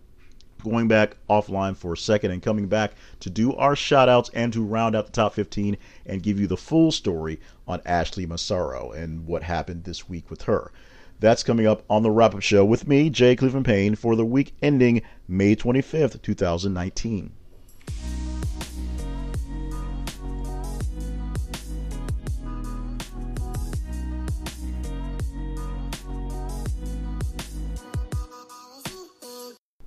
going 0.63 0.87
back 0.87 1.17
offline 1.29 1.75
for 1.75 1.93
a 1.93 1.97
second 1.97 2.31
and 2.31 2.41
coming 2.41 2.67
back 2.67 2.93
to 3.19 3.29
do 3.29 3.53
our 3.55 3.75
shout 3.75 4.09
outs 4.09 4.29
and 4.33 4.53
to 4.53 4.63
round 4.63 4.95
out 4.95 5.05
the 5.05 5.11
top 5.11 5.33
15 5.33 5.77
and 6.05 6.23
give 6.23 6.39
you 6.39 6.47
the 6.47 6.57
full 6.57 6.91
story 6.91 7.39
on 7.67 7.81
Ashley 7.85 8.25
Massaro 8.25 8.91
and 8.91 9.25
what 9.25 9.43
happened 9.43 9.83
this 9.83 10.07
week 10.07 10.29
with 10.29 10.43
her. 10.43 10.71
That's 11.19 11.43
coming 11.43 11.67
up 11.67 11.83
on 11.89 12.03
the 12.03 12.11
wrap 12.11 12.33
up 12.33 12.41
show 12.41 12.65
with 12.65 12.87
me, 12.87 13.09
Jay 13.09 13.35
Cleveland 13.35 13.65
Payne, 13.65 13.95
for 13.95 14.15
the 14.15 14.25
week 14.25 14.55
ending 14.61 15.03
May 15.27 15.55
25th, 15.55 16.21
2019. 16.21 17.31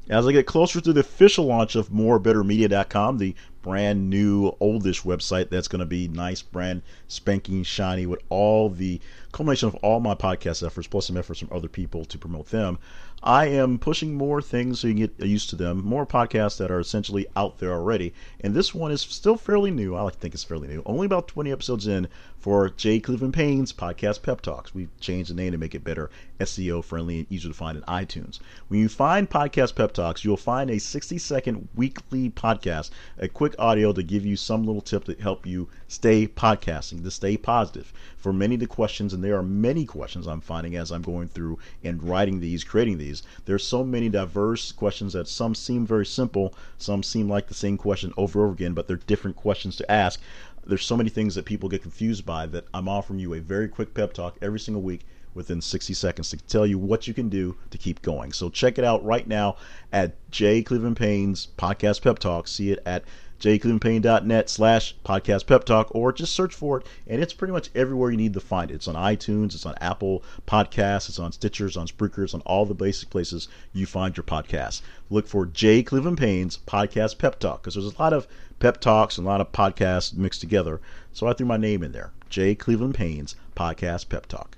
As 0.08 0.26
I 0.26 0.32
get 0.32 0.46
closer 0.46 0.82
to 0.82 0.92
the 0.92 1.00
official 1.00 1.46
launch 1.46 1.76
of 1.76 1.88
morebettermedia.com, 1.88 3.16
the 3.16 3.34
brand 3.62 4.10
new, 4.10 4.54
oldish 4.60 5.02
website 5.02 5.48
that's 5.48 5.68
going 5.68 5.80
to 5.80 5.86
be 5.86 6.08
nice, 6.08 6.42
brand 6.42 6.82
spanking 7.08 7.62
shiny 7.62 8.04
with 8.04 8.20
all 8.28 8.68
the 8.68 9.00
culmination 9.32 9.66
of 9.66 9.74
all 9.76 10.00
my 10.00 10.14
podcast 10.14 10.64
efforts, 10.64 10.86
plus 10.86 11.06
some 11.06 11.16
efforts 11.16 11.40
from 11.40 11.48
other 11.50 11.68
people 11.68 12.04
to 12.04 12.18
promote 12.18 12.50
them. 12.50 12.78
I 13.22 13.46
am 13.46 13.78
pushing 13.78 14.14
more 14.14 14.42
things 14.42 14.80
so 14.80 14.88
you 14.88 14.94
can 14.94 15.06
get 15.06 15.26
used 15.26 15.48
to 15.50 15.56
them, 15.56 15.82
more 15.82 16.04
podcasts 16.04 16.58
that 16.58 16.70
are 16.70 16.80
essentially 16.80 17.26
out 17.34 17.58
there 17.58 17.72
already. 17.72 18.12
And 18.40 18.54
this 18.54 18.74
one 18.74 18.90
is 18.90 19.00
still 19.00 19.36
fairly 19.36 19.70
new. 19.70 19.94
I 19.94 20.02
like 20.02 20.14
to 20.14 20.18
think 20.18 20.34
it's 20.34 20.44
fairly 20.44 20.68
new. 20.68 20.82
Only 20.84 21.06
about 21.06 21.28
20 21.28 21.50
episodes 21.50 21.86
in 21.86 22.08
for 22.38 22.68
Jay 22.68 23.00
Cleveland 23.00 23.32
Payne's 23.32 23.72
podcast 23.72 24.20
Pep 24.20 24.42
Talks. 24.42 24.74
We've 24.74 24.90
changed 25.00 25.30
the 25.30 25.34
name 25.34 25.52
to 25.52 25.56
make 25.56 25.74
it 25.74 25.82
better, 25.82 26.10
SEO 26.38 26.84
friendly, 26.84 27.20
and 27.20 27.32
easier 27.32 27.50
to 27.50 27.56
find 27.56 27.78
in 27.78 27.84
iTunes. 27.84 28.38
When 28.68 28.80
you 28.80 28.90
find 28.90 29.30
podcast 29.30 29.74
Pep 29.74 29.92
Talks, 29.92 30.26
you'll 30.26 30.36
find 30.36 30.68
a 30.68 30.78
60 30.78 31.16
second 31.16 31.68
weekly 31.74 32.28
podcast, 32.28 32.90
a 33.16 33.28
quick 33.28 33.54
audio 33.58 33.94
to 33.94 34.02
give 34.02 34.26
you 34.26 34.36
some 34.36 34.64
little 34.64 34.82
tip 34.82 35.04
to 35.04 35.14
help 35.14 35.46
you 35.46 35.70
stay 35.88 36.26
podcasting, 36.26 37.02
to 37.02 37.10
stay 37.10 37.38
positive. 37.38 37.94
For 38.18 38.30
many 38.30 38.56
of 38.56 38.60
the 38.60 38.66
questions, 38.66 39.14
and 39.14 39.24
there 39.24 39.38
are 39.38 39.42
many 39.42 39.86
questions 39.86 40.26
I'm 40.26 40.42
finding 40.42 40.76
as 40.76 40.92
I'm 40.92 41.00
going 41.00 41.28
through 41.28 41.58
and 41.82 42.02
writing 42.02 42.40
these, 42.40 42.62
creating 42.62 42.98
these, 42.98 43.13
there's 43.44 43.66
so 43.66 43.84
many 43.84 44.08
diverse 44.08 44.72
questions 44.72 45.12
that 45.12 45.28
some 45.28 45.54
seem 45.54 45.86
very 45.86 46.06
simple, 46.06 46.54
some 46.78 47.02
seem 47.02 47.28
like 47.28 47.48
the 47.48 47.54
same 47.54 47.76
question 47.76 48.12
over 48.16 48.40
and 48.40 48.44
over 48.46 48.54
again, 48.54 48.74
but 48.74 48.88
they're 48.88 48.96
different 48.96 49.36
questions 49.36 49.76
to 49.76 49.90
ask. 49.90 50.20
There's 50.66 50.84
so 50.84 50.96
many 50.96 51.10
things 51.10 51.34
that 51.34 51.44
people 51.44 51.68
get 51.68 51.82
confused 51.82 52.24
by 52.24 52.46
that 52.46 52.66
I'm 52.72 52.88
offering 52.88 53.18
you 53.18 53.34
a 53.34 53.40
very 53.40 53.68
quick 53.68 53.92
pep 53.94 54.12
talk 54.14 54.36
every 54.40 54.60
single 54.60 54.82
week 54.82 55.02
within 55.34 55.60
60 55.60 55.92
seconds 55.94 56.30
to 56.30 56.36
tell 56.38 56.66
you 56.66 56.78
what 56.78 57.06
you 57.06 57.14
can 57.14 57.28
do 57.28 57.56
to 57.70 57.78
keep 57.78 58.00
going. 58.02 58.32
So 58.32 58.48
check 58.48 58.78
it 58.78 58.84
out 58.84 59.04
right 59.04 59.26
now 59.26 59.56
at 59.92 60.14
J. 60.30 60.62
Cleveland 60.62 60.96
Payne's 60.96 61.48
podcast 61.58 62.02
pep 62.02 62.18
talk. 62.18 62.48
See 62.48 62.70
it 62.70 62.80
at 62.86 63.04
jclevelandpayne.net 63.44 64.48
slash 64.48 64.96
podcast 65.04 65.46
pep 65.46 65.64
talk 65.64 65.94
or 65.94 66.14
just 66.14 66.32
search 66.32 66.54
for 66.54 66.78
it 66.78 66.86
and 67.06 67.20
it's 67.20 67.34
pretty 67.34 67.52
much 67.52 67.68
everywhere 67.74 68.10
you 68.10 68.16
need 68.16 68.32
to 68.32 68.40
find 68.40 68.70
it. 68.70 68.74
It's 68.74 68.88
on 68.88 68.94
itunes 68.94 69.54
it's 69.54 69.66
on 69.66 69.74
apple 69.82 70.24
podcasts 70.46 71.10
it's 71.10 71.18
on 71.18 71.30
stitchers 71.30 71.78
on 71.78 71.86
spreakers 71.86 72.32
on 72.32 72.40
all 72.46 72.64
the 72.64 72.72
basic 72.74 73.10
places 73.10 73.48
you 73.74 73.84
find 73.84 74.16
your 74.16 74.24
podcasts. 74.24 74.80
Look 75.10 75.26
for 75.26 75.44
j 75.44 75.82
cleveland 75.82 76.16
payne's 76.16 76.56
podcast 76.56 77.18
pep 77.18 77.38
talk 77.38 77.60
because 77.60 77.74
there's 77.74 77.94
a 77.94 78.02
lot 78.02 78.14
of 78.14 78.26
pep 78.60 78.80
talks 78.80 79.18
and 79.18 79.26
a 79.26 79.30
lot 79.30 79.42
of 79.42 79.52
podcasts 79.52 80.16
mixed 80.16 80.40
together. 80.40 80.80
So 81.12 81.26
i 81.26 81.34
threw 81.34 81.46
my 81.46 81.58
name 81.58 81.82
in 81.82 81.92
there 81.92 82.12
j 82.30 82.54
cleveland 82.54 82.94
payne's 82.94 83.36
podcast 83.54 84.08
pep 84.08 84.24
talk 84.24 84.56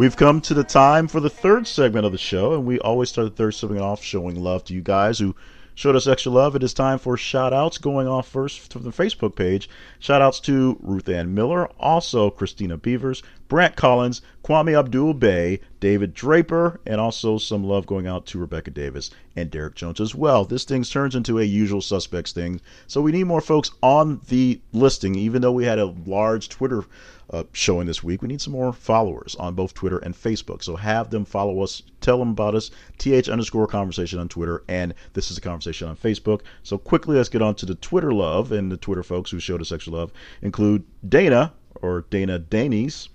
We've 0.00 0.16
come 0.16 0.40
to 0.40 0.54
the 0.54 0.64
time 0.64 1.08
for 1.08 1.20
the 1.20 1.28
third 1.28 1.66
segment 1.66 2.06
of 2.06 2.12
the 2.12 2.16
show, 2.16 2.54
and 2.54 2.64
we 2.64 2.78
always 2.80 3.10
start 3.10 3.28
the 3.28 3.36
third 3.36 3.50
segment 3.50 3.82
off 3.82 4.02
showing 4.02 4.34
love 4.34 4.64
to 4.64 4.72
you 4.72 4.80
guys 4.80 5.18
who 5.18 5.36
showed 5.74 5.94
us 5.94 6.06
extra 6.06 6.32
love. 6.32 6.56
It 6.56 6.62
is 6.62 6.72
time 6.72 6.98
for 6.98 7.18
shout 7.18 7.52
outs 7.52 7.76
going 7.76 8.08
off 8.08 8.26
first 8.26 8.72
from 8.72 8.82
the 8.82 8.92
Facebook 8.92 9.36
page. 9.36 9.68
Shout 9.98 10.22
outs 10.22 10.40
to 10.40 10.78
Ruth 10.80 11.06
Ann 11.10 11.34
Miller, 11.34 11.66
also 11.78 12.30
Christina 12.30 12.78
Beavers, 12.78 13.22
Brant 13.48 13.76
Collins, 13.76 14.22
Kwame 14.42 14.78
Abdul 14.78 15.12
Bay, 15.12 15.60
David 15.80 16.14
Draper, 16.14 16.80
and 16.86 16.98
also 16.98 17.36
some 17.36 17.64
love 17.64 17.84
going 17.84 18.06
out 18.06 18.24
to 18.26 18.38
Rebecca 18.38 18.70
Davis 18.70 19.10
and 19.36 19.50
Derek 19.50 19.74
Jones 19.74 20.00
as 20.00 20.14
well. 20.14 20.46
This 20.46 20.64
thing 20.64 20.82
turns 20.82 21.14
into 21.14 21.38
a 21.38 21.44
usual 21.44 21.82
suspects 21.82 22.32
thing, 22.32 22.62
so 22.86 23.02
we 23.02 23.12
need 23.12 23.24
more 23.24 23.42
folks 23.42 23.70
on 23.82 24.22
the 24.28 24.62
listing, 24.72 25.14
even 25.14 25.42
though 25.42 25.52
we 25.52 25.64
had 25.66 25.78
a 25.78 25.94
large 26.06 26.48
Twitter 26.48 26.84
uh, 27.32 27.44
showing 27.52 27.86
this 27.86 28.02
week. 28.02 28.22
We 28.22 28.28
need 28.28 28.40
some 28.40 28.52
more 28.52 28.72
followers 28.72 29.36
on 29.36 29.54
both 29.54 29.74
Twitter 29.74 29.98
and 29.98 30.14
Facebook. 30.14 30.62
So 30.62 30.76
have 30.76 31.10
them 31.10 31.24
follow 31.24 31.62
us, 31.62 31.82
tell 32.00 32.18
them 32.18 32.30
about 32.30 32.54
us, 32.54 32.70
th 32.98 33.28
underscore 33.28 33.66
conversation 33.66 34.18
on 34.18 34.28
Twitter, 34.28 34.64
and 34.68 34.94
this 35.12 35.30
is 35.30 35.38
a 35.38 35.40
conversation 35.40 35.88
on 35.88 35.96
Facebook. 35.96 36.40
So 36.62 36.78
quickly, 36.78 37.16
let's 37.16 37.28
get 37.28 37.42
on 37.42 37.54
to 37.56 37.66
the 37.66 37.76
Twitter 37.76 38.12
love, 38.12 38.52
and 38.52 38.70
the 38.70 38.76
Twitter 38.76 39.02
folks 39.02 39.30
who 39.30 39.38
showed 39.38 39.60
us 39.60 39.72
extra 39.72 39.92
love 39.92 40.12
include 40.42 40.84
Dana 41.08 41.52
or 41.82 42.04
Dana 42.10 42.38
Danes. 42.38 43.08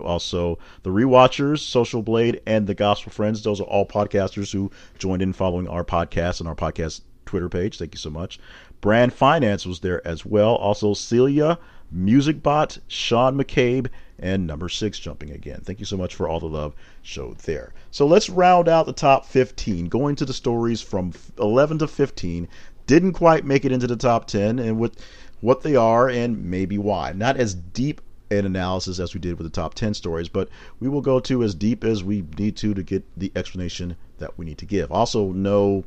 Also, 0.00 0.58
the 0.82 0.90
Rewatchers, 0.90 1.60
Social 1.60 2.02
Blade, 2.02 2.40
and 2.44 2.66
the 2.66 2.74
Gospel 2.74 3.12
Friends. 3.12 3.42
Those 3.42 3.60
are 3.60 3.64
all 3.64 3.86
podcasters 3.86 4.52
who 4.52 4.70
joined 4.98 5.22
in 5.22 5.32
following 5.32 5.68
our 5.68 5.84
podcast 5.84 6.40
and 6.40 6.48
our 6.48 6.56
podcast 6.56 7.02
Twitter 7.24 7.48
page. 7.48 7.78
Thank 7.78 7.94
you 7.94 7.98
so 7.98 8.10
much. 8.10 8.40
Brand 8.80 9.12
Finance 9.12 9.64
was 9.64 9.78
there 9.78 10.04
as 10.06 10.26
well. 10.26 10.56
Also, 10.56 10.92
Celia 10.92 11.56
MusicBot, 11.94 12.78
Sean 12.88 13.36
McCabe, 13.36 13.88
and 14.18 14.46
number 14.46 14.68
six 14.68 14.98
jumping 14.98 15.30
again. 15.30 15.60
Thank 15.64 15.80
you 15.80 15.84
so 15.84 15.96
much 15.96 16.14
for 16.14 16.28
all 16.28 16.40
the 16.40 16.46
love 16.46 16.74
showed 17.02 17.38
there. 17.38 17.74
So 17.90 18.06
let's 18.06 18.30
round 18.30 18.68
out 18.68 18.86
the 18.86 18.92
top 18.92 19.26
15, 19.26 19.88
going 19.88 20.16
to 20.16 20.24
the 20.24 20.32
stories 20.32 20.80
from 20.80 21.12
11 21.38 21.78
to 21.78 21.88
15. 21.88 22.48
Didn't 22.86 23.12
quite 23.12 23.44
make 23.44 23.64
it 23.64 23.72
into 23.72 23.86
the 23.86 23.96
top 23.96 24.26
10, 24.26 24.58
and 24.58 24.78
with 24.78 24.96
what 25.40 25.62
they 25.62 25.76
are 25.76 26.08
and 26.08 26.44
maybe 26.44 26.78
why. 26.78 27.12
Not 27.12 27.36
as 27.36 27.54
deep 27.54 28.00
an 28.30 28.46
analysis 28.46 28.98
as 28.98 29.12
we 29.12 29.20
did 29.20 29.36
with 29.36 29.46
the 29.46 29.60
top 29.60 29.74
10 29.74 29.94
stories, 29.94 30.28
but 30.28 30.48
we 30.80 30.88
will 30.88 31.00
go 31.00 31.20
to 31.20 31.42
as 31.42 31.54
deep 31.54 31.84
as 31.84 32.02
we 32.02 32.24
need 32.38 32.56
to 32.56 32.74
to 32.74 32.82
get 32.82 33.04
the 33.16 33.32
explanation 33.36 33.96
that 34.18 34.38
we 34.38 34.44
need 34.44 34.58
to 34.58 34.66
give. 34.66 34.90
Also, 34.90 35.32
no 35.32 35.84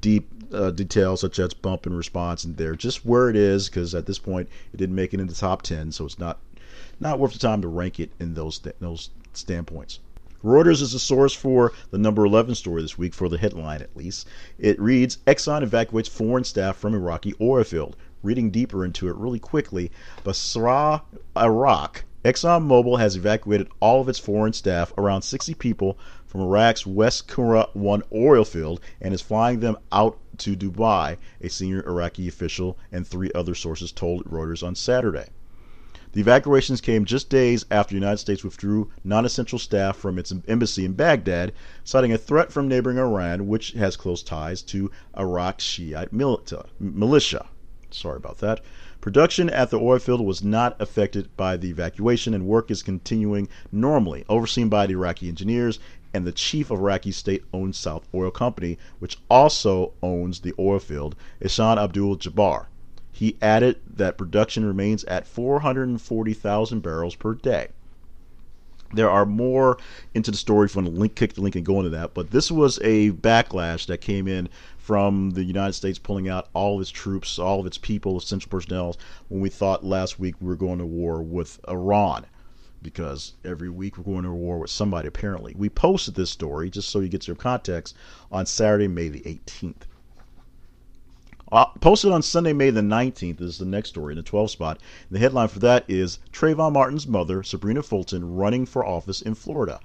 deep 0.00 0.28
uh, 0.52 0.70
details 0.70 1.20
such 1.20 1.38
as 1.38 1.54
bump 1.54 1.86
and 1.86 1.96
response 1.96 2.44
in 2.44 2.54
there, 2.54 2.74
just 2.74 3.04
where 3.04 3.28
it 3.28 3.36
is, 3.36 3.68
because 3.68 3.94
at 3.94 4.06
this 4.06 4.18
point 4.18 4.48
it 4.72 4.76
didn't 4.76 4.94
make 4.94 5.12
it 5.12 5.20
into 5.20 5.32
the 5.32 5.38
top 5.38 5.62
10, 5.62 5.92
so 5.92 6.04
it's 6.04 6.18
not 6.18 6.38
not 7.00 7.18
worth 7.18 7.32
the 7.32 7.38
time 7.38 7.60
to 7.60 7.68
rank 7.68 7.98
it 7.98 8.10
in 8.20 8.34
those 8.34 8.60
those 8.80 9.10
standpoints. 9.32 9.98
Reuters 10.44 10.82
is 10.82 10.92
the 10.92 10.98
source 10.98 11.32
for 11.32 11.72
the 11.90 11.98
number 11.98 12.24
11 12.24 12.54
story 12.54 12.82
this 12.82 12.98
week, 12.98 13.14
for 13.14 13.28
the 13.28 13.38
headline 13.38 13.80
at 13.80 13.96
least. 13.96 14.26
It 14.58 14.78
reads 14.78 15.18
Exxon 15.26 15.62
evacuates 15.62 16.08
foreign 16.08 16.44
staff 16.44 16.76
from 16.76 16.94
Iraqi 16.94 17.34
oil 17.40 17.64
field. 17.64 17.96
Reading 18.22 18.50
deeper 18.50 18.84
into 18.84 19.08
it 19.08 19.16
really 19.16 19.38
quickly, 19.38 19.90
Basra, 20.22 21.02
Iraq, 21.36 22.04
ExxonMobil 22.24 22.98
has 22.98 23.16
evacuated 23.16 23.68
all 23.80 24.00
of 24.00 24.08
its 24.08 24.18
foreign 24.18 24.54
staff, 24.54 24.94
around 24.96 25.20
60 25.20 25.52
people, 25.54 25.98
from 26.34 26.42
Iraq's 26.42 26.84
West 26.84 27.28
Qurna 27.28 27.68
1 27.76 28.02
oil 28.12 28.44
field 28.44 28.80
and 29.00 29.14
is 29.14 29.22
flying 29.22 29.60
them 29.60 29.76
out 29.92 30.18
to 30.38 30.56
Dubai, 30.56 31.16
a 31.40 31.48
senior 31.48 31.86
Iraqi 31.86 32.26
official 32.26 32.76
and 32.90 33.06
three 33.06 33.30
other 33.36 33.54
sources 33.54 33.92
told 33.92 34.24
Reuters 34.24 34.66
on 34.66 34.74
Saturday. 34.74 35.28
The 36.10 36.20
evacuations 36.20 36.80
came 36.80 37.04
just 37.04 37.28
days 37.28 37.64
after 37.70 37.90
the 37.90 38.00
United 38.00 38.16
States 38.16 38.42
withdrew 38.42 38.90
non 39.04 39.24
essential 39.24 39.60
staff 39.60 39.96
from 39.96 40.18
its 40.18 40.34
embassy 40.48 40.84
in 40.84 40.94
Baghdad, 40.94 41.52
citing 41.84 42.12
a 42.12 42.18
threat 42.18 42.50
from 42.50 42.66
neighboring 42.66 42.98
Iran, 42.98 43.46
which 43.46 43.70
has 43.74 43.96
close 43.96 44.24
ties 44.24 44.60
to 44.62 44.90
Iraq's 45.16 45.62
Shiite 45.62 46.12
militia. 46.12 47.46
Sorry 47.92 48.16
about 48.16 48.38
that. 48.38 48.60
Production 49.00 49.50
at 49.50 49.70
the 49.70 49.78
oil 49.78 50.00
field 50.00 50.20
was 50.20 50.42
not 50.42 50.80
affected 50.80 51.28
by 51.36 51.56
the 51.56 51.68
evacuation, 51.68 52.34
and 52.34 52.46
work 52.46 52.72
is 52.72 52.82
continuing 52.82 53.48
normally, 53.70 54.24
overseen 54.28 54.68
by 54.68 54.86
the 54.86 54.94
Iraqi 54.94 55.28
engineers 55.28 55.78
and 56.14 56.24
the 56.24 56.32
chief 56.32 56.70
of 56.70 56.78
Iraqi 56.78 57.10
state-owned 57.10 57.74
South 57.74 58.06
Oil 58.14 58.30
Company, 58.30 58.78
which 59.00 59.18
also 59.28 59.92
owns 60.00 60.40
the 60.40 60.54
oil 60.58 60.78
field, 60.78 61.16
Ihsan 61.42 61.76
Abdul 61.76 62.16
Jabbar. 62.16 62.66
He 63.10 63.36
added 63.42 63.80
that 63.96 64.16
production 64.16 64.64
remains 64.64 65.02
at 65.04 65.26
440,000 65.26 66.80
barrels 66.80 67.16
per 67.16 67.34
day. 67.34 67.68
There 68.92 69.10
are 69.10 69.26
more 69.26 69.76
into 70.14 70.30
the 70.30 70.36
story 70.36 70.68
from 70.68 70.84
the 70.84 70.90
link, 70.92 71.16
click 71.16 71.34
the 71.34 71.40
link 71.40 71.56
and 71.56 71.66
go 71.66 71.78
into 71.78 71.90
that, 71.90 72.14
but 72.14 72.30
this 72.30 72.48
was 72.48 72.78
a 72.82 73.10
backlash 73.10 73.86
that 73.86 74.00
came 74.00 74.28
in 74.28 74.48
from 74.78 75.30
the 75.32 75.42
United 75.42 75.72
States 75.72 75.98
pulling 75.98 76.28
out 76.28 76.48
all 76.52 76.76
of 76.76 76.82
its 76.82 76.90
troops, 76.90 77.38
all 77.40 77.58
of 77.58 77.66
its 77.66 77.78
people, 77.78 78.16
essential 78.16 78.50
personnel, 78.50 78.96
when 79.28 79.40
we 79.40 79.48
thought 79.48 79.84
last 79.84 80.20
week 80.20 80.36
we 80.40 80.46
were 80.46 80.54
going 80.54 80.78
to 80.78 80.86
war 80.86 81.20
with 81.20 81.58
Iran 81.66 82.26
because 82.84 83.32
every 83.44 83.68
week 83.68 83.98
we're 83.98 84.04
going 84.04 84.22
to 84.22 84.30
war 84.30 84.60
with 84.60 84.70
somebody, 84.70 85.08
apparently. 85.08 85.54
We 85.56 85.68
posted 85.68 86.14
this 86.14 86.30
story, 86.30 86.70
just 86.70 86.90
so 86.90 87.00
you 87.00 87.08
get 87.08 87.26
your 87.26 87.34
context, 87.34 87.96
on 88.30 88.46
Saturday, 88.46 88.86
May 88.86 89.08
the 89.08 89.22
18th. 89.22 89.88
Uh, 91.50 91.66
posted 91.80 92.12
on 92.12 92.22
Sunday, 92.22 92.52
May 92.52 92.70
the 92.70 92.80
19th 92.80 93.40
is 93.40 93.58
the 93.58 93.64
next 93.64 93.88
story 93.88 94.12
in 94.12 94.16
the 94.16 94.22
12 94.22 94.50
spot. 94.50 94.80
The 95.10 95.18
headline 95.18 95.48
for 95.48 95.58
that 95.60 95.84
is 95.88 96.18
Trayvon 96.32 96.72
Martin's 96.72 97.08
mother, 97.08 97.42
Sabrina 97.42 97.82
Fulton, 97.82 98.36
running 98.36 98.66
for 98.66 98.84
office 98.84 99.22
in 99.22 99.34
Florida. 99.34 99.80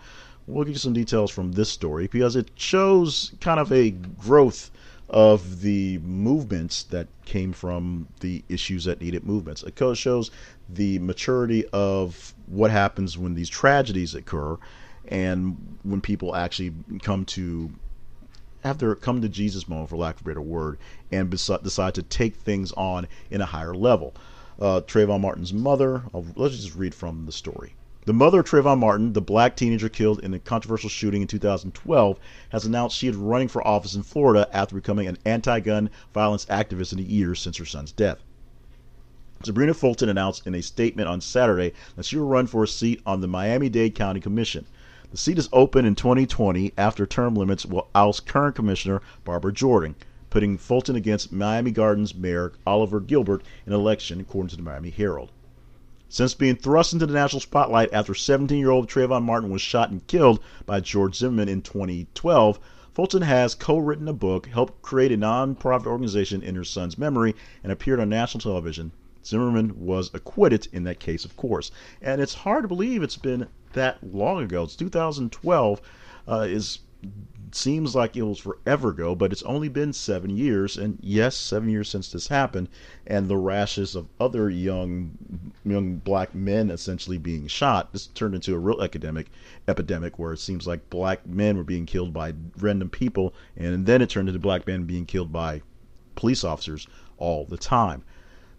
We'll 0.46 0.66
give 0.66 0.74
you 0.74 0.80
some 0.80 0.94
details 0.94 1.32
from 1.32 1.54
this 1.54 1.70
story 1.70 2.08
because 2.08 2.36
it 2.36 2.52
shows 2.56 3.32
kind 3.40 3.60
of 3.60 3.72
a 3.72 3.92
growth 3.92 4.72
of 5.10 5.62
the 5.62 5.98
movements 6.00 6.84
that 6.84 7.08
came 7.26 7.52
from 7.54 8.08
the 8.20 8.44
issues 8.50 8.86
that 8.86 9.02
needed 9.02 9.26
movements. 9.26 9.64
It 9.64 9.98
shows 9.98 10.32
the 10.68 11.00
maturity 11.00 11.66
of 11.74 12.34
what 12.46 12.72
happens 12.72 13.18
when 13.18 13.34
these 13.34 13.50
tragedies 13.50 14.14
occur 14.16 14.58
and 15.08 15.78
when 15.84 16.02
people 16.02 16.36
actually 16.36 16.74
come 17.02 17.26
to 17.26 17.72
have 18.64 18.78
their 18.78 18.94
come 18.94 19.22
to 19.22 19.30
Jesus 19.30 19.68
moment, 19.68 19.90
for 19.90 19.96
lack 19.96 20.16
of 20.16 20.22
a 20.22 20.26
better 20.26 20.42
word, 20.42 20.78
and 21.12 21.30
decide 21.32 21.94
to 21.96 22.04
take 22.04 22.36
things 22.36 22.72
on 22.74 23.08
in 23.32 23.42
a 23.42 23.46
higher 23.46 23.74
level. 23.74 24.14
uh, 24.60 24.82
Trayvon 24.82 25.22
Martin's 25.22 25.54
mother. 25.54 26.04
Let's 26.36 26.58
just 26.58 26.76
read 26.76 26.94
from 26.94 27.26
the 27.26 27.32
story. 27.32 27.74
The 28.10 28.14
mother 28.14 28.40
of 28.40 28.48
Trayvon 28.48 28.80
Martin, 28.80 29.14
the 29.14 29.22
black 29.22 29.56
teenager 29.56 29.88
killed 29.88 30.20
in 30.22 30.32
the 30.32 30.40
controversial 30.40 30.90
shooting 30.90 31.22
in 31.22 31.28
2012, 31.28 32.20
has 32.50 32.66
announced 32.66 32.98
she 32.98 33.08
is 33.08 33.16
running 33.16 33.48
for 33.48 33.62
office 33.68 33.94
in 33.94 34.02
Florida 34.02 34.50
after 34.52 34.74
becoming 34.74 35.08
an 35.08 35.20
anti 35.26 35.60
gun 35.60 35.92
violence 36.12 36.46
activist 36.46 36.92
in 36.92 36.98
the 36.98 37.04
years 37.04 37.40
since 37.40 37.58
her 37.58 37.66
son's 37.66 37.92
death. 37.92 38.18
Sabrina 39.44 39.76
Fulton 39.76 40.10
announced 40.10 40.48
in 40.48 40.56
a 40.56 40.64
statement 40.64 41.08
on 41.08 41.22
Saturday 41.22 41.72
that 41.96 42.06
she 42.06 42.18
will 42.18 42.26
run 42.26 42.48
for 42.48 42.64
a 42.64 42.68
seat 42.68 43.00
on 43.06 43.22
the 43.22 43.28
Miami 43.28 43.70
Dade 43.70 43.94
County 43.94 44.20
Commission. 44.20 44.66
The 45.12 45.18
seat 45.18 45.38
is 45.38 45.48
open 45.54 45.86
in 45.86 45.94
2020 45.94 46.74
after 46.80 47.06
term 47.06 47.36
limits 47.36 47.64
will 47.64 47.90
oust 47.94 48.26
current 48.26 48.56
Commissioner 48.56 49.04
Barbara 49.24 49.54
Jordan, 49.54 49.94
putting 50.32 50.58
Fulton 50.58 50.96
against 50.96 51.32
Miami 51.32 51.70
Gardens 51.70 52.16
Mayor 52.16 52.54
Oliver 52.66 53.02
Gilbert 53.02 53.44
in 53.68 53.74
election, 53.74 54.20
according 54.20 54.50
to 54.50 54.56
the 54.56 54.64
Miami 54.64 54.90
Herald. 54.90 55.32
Since 56.12 56.34
being 56.34 56.56
thrust 56.56 56.92
into 56.92 57.06
the 57.06 57.14
national 57.14 57.40
spotlight 57.40 57.94
after 57.94 58.16
17 58.16 58.58
year 58.58 58.72
old 58.72 58.90
Trayvon 58.90 59.22
Martin 59.22 59.52
was 59.52 59.62
shot 59.62 59.92
and 59.92 60.06
killed 60.08 60.40
by 60.66 60.80
George 60.80 61.14
Zimmerman 61.16 61.48
in 61.48 61.62
2012, 61.62 62.60
Fulton 62.96 63.22
has 63.22 63.54
co 63.54 63.78
written 63.78 64.08
a 64.08 64.14
book, 64.14 64.48
helped 64.48 64.82
create 64.82 65.12
a 65.12 65.18
non-profit 65.18 65.86
organization 65.86 66.42
in 66.42 66.56
her 66.56 66.64
son's 66.64 66.98
memory, 66.98 67.36
and 67.64 67.72
appeared 67.72 68.00
on 68.00 68.10
national 68.10 68.42
television. 68.42 68.92
Zimmerman 69.24 69.86
was 69.86 70.10
acquitted 70.16 70.68
in 70.74 70.84
that 70.86 71.00
case, 71.00 71.26
of 71.26 71.38
course. 71.38 71.70
And 72.02 72.20
it's 72.20 72.34
hard 72.34 72.64
to 72.64 72.68
believe 72.68 73.04
it's 73.04 73.16
been 73.16 73.48
that 73.74 74.00
long 74.02 74.42
ago. 74.42 74.64
It's 74.64 74.76
2012. 74.76 75.80
Uh, 76.28 76.48
is 76.50 76.80
seems 77.56 77.96
like 77.96 78.16
it 78.16 78.22
was 78.22 78.38
forever 78.38 78.90
ago, 78.90 79.16
but 79.16 79.32
it's 79.32 79.42
only 79.44 79.70
been 79.70 79.92
seven 79.94 80.30
years, 80.30 80.78
and 80.78 81.00
yes, 81.02 81.36
seven 81.36 81.70
years 81.70 81.90
since 81.90 82.12
this 82.12 82.28
happened, 82.28 82.70
and 83.08 83.28
the 83.28 83.38
rashes 83.38 83.96
of 83.96 84.08
other 84.20 84.50
young 84.50 85.18
young 85.66 85.96
black 85.98 86.36
men 86.36 86.70
essentially 86.70 87.18
being 87.18 87.48
shot. 87.48 87.92
This 87.92 88.08
turned 88.08 88.36
into 88.36 88.54
a 88.54 88.60
real 88.60 88.82
epidemic, 88.82 89.32
epidemic 89.68 90.20
where 90.20 90.34
it 90.34 90.40
seems 90.40 90.68
like 90.68 90.90
black 90.90 91.26
men 91.26 91.58
were 91.58 91.64
being 91.64 91.86
killed 91.86 92.14
by 92.14 92.34
random 92.60 92.90
people, 92.90 93.34
and 93.58 93.86
then 93.86 94.02
it 94.02 94.10
turned 94.10 94.30
into 94.30 94.40
black 94.40 94.68
men 94.68 94.84
being 94.86 95.06
killed 95.06 95.32
by 95.32 95.62
police 96.16 96.44
officers 96.44 96.88
all 97.18 97.46
the 97.46 97.58
time 97.58 98.04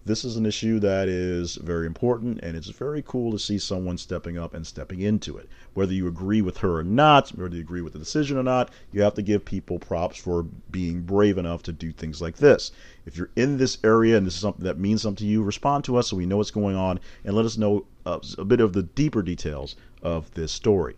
this 0.05 0.24
is 0.24 0.36
an 0.36 0.46
issue 0.46 0.78
that 0.80 1.09
is 1.09 1.57
very 1.57 1.86
important, 1.86 2.40
and 2.42 2.57
it's 2.57 2.68
very 2.68 3.03
cool 3.07 3.32
to 3.32 3.38
see 3.38 3.59
someone 3.59 3.98
stepping 3.98 4.38
up 4.38 4.55
and 4.55 4.66
stepping 4.66 5.01
into 5.01 5.36
it. 5.36 5.48
Whether 5.74 5.92
you 5.92 6.09
agree 6.09 6.40
with 6.40 6.59
her 6.59 6.78
or 6.78 6.84
not, 6.84 7.28
whether 7.30 7.55
you 7.55 7.61
agree 7.61 7.82
with 7.82 7.92
the 7.92 7.98
decision 7.98 8.38
or 8.38 8.42
not, 8.42 8.70
you 8.92 9.03
have 9.03 9.14
to 9.14 9.22
give 9.22 9.44
people 9.44 9.78
props 9.78 10.16
for 10.16 10.44
being 10.70 11.03
brave 11.03 11.36
enough 11.36 11.62
to 11.64 11.72
do 11.72 11.92
things 11.92 12.22
like 12.22 12.36
this. 12.36 12.72
If 13.05 13.18
you're 13.18 13.30
in 13.36 13.59
this 13.59 13.76
area 13.84 14.16
and 14.16 14.26
this 14.26 14.34
is 14.34 14.40
something 14.40 14.64
that 14.64 14.78
means 14.78 15.03
something 15.03 15.26
to 15.26 15.30
you, 15.30 15.42
respond 15.42 15.84
to 15.84 15.96
us 15.96 16.09
so 16.09 16.16
we 16.16 16.26
know 16.26 16.38
what's 16.38 16.51
going 16.51 16.76
on 16.76 16.98
and 17.24 17.36
let 17.36 17.44
us 17.44 17.59
know 17.59 17.84
uh, 18.07 18.20
a 18.38 18.44
bit 18.44 18.61
of 18.61 18.72
the 18.72 18.84
deeper 18.84 19.22
details 19.22 19.76
of 20.03 20.32
this 20.32 20.51
story. 20.51 20.96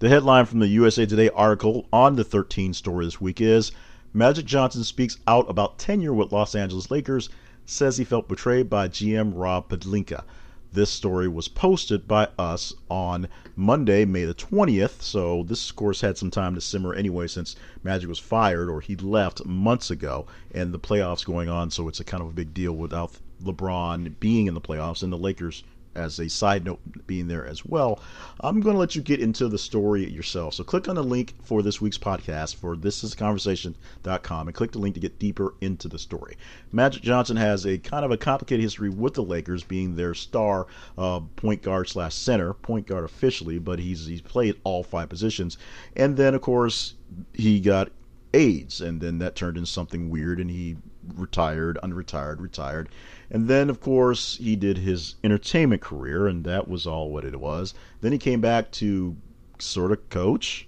The 0.00 0.08
headline 0.10 0.46
from 0.46 0.58
the 0.58 0.68
USA 0.68 1.06
Today 1.06 1.30
article 1.30 1.86
on 1.92 2.16
the 2.16 2.24
13 2.24 2.74
story 2.74 3.06
this 3.06 3.20
week 3.20 3.40
is 3.40 3.72
Magic 4.12 4.44
Johnson 4.44 4.84
speaks 4.84 5.16
out 5.26 5.48
about 5.48 5.78
tenure 5.78 6.12
with 6.12 6.32
Los 6.32 6.54
Angeles 6.54 6.90
Lakers 6.90 7.30
says 7.72 7.96
he 7.96 8.04
felt 8.04 8.28
betrayed 8.28 8.68
by 8.68 8.86
GM 8.86 9.32
Rob 9.34 9.68
Pelinka. 9.68 10.24
This 10.72 10.90
story 10.90 11.26
was 11.26 11.48
posted 11.48 12.06
by 12.06 12.28
us 12.38 12.72
on 12.88 13.28
Monday, 13.56 14.04
May 14.04 14.24
the 14.24 14.34
20th. 14.34 15.02
So 15.02 15.42
this, 15.42 15.68
of 15.70 15.76
course, 15.76 16.00
had 16.00 16.16
some 16.16 16.30
time 16.30 16.54
to 16.54 16.60
simmer 16.60 16.94
anyway 16.94 17.26
since 17.26 17.56
Magic 17.82 18.08
was 18.08 18.18
fired 18.18 18.70
or 18.70 18.80
he 18.80 18.96
left 18.96 19.44
months 19.44 19.90
ago 19.90 20.26
and 20.54 20.72
the 20.72 20.78
playoffs 20.78 21.24
going 21.24 21.48
on. 21.48 21.70
So 21.70 21.88
it's 21.88 22.00
a 22.00 22.04
kind 22.04 22.22
of 22.22 22.28
a 22.28 22.34
big 22.34 22.54
deal 22.54 22.74
without 22.74 23.18
LeBron 23.42 24.18
being 24.20 24.46
in 24.46 24.54
the 24.54 24.60
playoffs 24.60 25.02
and 25.02 25.12
the 25.12 25.18
Lakers 25.18 25.62
as 25.94 26.18
a 26.18 26.28
side 26.28 26.64
note 26.64 26.80
being 27.06 27.28
there 27.28 27.46
as 27.46 27.64
well. 27.64 28.00
I'm 28.40 28.60
going 28.60 28.74
to 28.74 28.80
let 28.80 28.96
you 28.96 29.02
get 29.02 29.20
into 29.20 29.48
the 29.48 29.58
story 29.58 30.08
yourself. 30.08 30.54
So 30.54 30.64
click 30.64 30.88
on 30.88 30.96
the 30.96 31.02
link 31.02 31.34
for 31.42 31.62
this 31.62 31.80
week's 31.80 31.98
podcast 31.98 32.56
for 32.56 32.76
thisisconversation.com 32.76 34.48
and 34.48 34.54
click 34.54 34.72
the 34.72 34.78
link 34.78 34.94
to 34.94 35.00
get 35.00 35.18
deeper 35.18 35.54
into 35.60 35.88
the 35.88 35.98
story. 35.98 36.36
Magic 36.72 37.02
Johnson 37.02 37.36
has 37.36 37.66
a 37.66 37.78
kind 37.78 38.04
of 38.04 38.10
a 38.10 38.16
complicated 38.16 38.62
history 38.62 38.90
with 38.90 39.14
the 39.14 39.22
Lakers 39.22 39.64
being 39.64 39.96
their 39.96 40.14
star 40.14 40.66
uh, 40.98 41.20
point 41.36 41.62
guard 41.62 41.88
slash 41.88 42.14
center, 42.14 42.54
point 42.54 42.86
guard 42.86 43.04
officially, 43.04 43.58
but 43.58 43.78
he's 43.78 44.06
he's 44.06 44.20
played 44.20 44.60
all 44.64 44.82
five 44.82 45.08
positions. 45.08 45.58
And 45.96 46.16
then 46.16 46.34
of 46.34 46.40
course 46.40 46.94
he 47.32 47.60
got 47.60 47.90
AIDS, 48.34 48.80
and 48.80 49.00
then 49.00 49.18
that 49.18 49.34
turned 49.34 49.56
into 49.56 49.70
something 49.70 50.08
weird, 50.08 50.40
and 50.40 50.50
he 50.50 50.76
retired, 51.14 51.78
unretired, 51.82 52.40
retired. 52.40 52.88
And 53.30 53.48
then, 53.48 53.70
of 53.70 53.80
course, 53.80 54.36
he 54.36 54.56
did 54.56 54.78
his 54.78 55.16
entertainment 55.24 55.82
career, 55.82 56.26
and 56.26 56.44
that 56.44 56.68
was 56.68 56.86
all 56.86 57.10
what 57.10 57.24
it 57.24 57.38
was. 57.40 57.74
Then 58.00 58.12
he 58.12 58.18
came 58.18 58.40
back 58.40 58.70
to 58.72 59.16
sort 59.58 59.92
of 59.92 60.08
coach 60.10 60.66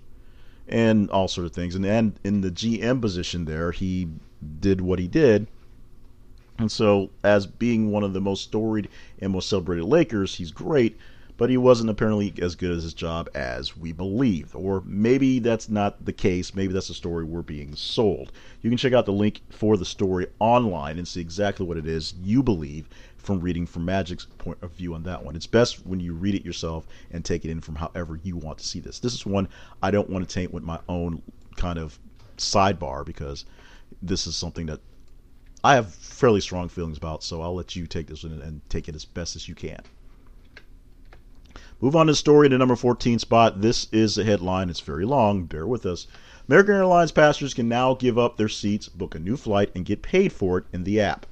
and 0.66 1.10
all 1.10 1.28
sort 1.28 1.46
of 1.46 1.52
things. 1.52 1.74
And 1.74 1.84
then 1.84 2.16
in 2.24 2.40
the 2.40 2.50
GM 2.50 3.00
position 3.00 3.44
there, 3.44 3.70
he 3.72 4.08
did 4.60 4.80
what 4.80 4.98
he 4.98 5.08
did. 5.08 5.46
And 6.58 6.70
so, 6.70 7.10
as 7.22 7.46
being 7.46 7.90
one 7.90 8.04
of 8.04 8.12
the 8.12 8.20
most 8.20 8.44
storied 8.44 8.88
and 9.18 9.32
most 9.32 9.48
celebrated 9.48 9.84
Lakers, 9.84 10.36
he's 10.36 10.52
great 10.52 10.96
but 11.36 11.50
he 11.50 11.56
wasn't 11.56 11.90
apparently 11.90 12.32
as 12.40 12.54
good 12.54 12.70
at 12.70 12.82
his 12.82 12.94
job 12.94 13.28
as 13.34 13.76
we 13.76 13.92
believed. 13.92 14.54
Or 14.54 14.82
maybe 14.86 15.38
that's 15.40 15.68
not 15.68 16.04
the 16.04 16.12
case. 16.12 16.54
Maybe 16.54 16.72
that's 16.72 16.88
the 16.88 16.94
story 16.94 17.24
we're 17.24 17.42
being 17.42 17.74
sold. 17.74 18.32
You 18.62 18.70
can 18.70 18.76
check 18.76 18.92
out 18.92 19.06
the 19.06 19.12
link 19.12 19.40
for 19.50 19.76
the 19.76 19.84
story 19.84 20.26
online 20.38 20.98
and 20.98 21.06
see 21.06 21.20
exactly 21.20 21.66
what 21.66 21.76
it 21.76 21.86
is 21.86 22.14
you 22.22 22.42
believe 22.42 22.88
from 23.16 23.40
reading 23.40 23.66
from 23.66 23.84
Magic's 23.84 24.26
point 24.38 24.58
of 24.62 24.72
view 24.72 24.94
on 24.94 25.02
that 25.04 25.24
one. 25.24 25.34
It's 25.34 25.46
best 25.46 25.84
when 25.86 25.98
you 25.98 26.12
read 26.12 26.34
it 26.34 26.44
yourself 26.44 26.86
and 27.10 27.24
take 27.24 27.44
it 27.44 27.50
in 27.50 27.60
from 27.60 27.74
however 27.74 28.20
you 28.22 28.36
want 28.36 28.58
to 28.58 28.66
see 28.66 28.80
this. 28.80 28.98
This 28.98 29.14
is 29.14 29.26
one 29.26 29.48
I 29.82 29.90
don't 29.90 30.10
want 30.10 30.28
to 30.28 30.32
taint 30.32 30.52
with 30.52 30.62
my 30.62 30.78
own 30.88 31.22
kind 31.56 31.78
of 31.78 31.98
sidebar 32.36 33.04
because 33.04 33.44
this 34.02 34.26
is 34.26 34.36
something 34.36 34.66
that 34.66 34.80
I 35.64 35.74
have 35.76 35.94
fairly 35.94 36.42
strong 36.42 36.68
feelings 36.68 36.98
about, 36.98 37.22
so 37.24 37.40
I'll 37.40 37.54
let 37.54 37.74
you 37.74 37.86
take 37.86 38.06
this 38.08 38.22
and, 38.24 38.42
and 38.42 38.60
take 38.68 38.88
it 38.88 38.94
as 38.94 39.06
best 39.06 39.34
as 39.34 39.48
you 39.48 39.54
can. 39.54 39.80
Move 41.84 41.96
on 41.96 42.06
to 42.06 42.12
the 42.12 42.16
story 42.16 42.48
to 42.48 42.56
number 42.56 42.76
14 42.76 43.18
spot. 43.18 43.60
This 43.60 43.88
is 43.92 44.14
the 44.14 44.24
headline. 44.24 44.70
It's 44.70 44.80
very 44.80 45.04
long. 45.04 45.44
Bear 45.44 45.66
with 45.66 45.84
us. 45.84 46.06
American 46.48 46.76
Airlines 46.76 47.12
passengers 47.12 47.52
can 47.52 47.68
now 47.68 47.92
give 47.92 48.16
up 48.16 48.38
their 48.38 48.48
seats, 48.48 48.88
book 48.88 49.14
a 49.14 49.18
new 49.18 49.36
flight, 49.36 49.70
and 49.74 49.84
get 49.84 50.00
paid 50.00 50.32
for 50.32 50.56
it 50.56 50.64
in 50.72 50.84
the 50.84 50.98
app. 50.98 51.26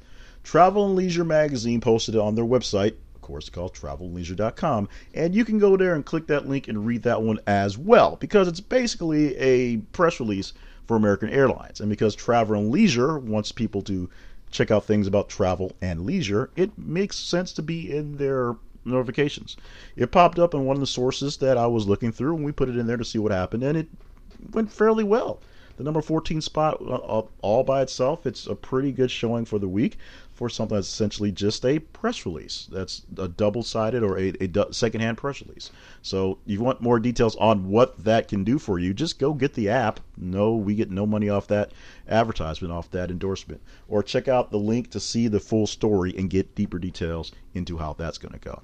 Travel 0.44 0.84
and 0.84 0.94
Leisure 0.94 1.24
magazine 1.24 1.80
posted 1.80 2.16
it 2.16 2.20
on 2.20 2.34
their 2.34 2.44
website, 2.44 2.96
of 3.14 3.22
course, 3.22 3.48
called 3.48 3.72
travelandleisure.com, 3.72 4.90
and 5.14 5.34
you 5.34 5.46
can 5.46 5.58
go 5.58 5.74
there 5.74 5.94
and 5.94 6.04
click 6.04 6.26
that 6.26 6.46
link 6.46 6.68
and 6.68 6.84
read 6.84 7.02
that 7.04 7.22
one 7.22 7.38
as 7.46 7.78
well 7.78 8.16
because 8.16 8.46
it's 8.46 8.60
basically 8.60 9.34
a 9.38 9.78
press 9.78 10.20
release 10.20 10.52
for 10.86 10.98
American 10.98 11.30
Airlines. 11.30 11.80
And 11.80 11.88
because 11.88 12.14
Travel 12.14 12.56
and 12.56 12.70
Leisure 12.70 13.18
wants 13.18 13.52
people 13.52 13.80
to 13.84 14.10
check 14.50 14.70
out 14.70 14.84
things 14.84 15.06
about 15.06 15.30
travel 15.30 15.72
and 15.80 16.04
leisure, 16.04 16.50
it 16.56 16.76
makes 16.76 17.16
sense 17.16 17.54
to 17.54 17.62
be 17.62 17.90
in 17.90 18.18
their 18.18 18.56
notifications. 18.84 19.56
It 19.96 20.10
popped 20.10 20.38
up 20.38 20.54
in 20.54 20.64
one 20.64 20.76
of 20.76 20.80
the 20.80 20.86
sources 20.86 21.36
that 21.38 21.56
I 21.56 21.66
was 21.66 21.88
looking 21.88 22.12
through, 22.12 22.36
and 22.36 22.44
we 22.44 22.52
put 22.52 22.68
it 22.68 22.76
in 22.76 22.86
there 22.86 22.96
to 22.96 23.04
see 23.04 23.18
what 23.18 23.32
happened, 23.32 23.62
and 23.62 23.76
it 23.76 23.88
went 24.52 24.72
fairly 24.72 25.04
well. 25.04 25.40
The 25.78 25.84
number 25.84 26.02
14 26.02 26.42
spot 26.42 26.82
uh, 26.82 26.96
uh, 26.96 27.26
all 27.40 27.64
by 27.64 27.80
itself, 27.80 28.26
it's 28.26 28.46
a 28.46 28.54
pretty 28.54 28.92
good 28.92 29.10
showing 29.10 29.46
for 29.46 29.58
the 29.58 29.68
week 29.68 29.96
for 30.34 30.50
something 30.50 30.76
that's 30.76 30.88
essentially 30.88 31.32
just 31.32 31.64
a 31.64 31.78
press 31.78 32.26
release. 32.26 32.68
That's 32.70 33.02
a 33.16 33.26
double 33.26 33.62
sided 33.62 34.02
or 34.02 34.18
a, 34.18 34.34
a 34.38 34.72
secondhand 34.72 35.16
press 35.16 35.40
release. 35.40 35.70
So, 36.02 36.38
you 36.44 36.60
want 36.60 36.82
more 36.82 37.00
details 37.00 37.36
on 37.36 37.70
what 37.70 38.04
that 38.04 38.28
can 38.28 38.44
do 38.44 38.58
for 38.58 38.78
you, 38.78 38.92
just 38.92 39.18
go 39.18 39.32
get 39.32 39.54
the 39.54 39.70
app. 39.70 40.00
No, 40.16 40.54
we 40.54 40.74
get 40.74 40.90
no 40.90 41.06
money 41.06 41.30
off 41.30 41.46
that 41.48 41.72
advertisement, 42.06 42.72
off 42.72 42.90
that 42.90 43.10
endorsement. 43.10 43.62
Or 43.88 44.02
check 44.02 44.28
out 44.28 44.50
the 44.50 44.58
link 44.58 44.90
to 44.90 45.00
see 45.00 45.26
the 45.26 45.40
full 45.40 45.66
story 45.66 46.14
and 46.18 46.28
get 46.28 46.54
deeper 46.54 46.78
details 46.78 47.32
into 47.54 47.78
how 47.78 47.94
that's 47.94 48.18
going 48.18 48.34
to 48.34 48.38
go. 48.38 48.60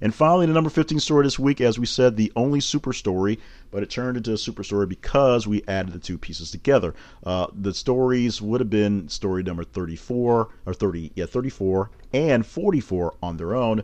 And 0.00 0.14
finally, 0.14 0.46
the 0.46 0.52
number 0.52 0.70
15 0.70 0.98
story 1.00 1.24
this 1.24 1.38
week, 1.38 1.60
as 1.60 1.78
we 1.78 1.86
said, 1.86 2.16
the 2.16 2.32
only 2.34 2.60
super 2.60 2.92
story, 2.92 3.38
but 3.70 3.82
it 3.82 3.90
turned 3.90 4.16
into 4.16 4.32
a 4.32 4.38
super 4.38 4.64
story 4.64 4.86
because 4.86 5.46
we 5.46 5.62
added 5.68 5.92
the 5.92 5.98
two 5.98 6.16
pieces 6.16 6.50
together. 6.50 6.94
Uh, 7.24 7.48
the 7.52 7.74
stories 7.74 8.40
would 8.40 8.60
have 8.60 8.70
been 8.70 9.08
story 9.08 9.42
number 9.42 9.64
34 9.64 10.48
or 10.66 10.74
30, 10.74 11.12
yeah, 11.14 11.26
34 11.26 11.90
and 12.12 12.46
44 12.46 13.14
on 13.22 13.36
their 13.36 13.54
own, 13.54 13.80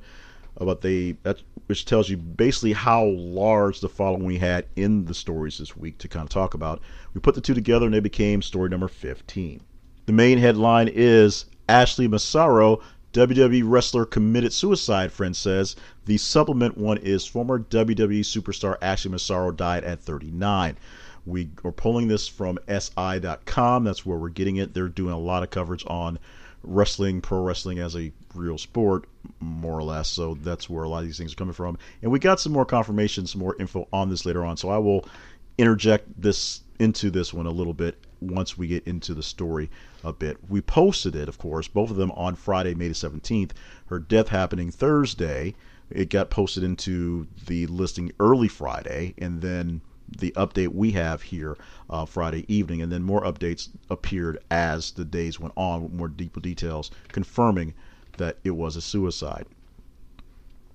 uh, 0.59 0.65
but 0.65 0.81
they 0.81 1.13
that 1.23 1.43
which 1.67 1.85
tells 1.85 2.09
you 2.09 2.17
basically 2.17 2.73
how 2.73 3.05
large 3.05 3.81
the 3.81 3.89
following 3.89 4.25
we 4.25 4.39
had 4.39 4.67
in 4.77 5.05
the 5.07 5.15
stories 5.15 5.59
this 5.59 5.77
week 5.77 5.99
to 5.99 6.09
kind 6.09 6.23
of 6.23 6.29
talk 6.29 6.55
about. 6.55 6.81
We 7.13 7.21
put 7.21 7.35
the 7.35 7.41
two 7.41 7.55
together 7.55 7.87
and 7.87 7.95
they 7.95 8.01
became 8.01 8.41
story 8.41 8.69
number 8.69 8.87
15. 8.87 9.61
The 10.07 10.13
main 10.13 10.39
headline 10.39 10.89
is 10.89 11.47
Ashley 11.69 12.07
Massaro 12.07 12.81
WWE 13.17 13.63
wrestler 13.65 14.05
committed 14.05 14.53
suicide, 14.53 15.11
friend 15.11 15.35
says. 15.35 15.75
The 16.05 16.19
supplement 16.19 16.77
one 16.77 16.99
is 16.99 17.25
former 17.25 17.59
WWE 17.59 18.21
superstar 18.21 18.77
Ashley 18.83 19.11
Massaro 19.11 19.53
died 19.53 19.85
at 19.85 20.03
39. 20.03 20.77
We 21.25 21.49
are 21.65 21.73
pulling 21.73 22.09
this 22.09 22.29
from 22.29 22.59
SI.com. 22.69 23.85
That's 23.85 24.05
where 24.05 24.19
we're 24.19 24.29
getting 24.29 24.57
it. 24.57 24.75
They're 24.75 24.89
doing 24.89 25.15
a 25.15 25.19
lot 25.19 25.43
of 25.43 25.49
coverage 25.49 25.83
on 25.87 26.19
wrestling, 26.63 27.23
pro 27.23 27.41
wrestling 27.41 27.79
as 27.79 27.97
a 27.97 28.13
real 28.35 28.59
sport, 28.59 29.07
more 29.41 29.79
or 29.79 29.83
less. 29.83 30.11
So 30.11 30.35
that's 30.35 30.69
where 30.69 30.85
a 30.85 30.89
lot 30.89 30.99
of 30.99 31.07
these 31.07 31.17
things 31.17 31.33
are 31.33 31.37
coming 31.37 31.55
from. 31.55 31.79
And 32.03 32.13
we 32.13 32.19
got 32.19 32.39
some 32.39 32.53
more 32.53 32.67
confirmation, 32.67 33.27
some 33.27 33.41
more 33.41 33.57
info 33.59 33.89
on 33.95 34.11
this 34.11 34.27
later 34.27 34.45
on. 34.45 34.59
So 34.59 34.69
I 34.69 34.77
will 34.77 35.09
interject 35.57 36.21
this 36.21 36.61
into 36.79 37.11
this 37.11 37.33
one 37.33 37.47
a 37.47 37.51
little 37.51 37.73
bit 37.73 37.97
once 38.21 38.57
we 38.57 38.67
get 38.67 38.87
into 38.87 39.15
the 39.15 39.23
story 39.23 39.71
a 40.05 40.13
bit. 40.13 40.39
We 40.49 40.61
posted 40.61 41.15
it, 41.15 41.29
of 41.29 41.39
course, 41.39 41.69
both 41.69 41.91
of 41.91 41.97
them 41.97 42.11
on 42.13 42.35
Friday, 42.35 42.75
May 42.75 42.89
the 42.89 42.95
17th. 42.95 43.53
Her 43.87 43.99
death 43.99 44.29
happening 44.29 44.71
Thursday. 44.71 45.55
It 45.91 46.11
got 46.11 46.31
posted 46.31 46.63
into 46.63 47.29
the 47.47 47.67
listing 47.67 48.13
early 48.19 48.49
Friday, 48.49 49.15
and 49.19 49.41
then 49.41 49.81
the 50.09 50.33
update 50.33 50.69
we 50.69 50.93
have 50.93 51.23
here 51.23 51.57
uh, 51.91 52.05
Friday 52.05 52.45
evening, 52.53 52.81
and 52.83 52.91
then 52.91 53.03
more 53.03 53.23
updates 53.23 53.69
appeared 53.91 54.39
as 54.51 54.93
the 54.93 55.05
days 55.05 55.41
went 55.41 55.55
on 55.57 55.83
with 55.83 55.93
more 55.93 56.09
deeper 56.09 56.41
details 56.41 56.91
confirming 57.09 57.75
that 58.17 58.39
it 58.45 58.53
was 58.53 58.77
a 58.77 58.81
suicide. 58.81 59.47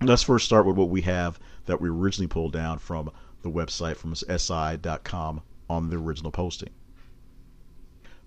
Let's 0.01 0.23
first 0.23 0.45
start 0.45 0.65
with 0.65 0.77
what 0.77 0.89
we 0.89 1.01
have 1.01 1.39
that 1.65 1.79
we 1.79 1.89
originally 1.89 2.27
pulled 2.27 2.53
down 2.53 2.79
from 2.79 3.11
the 3.41 3.49
website 3.49 3.97
from 3.97 4.15
SI.com 4.15 5.41
on 5.69 5.89
the 5.89 5.97
original 5.97 6.31
posting. 6.31 6.69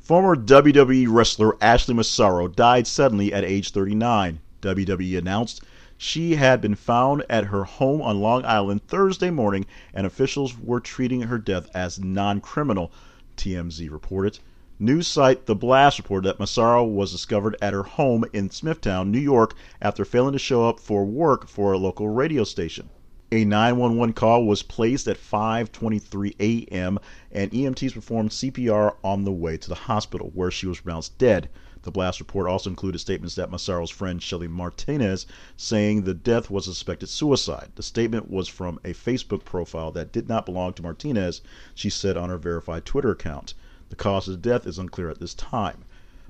Former 0.05 0.36
WWE 0.36 1.07
wrestler 1.09 1.57
Ashley 1.62 1.94
Massaro 1.94 2.46
died 2.46 2.86
suddenly 2.86 3.32
at 3.32 3.42
age 3.42 3.70
39. 3.70 4.38
WWE 4.61 5.16
announced 5.16 5.62
she 5.96 6.34
had 6.34 6.61
been 6.61 6.74
found 6.74 7.24
at 7.30 7.46
her 7.46 7.64
home 7.64 8.02
on 8.02 8.20
Long 8.20 8.44
Island 8.44 8.86
Thursday 8.86 9.30
morning, 9.30 9.64
and 9.94 10.07
officials 10.07 10.59
were 10.59 10.78
treating 10.78 11.22
her 11.22 11.38
death 11.38 11.70
as 11.72 11.98
non 11.98 12.42
criminal, 12.42 12.92
TMZ 13.38 13.90
reported. 13.90 14.40
News 14.78 15.09
site 15.09 15.46
The 15.46 15.55
Blast 15.55 15.96
reported 15.96 16.28
that 16.28 16.38
Massaro 16.38 16.84
was 16.84 17.11
discovered 17.11 17.57
at 17.62 17.72
her 17.72 17.84
home 17.84 18.26
in 18.34 18.50
Smithtown, 18.50 19.11
New 19.11 19.18
York, 19.18 19.55
after 19.80 20.05
failing 20.05 20.34
to 20.34 20.38
show 20.38 20.68
up 20.68 20.80
for 20.80 21.07
work 21.07 21.48
for 21.48 21.72
a 21.72 21.78
local 21.78 22.11
radio 22.11 22.44
station. 22.44 22.90
A 23.35 23.45
911 23.45 24.12
call 24.12 24.47
was 24.47 24.62
placed 24.62 25.09
at 25.09 25.18
5:23 25.18 26.37
a.m. 26.39 27.01
and 27.32 27.51
EMTs 27.51 27.93
performed 27.93 28.30
CPR 28.30 28.95
on 29.03 29.24
the 29.24 29.32
way 29.32 29.57
to 29.57 29.68
the 29.68 29.74
hospital, 29.91 30.30
where 30.35 30.53
she 30.53 30.68
was 30.68 30.78
pronounced 30.78 31.18
dead. 31.18 31.49
The 31.82 31.91
blast 31.91 32.20
report 32.20 32.47
also 32.47 32.70
included 32.70 33.01
statements 33.01 33.35
that 33.35 33.51
Massaro's 33.51 33.91
friend 33.91 34.22
Shelly 34.22 34.47
Martinez 34.47 35.26
saying 35.57 36.03
the 36.03 36.14
death 36.14 36.49
was 36.49 36.68
a 36.68 36.74
suspected 36.74 37.09
suicide. 37.09 37.72
The 37.74 37.82
statement 37.82 38.30
was 38.30 38.47
from 38.47 38.78
a 38.85 38.93
Facebook 38.95 39.45
profile 39.45 39.91
that 39.91 40.12
did 40.12 40.28
not 40.28 40.47
belong 40.47 40.74
to 40.74 40.82
Martinez, 40.85 41.41
she 41.74 41.91
said 41.91 42.16
on 42.16 42.30
her 42.30 42.39
verified 42.39 42.85
Twitter 42.85 43.11
account. 43.11 43.55
The 43.89 43.97
cause 43.97 44.28
of 44.28 44.43
death 44.43 44.64
is 44.64 44.78
unclear 44.78 45.11
at 45.11 45.18
this 45.18 45.35
time. 45.35 45.85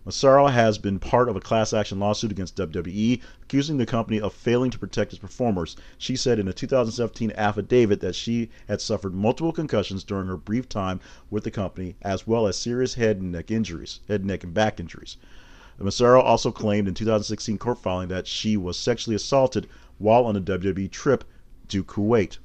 Massaro 0.05 0.49
has 0.49 0.77
been 0.77 0.99
part 0.99 1.31
of 1.31 1.37
a 1.37 1.41
class 1.41 1.73
action 1.73 1.99
lawsuit 1.99 2.31
against 2.31 2.57
WWE, 2.57 3.23
accusing 3.43 3.79
the 3.79 3.87
company 3.87 4.21
of 4.21 4.35
failing 4.35 4.71
to 4.71 4.79
protect 4.79 5.15
its 5.15 5.21
performers. 5.21 5.77
She 5.97 6.15
said 6.15 6.39
in 6.39 6.47
a 6.47 6.53
2017 6.53 7.33
affidavit 7.37 8.01
that 8.01 8.15
she 8.15 8.51
had 8.69 8.83
suffered 8.83 9.15
multiple 9.15 9.53
concussions 9.53 10.05
during 10.05 10.27
her 10.27 10.37
brief 10.37 10.69
time 10.69 11.01
with 11.31 11.45
the 11.45 11.51
company, 11.51 11.97
as 12.03 12.27
well 12.27 12.47
as 12.47 12.59
serious 12.59 12.95
head 12.95 13.17
and 13.17 13.33
neck 13.33 13.51
injuries, 13.51 14.01
head, 14.07 14.27
neck, 14.27 14.45
and 14.45 14.53
back 14.53 14.79
injuries. 14.79 15.17
Massaro 15.79 16.21
also 16.21 16.53
claimed 16.53 16.87
in 16.87 16.93
2016 16.93 17.57
court 17.57 17.79
filing 17.79 18.09
that 18.09 18.27
she 18.27 18.59
was 18.59 18.79
sexually 18.79 19.17
assaulted 19.17 19.67
while 19.97 20.27
on 20.27 20.37
a 20.37 20.41
WWE 20.41 20.91
trip 20.91 21.25
to 21.69 21.83
Kuwait. 21.83 22.37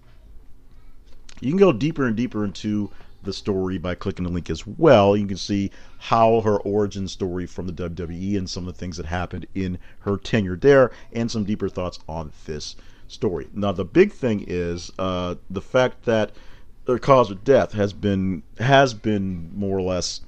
You 1.41 1.51
can 1.51 1.57
go 1.57 1.73
deeper 1.73 2.05
and 2.05 2.15
deeper 2.15 2.45
into 2.45 2.89
the 3.23 3.33
story 3.33 3.77
by 3.77 3.95
clicking 3.95 4.25
the 4.25 4.31
link 4.31 4.49
as 4.49 4.65
well. 4.65 5.15
You 5.15 5.27
can 5.27 5.37
see 5.37 5.71
how 5.97 6.41
her 6.41 6.57
origin 6.57 7.07
story 7.07 7.45
from 7.45 7.67
the 7.67 7.73
WWE 7.73 8.37
and 8.37 8.49
some 8.49 8.67
of 8.67 8.73
the 8.73 8.79
things 8.79 8.97
that 8.97 9.05
happened 9.05 9.45
in 9.53 9.77
her 9.99 10.17
tenure 10.17 10.55
there, 10.55 10.91
and 11.11 11.29
some 11.29 11.43
deeper 11.43 11.69
thoughts 11.69 11.99
on 12.07 12.31
this 12.45 12.75
story. 13.07 13.47
Now, 13.53 13.71
the 13.71 13.85
big 13.85 14.13
thing 14.13 14.45
is 14.47 14.91
uh, 14.97 15.35
the 15.49 15.61
fact 15.61 16.05
that 16.05 16.31
the 16.85 16.99
cause 16.99 17.29
of 17.29 17.43
death 17.43 17.73
has 17.73 17.93
been 17.93 18.41
has 18.59 18.93
been 18.93 19.51
more 19.53 19.77
or 19.77 19.81
less 19.81 20.21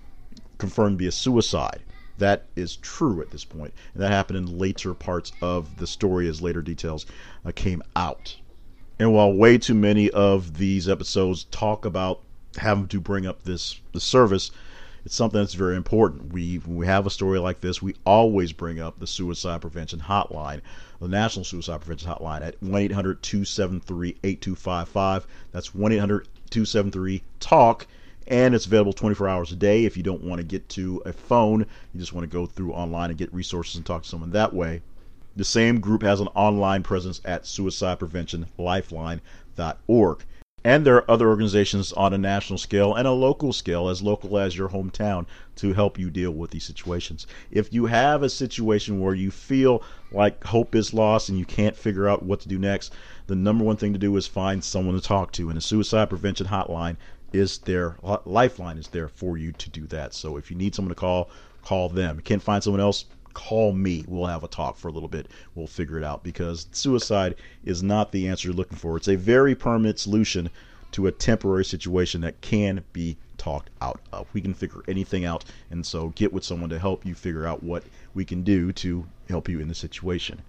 confirmed 0.57 0.95
to 0.95 0.97
be 0.97 1.07
a 1.07 1.11
suicide. 1.11 1.81
That 2.17 2.45
is 2.55 2.75
true 2.75 3.21
at 3.21 3.31
this 3.31 3.45
point, 3.45 3.73
and 3.93 4.03
that 4.03 4.11
happened 4.11 4.37
in 4.37 4.59
later 4.59 4.93
parts 4.93 5.31
of 5.41 5.77
the 5.77 5.87
story 5.87 6.27
as 6.27 6.41
later 6.41 6.61
details 6.61 7.07
uh, 7.45 7.51
came 7.55 7.81
out. 7.95 8.37
And 8.99 9.11
while 9.13 9.33
way 9.33 9.57
too 9.57 9.73
many 9.73 10.11
of 10.11 10.59
these 10.59 10.87
episodes 10.87 11.45
talk 11.45 11.85
about 11.85 12.21
having 12.57 12.87
to 12.87 12.99
bring 12.99 13.25
up 13.25 13.43
this 13.43 13.79
the 13.93 13.99
service, 13.99 14.51
it's 15.05 15.15
something 15.15 15.39
that's 15.39 15.53
very 15.53 15.75
important. 15.75 16.33
We 16.33 16.61
we 16.65 16.85
have 16.85 17.05
a 17.05 17.09
story 17.09 17.39
like 17.39 17.61
this, 17.61 17.81
we 17.81 17.95
always 18.05 18.53
bring 18.53 18.79
up 18.79 18.99
the 18.99 19.07
suicide 19.07 19.61
prevention 19.61 19.99
hotline, 19.99 20.61
the 20.99 21.07
National 21.07 21.45
Suicide 21.45 21.81
Prevention 21.81 22.11
Hotline 22.11 22.45
at 22.45 22.59
1-800-273-8255. 22.61 25.23
That's 25.51 25.71
1-800-273 25.71 27.21
talk 27.39 27.87
and 28.27 28.53
it's 28.53 28.67
available 28.67 28.93
24 28.93 29.27
hours 29.27 29.51
a 29.51 29.55
day 29.55 29.85
if 29.85 29.97
you 29.97 30.03
don't 30.03 30.23
want 30.23 30.39
to 30.39 30.45
get 30.45 30.69
to 30.69 31.01
a 31.05 31.13
phone 31.13 31.65
you 31.91 31.99
just 31.99 32.13
want 32.13 32.23
to 32.23 32.31
go 32.31 32.45
through 32.45 32.71
online 32.71 33.09
and 33.09 33.17
get 33.17 33.33
resources 33.33 33.75
and 33.75 33.83
talk 33.85 34.03
to 34.03 34.09
someone 34.09 34.29
that 34.31 34.53
way 34.53 34.79
the 35.35 35.43
same 35.43 35.79
group 35.79 36.03
has 36.03 36.19
an 36.19 36.27
online 36.35 36.83
presence 36.83 37.19
at 37.25 37.41
suicidepreventionlifeline.org 37.43 40.25
and 40.63 40.85
there 40.85 40.95
are 40.95 41.11
other 41.11 41.27
organizations 41.27 41.91
on 41.93 42.13
a 42.13 42.17
national 42.17 42.59
scale 42.59 42.93
and 42.93 43.07
a 43.07 43.11
local 43.11 43.51
scale, 43.51 43.89
as 43.89 44.01
local 44.01 44.37
as 44.37 44.55
your 44.55 44.69
hometown, 44.69 45.25
to 45.55 45.73
help 45.73 45.97
you 45.97 46.09
deal 46.09 46.31
with 46.31 46.51
these 46.51 46.63
situations. 46.63 47.25
If 47.49 47.73
you 47.73 47.87
have 47.87 48.21
a 48.21 48.29
situation 48.29 48.99
where 48.99 49.15
you 49.15 49.31
feel 49.31 49.83
like 50.11 50.43
hope 50.43 50.75
is 50.75 50.93
lost 50.93 51.29
and 51.29 51.39
you 51.39 51.45
can't 51.45 51.75
figure 51.75 52.07
out 52.07 52.23
what 52.23 52.39
to 52.41 52.49
do 52.49 52.59
next, 52.59 52.93
the 53.27 53.35
number 53.35 53.63
one 53.63 53.77
thing 53.77 53.93
to 53.93 53.99
do 53.99 54.15
is 54.17 54.27
find 54.27 54.63
someone 54.63 54.95
to 54.95 55.01
talk 55.01 55.31
to. 55.33 55.49
And 55.49 55.57
the 55.57 55.61
suicide 55.61 56.09
prevention 56.09 56.47
hotline 56.47 56.97
is 57.33 57.59
there, 57.59 57.95
lifeline 58.25 58.77
is 58.77 58.89
there 58.89 59.07
for 59.07 59.37
you 59.37 59.51
to 59.53 59.69
do 59.69 59.87
that. 59.87 60.13
So 60.13 60.37
if 60.37 60.51
you 60.51 60.57
need 60.57 60.75
someone 60.75 60.89
to 60.89 60.99
call, 60.99 61.29
call 61.63 61.89
them. 61.89 62.17
You 62.17 62.23
can't 62.23 62.43
find 62.43 62.63
someone 62.63 62.81
else, 62.81 63.05
call 63.33 63.73
me. 63.73 64.05
We'll 64.07 64.27
have 64.27 64.43
a 64.43 64.47
talk 64.47 64.77
for 64.77 64.87
a 64.87 64.91
little 64.91 65.09
bit. 65.09 65.27
We'll 65.55 65.67
figure 65.67 65.97
it 65.97 66.03
out 66.03 66.23
because 66.23 66.67
suicide 66.71 67.35
is 67.63 67.83
not 67.83 68.11
the 68.11 68.27
answer 68.27 68.47
you're 68.47 68.55
looking 68.55 68.77
for. 68.77 68.97
It's 68.97 69.07
a 69.07 69.15
very 69.15 69.55
permanent 69.55 69.99
solution 69.99 70.49
to 70.91 71.07
a 71.07 71.11
temporary 71.11 71.65
situation 71.65 72.21
that 72.21 72.41
can 72.41 72.83
be 72.93 73.17
talked 73.37 73.69
out 73.81 73.99
of. 74.11 74.27
We 74.33 74.41
can 74.41 74.53
figure 74.53 74.81
anything 74.87 75.25
out, 75.25 75.45
and 75.69 75.85
so 75.85 76.09
get 76.09 76.31
with 76.31 76.43
someone 76.43 76.69
to 76.69 76.79
help 76.79 77.05
you 77.05 77.15
figure 77.15 77.47
out 77.47 77.63
what 77.63 77.83
we 78.13 78.25
can 78.25 78.43
do 78.43 78.71
to 78.73 79.05
help 79.29 79.49
you 79.49 79.59
in 79.59 79.67
the 79.67 79.75
situation. 79.75 80.41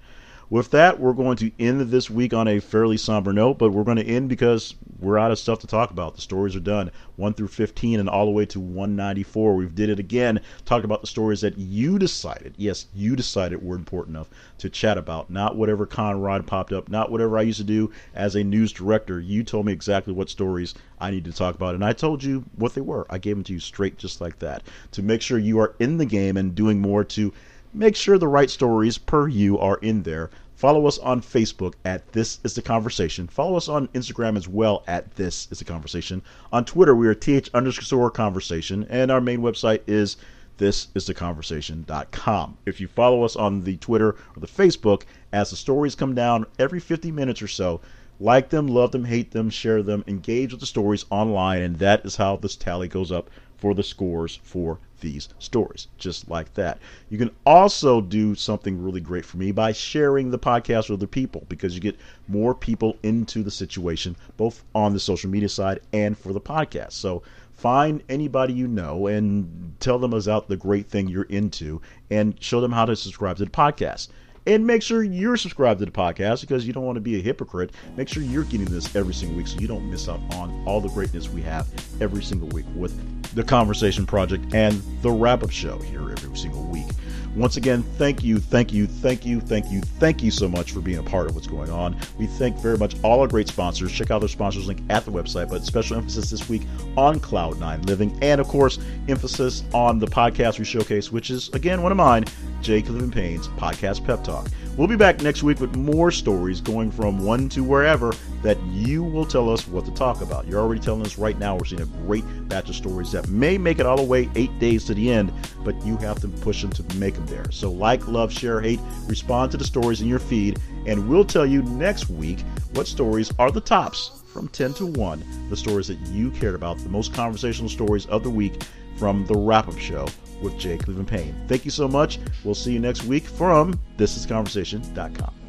With 0.50 0.70
that, 0.72 1.00
we're 1.00 1.14
going 1.14 1.38
to 1.38 1.50
end 1.58 1.80
this 1.80 2.10
week 2.10 2.34
on 2.34 2.46
a 2.46 2.60
fairly 2.60 2.98
somber 2.98 3.32
note, 3.32 3.56
but 3.56 3.70
we're 3.70 3.84
going 3.84 3.96
to 3.96 4.06
end 4.06 4.28
because 4.28 4.74
we're 5.02 5.18
out 5.18 5.32
of 5.32 5.38
stuff 5.38 5.58
to 5.58 5.66
talk 5.66 5.90
about. 5.90 6.14
The 6.14 6.22
stories 6.22 6.54
are 6.54 6.60
done, 6.60 6.90
1 7.16 7.34
through 7.34 7.48
15 7.48 8.00
and 8.00 8.08
all 8.08 8.24
the 8.24 8.30
way 8.30 8.46
to 8.46 8.60
194. 8.60 9.54
We've 9.54 9.74
did 9.74 9.90
it 9.90 9.98
again, 9.98 10.40
talked 10.64 10.84
about 10.84 11.00
the 11.00 11.06
stories 11.06 11.40
that 11.40 11.58
you 11.58 11.98
decided, 11.98 12.54
yes, 12.56 12.86
you 12.94 13.16
decided 13.16 13.62
were 13.62 13.74
important 13.74 14.16
enough 14.16 14.30
to 14.58 14.70
chat 14.70 14.96
about, 14.96 15.28
not 15.28 15.56
whatever 15.56 15.86
Conrad 15.86 16.46
popped 16.46 16.72
up, 16.72 16.88
not 16.88 17.10
whatever 17.10 17.36
I 17.36 17.42
used 17.42 17.58
to 17.58 17.64
do 17.64 17.90
as 18.14 18.36
a 18.36 18.44
news 18.44 18.72
director. 18.72 19.20
You 19.20 19.42
told 19.42 19.66
me 19.66 19.72
exactly 19.72 20.12
what 20.12 20.30
stories 20.30 20.74
I 21.00 21.10
need 21.10 21.24
to 21.24 21.32
talk 21.32 21.54
about, 21.54 21.74
and 21.74 21.84
I 21.84 21.92
told 21.92 22.22
you 22.22 22.44
what 22.56 22.74
they 22.74 22.80
were. 22.80 23.06
I 23.10 23.18
gave 23.18 23.36
them 23.36 23.44
to 23.44 23.52
you 23.52 23.60
straight 23.60 23.98
just 23.98 24.20
like 24.20 24.38
that 24.38 24.62
to 24.92 25.02
make 25.02 25.20
sure 25.20 25.38
you 25.38 25.58
are 25.58 25.74
in 25.80 25.98
the 25.98 26.06
game 26.06 26.36
and 26.36 26.54
doing 26.54 26.80
more 26.80 27.02
to 27.04 27.32
make 27.74 27.96
sure 27.96 28.18
the 28.18 28.28
right 28.28 28.50
stories 28.50 28.98
per 28.98 29.28
you 29.28 29.58
are 29.58 29.78
in 29.78 30.02
there. 30.02 30.30
Follow 30.62 30.86
us 30.86 30.98
on 30.98 31.20
Facebook 31.20 31.74
at 31.84 32.12
This 32.12 32.38
Is 32.44 32.54
the 32.54 32.62
Conversation. 32.62 33.26
Follow 33.26 33.56
us 33.56 33.68
on 33.68 33.88
Instagram 33.88 34.36
as 34.36 34.46
well 34.46 34.84
at 34.86 35.16
This 35.16 35.48
Is 35.50 35.58
the 35.58 35.64
Conversation. 35.64 36.22
On 36.52 36.64
Twitter, 36.64 36.94
we 36.94 37.08
are 37.08 37.16
TH 37.16 37.50
underscore 37.52 38.12
conversation, 38.12 38.86
and 38.88 39.10
our 39.10 39.20
main 39.20 39.40
website 39.40 39.80
is 39.88 40.18
thisistheconversation.com. 40.58 42.58
If 42.64 42.80
you 42.80 42.86
follow 42.86 43.24
us 43.24 43.34
on 43.34 43.64
the 43.64 43.76
Twitter 43.78 44.10
or 44.10 44.16
the 44.36 44.46
Facebook, 44.46 45.02
as 45.32 45.50
the 45.50 45.56
stories 45.56 45.96
come 45.96 46.14
down 46.14 46.46
every 46.60 46.78
50 46.78 47.10
minutes 47.10 47.42
or 47.42 47.48
so, 47.48 47.80
like 48.20 48.50
them, 48.50 48.68
love 48.68 48.92
them, 48.92 49.06
hate 49.06 49.32
them, 49.32 49.50
share 49.50 49.82
them, 49.82 50.04
engage 50.06 50.52
with 50.52 50.60
the 50.60 50.66
stories 50.66 51.06
online, 51.10 51.62
and 51.62 51.80
that 51.80 52.06
is 52.06 52.14
how 52.14 52.36
this 52.36 52.54
tally 52.54 52.86
goes 52.86 53.10
up 53.10 53.30
for 53.62 53.74
the 53.74 53.82
scores 53.84 54.40
for 54.42 54.80
these 54.98 55.28
stories, 55.38 55.86
just 55.96 56.28
like 56.28 56.52
that. 56.54 56.80
You 57.10 57.16
can 57.16 57.30
also 57.46 58.00
do 58.00 58.34
something 58.34 58.82
really 58.82 59.00
great 59.00 59.24
for 59.24 59.36
me 59.36 59.52
by 59.52 59.70
sharing 59.70 60.32
the 60.32 60.38
podcast 60.38 60.90
with 60.90 60.98
other 60.98 61.06
people 61.06 61.44
because 61.48 61.72
you 61.72 61.80
get 61.80 61.96
more 62.26 62.56
people 62.56 62.96
into 63.04 63.44
the 63.44 63.52
situation, 63.52 64.16
both 64.36 64.64
on 64.74 64.94
the 64.94 64.98
social 64.98 65.30
media 65.30 65.48
side 65.48 65.78
and 65.92 66.18
for 66.18 66.32
the 66.32 66.40
podcast. 66.40 66.90
So 66.94 67.22
find 67.52 68.02
anybody 68.08 68.52
you 68.52 68.66
know 68.66 69.06
and 69.06 69.76
tell 69.78 70.00
them 70.00 70.12
about 70.12 70.48
the 70.48 70.56
great 70.56 70.88
thing 70.88 71.06
you're 71.06 71.22
into 71.22 71.80
and 72.10 72.34
show 72.42 72.60
them 72.60 72.72
how 72.72 72.86
to 72.86 72.96
subscribe 72.96 73.36
to 73.36 73.44
the 73.44 73.50
podcast 73.52 74.08
and 74.46 74.66
make 74.66 74.82
sure 74.82 75.02
you're 75.02 75.36
subscribed 75.36 75.80
to 75.80 75.86
the 75.86 75.90
podcast 75.90 76.40
because 76.40 76.66
you 76.66 76.72
don't 76.72 76.84
want 76.84 76.96
to 76.96 77.00
be 77.00 77.18
a 77.18 77.22
hypocrite. 77.22 77.72
Make 77.96 78.08
sure 78.08 78.22
you're 78.22 78.44
getting 78.44 78.66
this 78.66 78.94
every 78.96 79.14
single 79.14 79.36
week 79.36 79.46
so 79.46 79.58
you 79.58 79.66
don't 79.66 79.88
miss 79.90 80.08
out 80.08 80.20
on 80.34 80.64
all 80.66 80.80
the 80.80 80.88
greatness 80.88 81.28
we 81.28 81.42
have 81.42 81.68
every 82.00 82.22
single 82.22 82.48
week 82.48 82.66
with 82.74 82.94
the 83.34 83.42
Conversation 83.42 84.06
Project 84.06 84.54
and 84.54 84.82
the 85.02 85.10
wrap 85.10 85.42
up 85.42 85.50
show 85.50 85.78
here 85.78 86.10
every 86.10 86.36
single 86.36 86.64
week. 86.66 86.86
Once 87.34 87.56
again, 87.56 87.82
thank 87.96 88.22
you, 88.22 88.38
thank 88.38 88.72
you, 88.72 88.86
thank 88.86 89.24
you, 89.24 89.40
thank 89.40 89.70
you, 89.70 89.80
thank 89.80 90.22
you 90.22 90.30
so 90.30 90.46
much 90.46 90.72
for 90.72 90.80
being 90.80 90.98
a 90.98 91.02
part 91.02 91.26
of 91.26 91.34
what's 91.34 91.46
going 91.46 91.70
on. 91.70 91.96
We 92.18 92.26
thank 92.26 92.58
very 92.58 92.76
much 92.76 92.94
all 93.02 93.20
our 93.20 93.28
great 93.28 93.48
sponsors. 93.48 93.90
Check 93.90 94.10
out 94.10 94.18
their 94.18 94.28
sponsors 94.28 94.66
link 94.66 94.80
at 94.90 95.06
the 95.06 95.10
website, 95.10 95.48
but 95.48 95.64
special 95.64 95.96
emphasis 95.96 96.28
this 96.30 96.46
week 96.48 96.62
on 96.96 97.18
Cloud9 97.20 97.86
Living, 97.86 98.16
and 98.20 98.38
of 98.40 98.48
course, 98.48 98.78
emphasis 99.08 99.64
on 99.72 99.98
the 99.98 100.06
podcast 100.06 100.58
we 100.58 100.66
showcase, 100.66 101.10
which 101.10 101.30
is 101.30 101.48
again 101.50 101.82
one 101.82 101.90
of 101.90 101.96
mine, 101.96 102.24
Jay 102.60 102.82
Cleveland 102.82 103.14
Payne's 103.14 103.48
podcast 103.48 104.04
Pep 104.04 104.22
Talk. 104.22 104.48
We'll 104.76 104.88
be 104.88 104.96
back 104.96 105.20
next 105.20 105.42
week 105.42 105.60
with 105.60 105.76
more 105.76 106.10
stories 106.10 106.62
going 106.62 106.90
from 106.90 107.22
one 107.22 107.50
to 107.50 107.62
wherever 107.62 108.14
that 108.42 108.58
you 108.68 109.02
will 109.02 109.26
tell 109.26 109.50
us 109.50 109.68
what 109.68 109.84
to 109.84 109.90
talk 109.90 110.22
about. 110.22 110.46
You're 110.46 110.60
already 110.60 110.80
telling 110.80 111.04
us 111.04 111.18
right 111.18 111.38
now 111.38 111.56
we're 111.56 111.66
seeing 111.66 111.82
a 111.82 111.86
great 112.06 112.24
batch 112.48 112.70
of 112.70 112.76
stories 112.76 113.12
that 113.12 113.28
may 113.28 113.58
make 113.58 113.80
it 113.80 113.86
all 113.86 113.98
the 113.98 114.02
way 114.02 114.30
eight 114.34 114.58
days 114.58 114.84
to 114.84 114.94
the 114.94 115.12
end, 115.12 115.30
but 115.62 115.78
you 115.84 115.98
have 115.98 116.20
to 116.20 116.28
push 116.28 116.62
them 116.62 116.70
to 116.70 116.96
make 116.96 117.14
them 117.14 117.21
there. 117.26 117.50
So, 117.50 117.70
like, 117.70 118.06
love, 118.08 118.32
share, 118.32 118.60
hate, 118.60 118.80
respond 119.06 119.50
to 119.52 119.56
the 119.56 119.64
stories 119.64 120.00
in 120.00 120.08
your 120.08 120.18
feed, 120.18 120.58
and 120.86 121.08
we'll 121.08 121.24
tell 121.24 121.46
you 121.46 121.62
next 121.62 122.08
week 122.10 122.40
what 122.74 122.86
stories 122.86 123.32
are 123.38 123.50
the 123.50 123.60
tops 123.60 124.22
from 124.32 124.48
10 124.48 124.74
to 124.74 124.86
1, 124.86 125.48
the 125.50 125.56
stories 125.56 125.88
that 125.88 125.98
you 126.08 126.30
cared 126.30 126.54
about, 126.54 126.78
the 126.78 126.88
most 126.88 127.12
conversational 127.12 127.68
stories 127.68 128.06
of 128.06 128.22
the 128.22 128.30
week 128.30 128.62
from 128.96 129.26
the 129.26 129.34
wrap 129.34 129.68
up 129.68 129.78
show 129.78 130.06
with 130.42 130.58
Jay 130.58 130.78
Cleveland 130.78 131.08
Payne. 131.08 131.34
Thank 131.48 131.64
you 131.64 131.70
so 131.70 131.86
much. 131.86 132.18
We'll 132.44 132.54
see 132.54 132.72
you 132.72 132.80
next 132.80 133.04
week 133.04 133.24
from 133.24 133.78
thisisconversation.com. 133.98 135.41